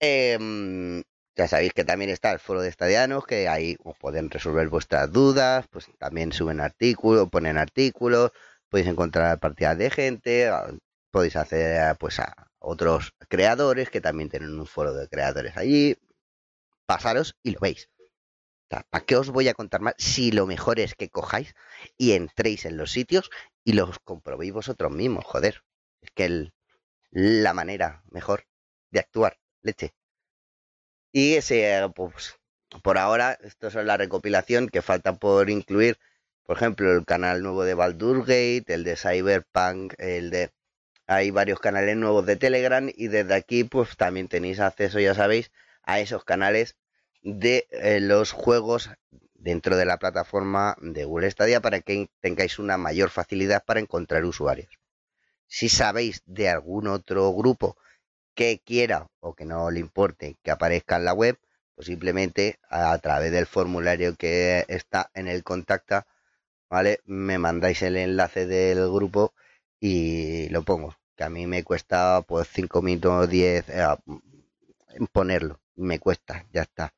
Em, 0.00 1.02
ya 1.36 1.48
sabéis 1.48 1.72
que 1.72 1.84
también 1.84 2.10
está 2.10 2.32
el 2.32 2.38
foro 2.38 2.60
de 2.62 2.68
estadianos, 2.68 3.26
que 3.26 3.48
ahí 3.48 3.76
os 3.82 3.98
pueden 3.98 4.30
resolver 4.30 4.68
vuestras 4.68 5.10
dudas, 5.12 5.66
pues 5.70 5.86
también 5.98 6.32
suben 6.32 6.60
artículos, 6.60 7.28
ponen 7.28 7.58
artículos, 7.58 8.30
podéis 8.68 8.88
encontrar 8.88 9.38
partidas 9.40 9.78
de 9.78 9.90
gente, 9.90 10.50
podéis 11.10 11.36
hacer 11.36 11.96
pues 11.98 12.20
a 12.20 12.50
otros 12.58 13.14
creadores 13.28 13.90
que 13.90 14.00
también 14.00 14.30
tienen 14.30 14.58
un 14.58 14.66
foro 14.66 14.94
de 14.94 15.08
creadores 15.08 15.56
allí. 15.56 15.96
Pasaros 16.86 17.36
y 17.42 17.52
lo 17.52 17.60
veis. 17.60 17.88
¿Para 18.68 19.04
qué 19.04 19.16
os 19.16 19.30
voy 19.30 19.48
a 19.48 19.54
contar 19.54 19.80
más? 19.80 19.94
Si 19.98 20.32
lo 20.32 20.46
mejor 20.46 20.80
es 20.80 20.94
que 20.94 21.08
cojáis 21.08 21.54
y 21.96 22.12
entréis 22.12 22.64
en 22.64 22.76
los 22.76 22.90
sitios 22.92 23.30
y 23.64 23.72
los 23.72 23.98
comprobéis 24.00 24.52
vosotros 24.52 24.92
mismos, 24.92 25.24
joder. 25.24 25.62
Es 26.00 26.10
que 26.14 26.50
la 27.10 27.54
manera 27.54 28.02
mejor 28.10 28.46
de 28.90 29.00
actuar, 29.00 29.38
leche. 29.62 29.94
Y 31.16 31.36
ese, 31.36 31.88
pues, 31.94 32.40
por 32.82 32.98
ahora, 32.98 33.38
esto 33.44 33.68
es 33.68 33.74
la 33.76 33.96
recopilación 33.96 34.68
que 34.68 34.82
falta 34.82 35.14
por 35.14 35.48
incluir, 35.48 35.96
por 36.42 36.56
ejemplo, 36.56 36.90
el 36.90 37.04
canal 37.04 37.40
nuevo 37.40 37.62
de 37.62 37.74
Baldur 37.74 38.22
Gate, 38.22 38.64
el 38.66 38.82
de 38.82 38.96
Cyberpunk, 38.96 39.94
el 39.98 40.30
de... 40.30 40.50
Hay 41.06 41.30
varios 41.30 41.60
canales 41.60 41.96
nuevos 41.96 42.26
de 42.26 42.34
Telegram 42.34 42.90
y 42.92 43.06
desde 43.06 43.32
aquí 43.32 43.62
pues 43.62 43.96
también 43.96 44.26
tenéis 44.26 44.58
acceso, 44.58 44.98
ya 44.98 45.14
sabéis, 45.14 45.52
a 45.84 46.00
esos 46.00 46.24
canales 46.24 46.74
de 47.22 47.68
eh, 47.70 48.00
los 48.00 48.32
juegos 48.32 48.90
dentro 49.34 49.76
de 49.76 49.84
la 49.84 49.98
plataforma 49.98 50.76
de 50.80 51.04
Google 51.04 51.30
Stadia 51.30 51.60
para 51.60 51.80
que 51.80 52.08
tengáis 52.22 52.58
una 52.58 52.76
mayor 52.76 53.10
facilidad 53.10 53.62
para 53.64 53.78
encontrar 53.78 54.24
usuarios. 54.24 54.80
Si 55.46 55.68
sabéis 55.68 56.22
de 56.26 56.48
algún 56.48 56.88
otro 56.88 57.32
grupo 57.32 57.76
que 58.34 58.60
quiera 58.64 59.08
o 59.20 59.34
que 59.34 59.44
no 59.44 59.70
le 59.70 59.80
importe 59.80 60.36
que 60.42 60.50
aparezca 60.50 60.96
en 60.96 61.04
la 61.04 61.14
web, 61.14 61.38
pues 61.74 61.86
simplemente 61.86 62.58
a 62.68 62.96
través 62.98 63.32
del 63.32 63.46
formulario 63.46 64.16
que 64.16 64.64
está 64.68 65.10
en 65.14 65.28
el 65.28 65.42
contacta, 65.42 66.06
¿vale? 66.70 67.00
Me 67.04 67.38
mandáis 67.38 67.82
el 67.82 67.96
enlace 67.96 68.46
del 68.46 68.90
grupo 68.90 69.34
y 69.80 70.48
lo 70.50 70.62
pongo. 70.62 70.96
Que 71.16 71.24
a 71.24 71.30
mí 71.30 71.46
me 71.46 71.62
cuesta 71.64 72.22
pues 72.26 72.48
5 72.48 72.82
minutos 72.82 73.28
10 73.28 73.68
eh, 73.68 73.86
en 74.94 75.06
ponerlo. 75.08 75.60
Me 75.76 75.98
cuesta, 75.98 76.46
ya 76.52 76.62
está. 76.62 76.94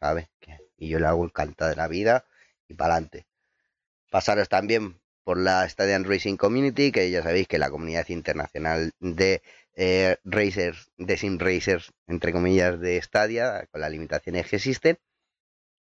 ¿Sabes? 0.00 0.28
Y 0.76 0.88
yo 0.88 1.00
lo 1.00 1.08
hago 1.08 1.24
encantado 1.24 1.70
de 1.70 1.76
la 1.76 1.88
vida 1.88 2.24
y 2.68 2.74
para 2.74 2.94
adelante. 2.94 3.26
Pasaros 4.10 4.48
también 4.48 5.00
por 5.24 5.38
la 5.38 5.64
Stadium 5.66 6.04
Racing 6.04 6.36
Community, 6.36 6.92
que 6.92 7.10
ya 7.10 7.22
sabéis 7.22 7.48
que 7.48 7.58
la 7.58 7.70
comunidad 7.70 8.08
internacional 8.08 8.92
de 9.00 9.42
eh, 9.80 10.16
racers, 10.24 10.90
de 10.98 11.16
sim 11.16 11.38
racers, 11.38 11.92
entre 12.08 12.32
comillas, 12.32 12.80
de 12.80 13.00
Stadia, 13.00 13.64
con 13.70 13.80
las 13.80 13.92
limitaciones 13.92 14.48
que 14.48 14.56
existen. 14.56 14.98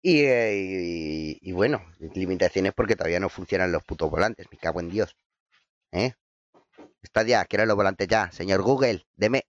Y, 0.01 0.21
eh, 0.23 1.37
y 1.39 1.51
bueno, 1.51 1.85
limitaciones 2.15 2.73
porque 2.73 2.95
todavía 2.95 3.19
no 3.19 3.29
funcionan 3.29 3.71
los 3.71 3.83
putos 3.83 4.09
volantes, 4.09 4.47
me 4.51 4.57
cago 4.57 4.79
en 4.79 4.89
Dios. 4.89 5.15
¿Eh? 5.91 6.13
Stadia, 7.05 7.45
quiero 7.45 7.67
los 7.67 7.75
volantes 7.75 8.07
ya, 8.07 8.31
señor 8.31 8.63
Google, 8.63 9.05
deme 9.15 9.45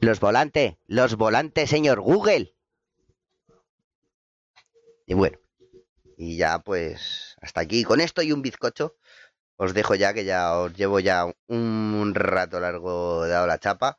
los 0.00 0.18
volantes, 0.18 0.74
los 0.86 1.16
volantes, 1.16 1.70
señor 1.70 2.00
Google. 2.00 2.56
Y 5.06 5.14
bueno, 5.14 5.38
y 6.16 6.36
ya 6.36 6.58
pues 6.58 7.36
hasta 7.40 7.60
aquí. 7.60 7.84
Con 7.84 8.00
esto 8.00 8.20
y 8.22 8.32
un 8.32 8.42
bizcocho 8.42 8.96
os 9.58 9.74
dejo 9.74 9.94
ya 9.96 10.14
que 10.14 10.24
ya 10.24 10.42
os 10.58 10.74
llevo 10.78 11.00
ya 11.00 11.26
un 11.48 12.12
rato 12.14 12.60
largo 12.60 13.26
dado 13.28 13.46
la 13.46 13.58
chapa. 13.58 13.98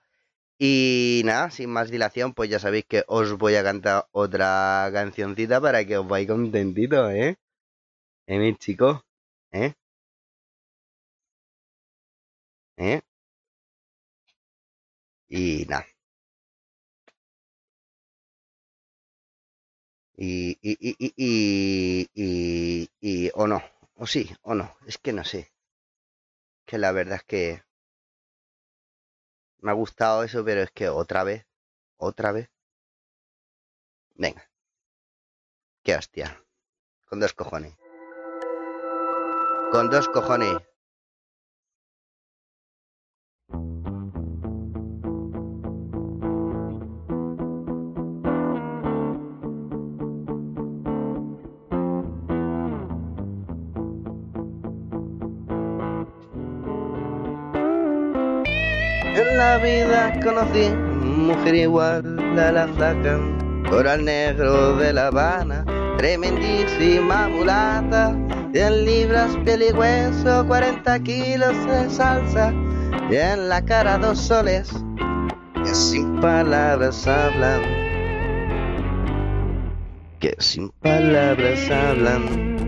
Y 0.59 1.21
nada, 1.25 1.51
sin 1.51 1.69
más 1.71 1.91
dilación, 1.91 2.33
pues 2.35 2.49
ya 2.49 2.59
sabéis 2.59 2.85
que 2.87 3.03
os 3.07 3.33
voy 3.37 3.55
a 3.55 3.63
cantar 3.63 4.07
otra 4.11 4.89
cancioncita 4.93 5.61
para 5.61 5.85
que 5.85 5.97
os 5.99 6.07
vayáis 6.07 6.29
contentitos, 6.29 7.11
¿eh? 7.13 7.37
¿Eh, 8.27 8.39
mis 8.39 8.57
chicos? 8.59 9.01
¿Eh? 9.51 9.73
¿Eh? 12.77 13.01
Y 15.29 15.65
nada. 15.67 15.87
Y, 20.17 20.51
y, 20.61 20.77
y, 20.79 20.95
y, 20.99 21.13
y, 21.17 22.09
y, 22.13 22.89
y- 23.01 23.31
o 23.33 23.47
no, 23.47 23.61
o 23.99 24.07
sí, 24.07 24.33
o 24.43 24.55
no, 24.55 24.77
es 24.87 24.97
que 24.97 25.11
no 25.11 25.23
sé. 25.23 25.51
Que 26.65 26.77
la 26.77 26.91
verdad 26.93 27.17
es 27.17 27.23
que 27.23 27.63
me 29.59 29.71
ha 29.71 29.73
gustado 29.73 30.23
eso, 30.23 30.43
pero 30.45 30.61
es 30.61 30.71
que 30.71 30.87
otra 30.87 31.23
vez, 31.23 31.45
otra 31.97 32.31
vez. 32.31 32.49
Venga. 34.15 34.49
Qué 35.83 35.95
hostia. 35.95 36.41
Con 37.05 37.19
dos 37.19 37.33
cojones. 37.33 37.75
Con 39.71 39.89
dos 39.89 40.07
cojones. 40.07 40.68
Conocí 60.23 60.69
mujer 61.03 61.55
igual 61.55 62.39
a 62.39 62.51
la 62.51 62.67
flaca, 62.67 63.19
coral 63.69 64.05
negro 64.05 64.77
de 64.77 64.93
La 64.93 65.07
Habana, 65.07 65.65
tremendísima 65.97 67.27
mulata, 67.27 68.15
100 68.53 68.85
libras 68.85 69.37
piel 69.43 69.63
y 69.63 69.71
hueso, 69.73 70.45
40 70.47 70.99
kilos 71.03 71.65
de 71.65 71.89
salsa, 71.89 72.53
y 73.09 73.15
en 73.15 73.49
la 73.49 73.63
cara 73.63 73.97
dos 73.97 74.19
soles, 74.19 74.71
que 75.55 75.73
sin 75.73 76.19
palabras 76.21 77.05
hablan, 77.07 77.61
que 80.19 80.35
sin 80.39 80.69
palabras 80.81 81.69
hablan. 81.69 82.59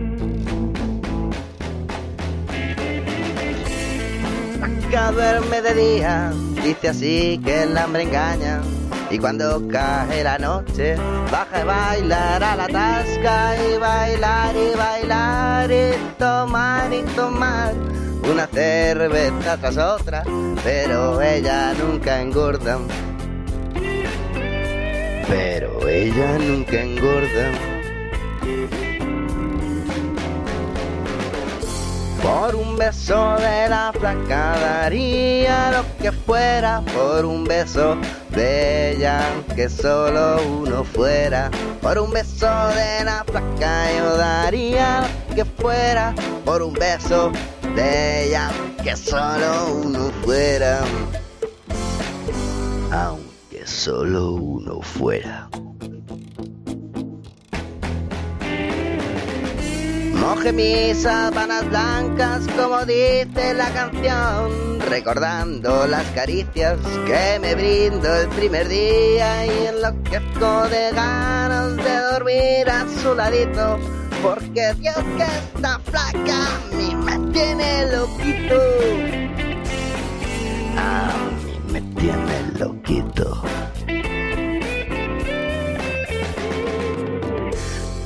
Acá 4.62 5.12
duerme 5.12 5.62
de 5.62 5.74
día, 5.74 6.34
dice 6.64 6.90
así 6.90 7.42
que 7.44 7.64
el 7.64 7.78
hambre 7.78 8.04
engaña. 8.04 8.62
Y 9.10 9.20
cuando 9.20 9.68
cae 9.68 10.24
la 10.24 10.38
noche, 10.38 10.96
baja 11.30 11.62
a 11.62 11.66
bailar 11.66 12.44
a 12.44 12.56
la 12.56 12.68
tasca 12.68 13.56
y 13.62 13.78
bailar 13.78 14.56
y 14.56 14.78
bailar 14.78 15.72
y 15.72 15.92
tomar 16.18 16.94
y 16.94 17.02
tomar 17.14 17.74
una 18.24 18.48
cerveza 18.48 19.58
tras 19.58 19.78
otra, 19.78 20.24
pero 20.64 21.22
ella 21.22 21.74
nunca 21.74 22.22
engorda. 22.22 22.80
Pero 25.28 25.88
ella 25.88 26.38
nunca 26.38 26.82
engorda. 26.82 27.52
Por 32.22 32.56
un 32.56 32.78
beso 32.78 33.36
de 33.38 33.68
la 33.68 33.92
flaca 33.92 34.56
daría 34.60 35.72
lo 35.72 35.84
que 35.98 36.12
fuera. 36.12 36.82
Por 36.94 37.26
un 37.26 37.44
beso 37.44 37.98
de 38.30 38.92
ella, 38.92 39.28
aunque 39.34 39.68
solo 39.70 40.38
uno 40.44 40.84
fuera. 40.84 41.50
Por 41.82 41.98
un 41.98 42.12
beso 42.12 42.68
de 42.76 43.04
la 43.06 43.24
flaca 43.26 43.92
yo 43.98 44.18
daría 44.18 45.02
lo 45.30 45.36
que 45.36 45.46
fuera. 45.46 46.14
Por 46.46 46.62
un 46.62 46.74
beso 46.74 47.32
de 47.76 48.28
ella, 48.28 48.50
aunque 48.50 48.96
solo 48.96 49.74
uno 49.84 50.12
fuera. 50.24 50.82
Aunque 52.92 53.66
solo 53.66 54.34
uno 54.34 54.82
fuera. 54.82 55.50
Moje 60.22 60.54
mis 60.54 61.02
sábanas 61.02 61.68
blancas 61.68 62.48
como 62.56 62.86
dice 62.86 63.56
la 63.56 63.74
canción, 63.74 64.80
recordando 64.88 65.88
las 65.88 66.06
caricias 66.12 66.78
que 67.08 67.40
me 67.40 67.56
brindo 67.56 68.16
el 68.16 68.28
primer 68.30 68.68
día 68.68 69.48
y 69.48 69.66
enloquezco 69.66 70.68
de 70.70 70.92
ganas 70.92 71.76
de 71.76 71.98
dormir 72.12 72.70
a 72.70 72.86
su 73.02 73.16
ladito, 73.16 73.80
porque 74.22 74.76
Dios 74.76 75.04
que 75.18 75.24
está 75.56 75.80
flaca 75.80 76.46
a 76.46 76.76
mí 76.76 76.96
me 76.96 77.32
tiene 77.34 77.92
loquito. 77.92 78.62
A 80.78 81.14
mí 81.44 81.60
me 81.74 81.82
tiene 82.00 82.60
loquito. 82.60 83.42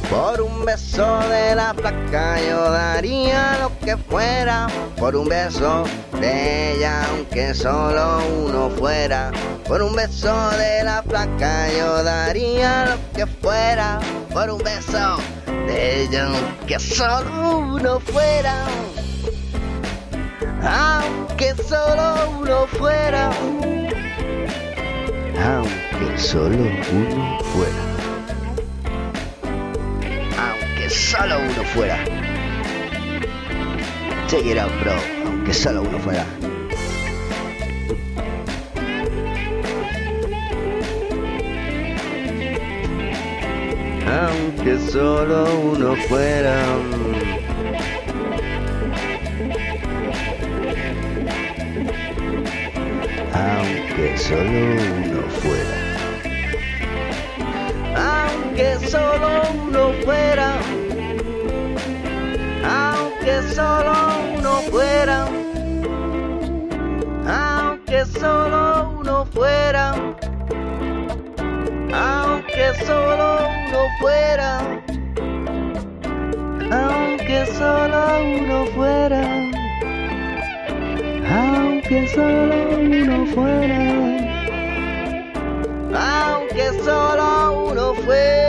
Por 0.10 0.41
un 0.41 0.66
beso 0.66 1.20
de 1.30 1.56
la 1.56 1.74
flaca 1.74 2.39
yo 2.41 2.72
daría 2.72 3.58
lo 3.62 3.72
que 3.80 3.97
fuera. 3.97 4.68
Por 4.97 5.16
un 5.16 5.28
beso 5.28 5.84
de 6.20 6.74
ella, 6.74 7.06
aunque 7.10 7.53
solo 7.53 8.20
uno 8.45 8.70
fuera. 8.70 9.32
Por 9.68 9.82
un 9.82 9.95
beso 9.95 10.34
de 10.51 10.84
la 10.84 11.03
flaca 11.03 11.68
yo 11.78 12.03
daría 12.03 12.86
lo 12.86 12.97
que 13.14 13.26
fuera. 13.26 13.99
Por 14.34 14.49
un 14.49 14.60
beso 14.60 15.18
de 15.68 16.03
ella, 16.03 16.28
aunque 16.28 16.80
solo 16.80 17.58
uno 17.58 17.99
fuera. 17.99 18.66
aunque 20.66 21.53
solo 21.68 22.30
uno 22.39 22.68
fuera, 22.68 23.30
aunque 25.43 26.18
solo 26.18 26.58
uno 26.58 27.39
fuera, 27.53 27.95
solo 30.96 31.39
uno 31.39 31.64
fuera. 31.66 31.98
Check 34.28 34.46
it 34.46 34.58
out, 34.58 34.72
bro, 34.82 34.93
aunque 35.26 35.54
solo 35.54 35.82
uno 35.82 36.00
fuera. 36.00 36.26
Aunque 44.08 44.80
solo 44.80 45.43
uno 45.60 45.96
fuera. 46.08 46.56
aunque 53.96 54.18
solo 54.18 54.50
uno 54.50 55.22
fuera. 55.39 55.76
Aunque 57.96 58.78
solo 58.88 59.52
uno 59.52 59.93
fuera. 60.04 60.64
Aunque 63.46 63.54
solo 63.54 63.93
uno 64.38 64.54
fuera. 64.72 65.28
Aunque 67.28 68.06
solo 68.06 68.89
uno 69.00 69.26
fuera. 69.26 69.93
Aunque 71.93 72.74
solo 72.86 73.48
uno 73.70 73.82
fuera. 74.00 74.52
Aunque 76.72 77.46
solo 77.46 78.02
uno 78.41 78.66
fuera 78.74 79.46
aunque 81.28 82.08
solo 82.08 82.56
uno 82.80 83.26
fuera, 83.28 83.80
aunque 85.93 86.72
solo 86.84 87.70
uno 87.70 87.93
fuera. 87.93 88.45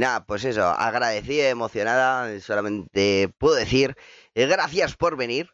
Nada, 0.00 0.24
pues 0.26 0.44
eso, 0.44 0.64
agradecida, 0.66 1.48
emocionada, 1.48 2.40
solamente 2.40 3.32
puedo 3.38 3.54
decir 3.56 3.96
eh, 4.34 4.46
gracias 4.46 4.96
por 4.96 5.16
venir. 5.16 5.50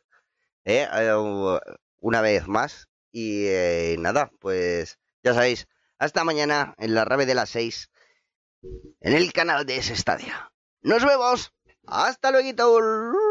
eh, 0.65 0.89
eh, 0.93 1.15
una 2.01 2.21
vez 2.21 2.47
más. 2.49 2.89
Y 3.13 3.49
nada, 3.99 4.31
pues 4.41 4.99
ya 5.23 5.35
sabéis, 5.35 5.67
hasta 5.99 6.25
mañana 6.25 6.75
en 6.79 6.95
la 6.95 7.05
rave 7.07 7.27
de 7.27 7.35
las 7.35 7.51
6 7.51 7.91
en 9.01 9.15
el 9.15 9.33
canal 9.33 9.65
de 9.67 9.77
ese 9.79 9.95
estadio. 9.95 10.33
Nos 10.83 11.05
vemos. 11.05 11.53
Hasta 11.87 12.31
luego. 12.31 13.26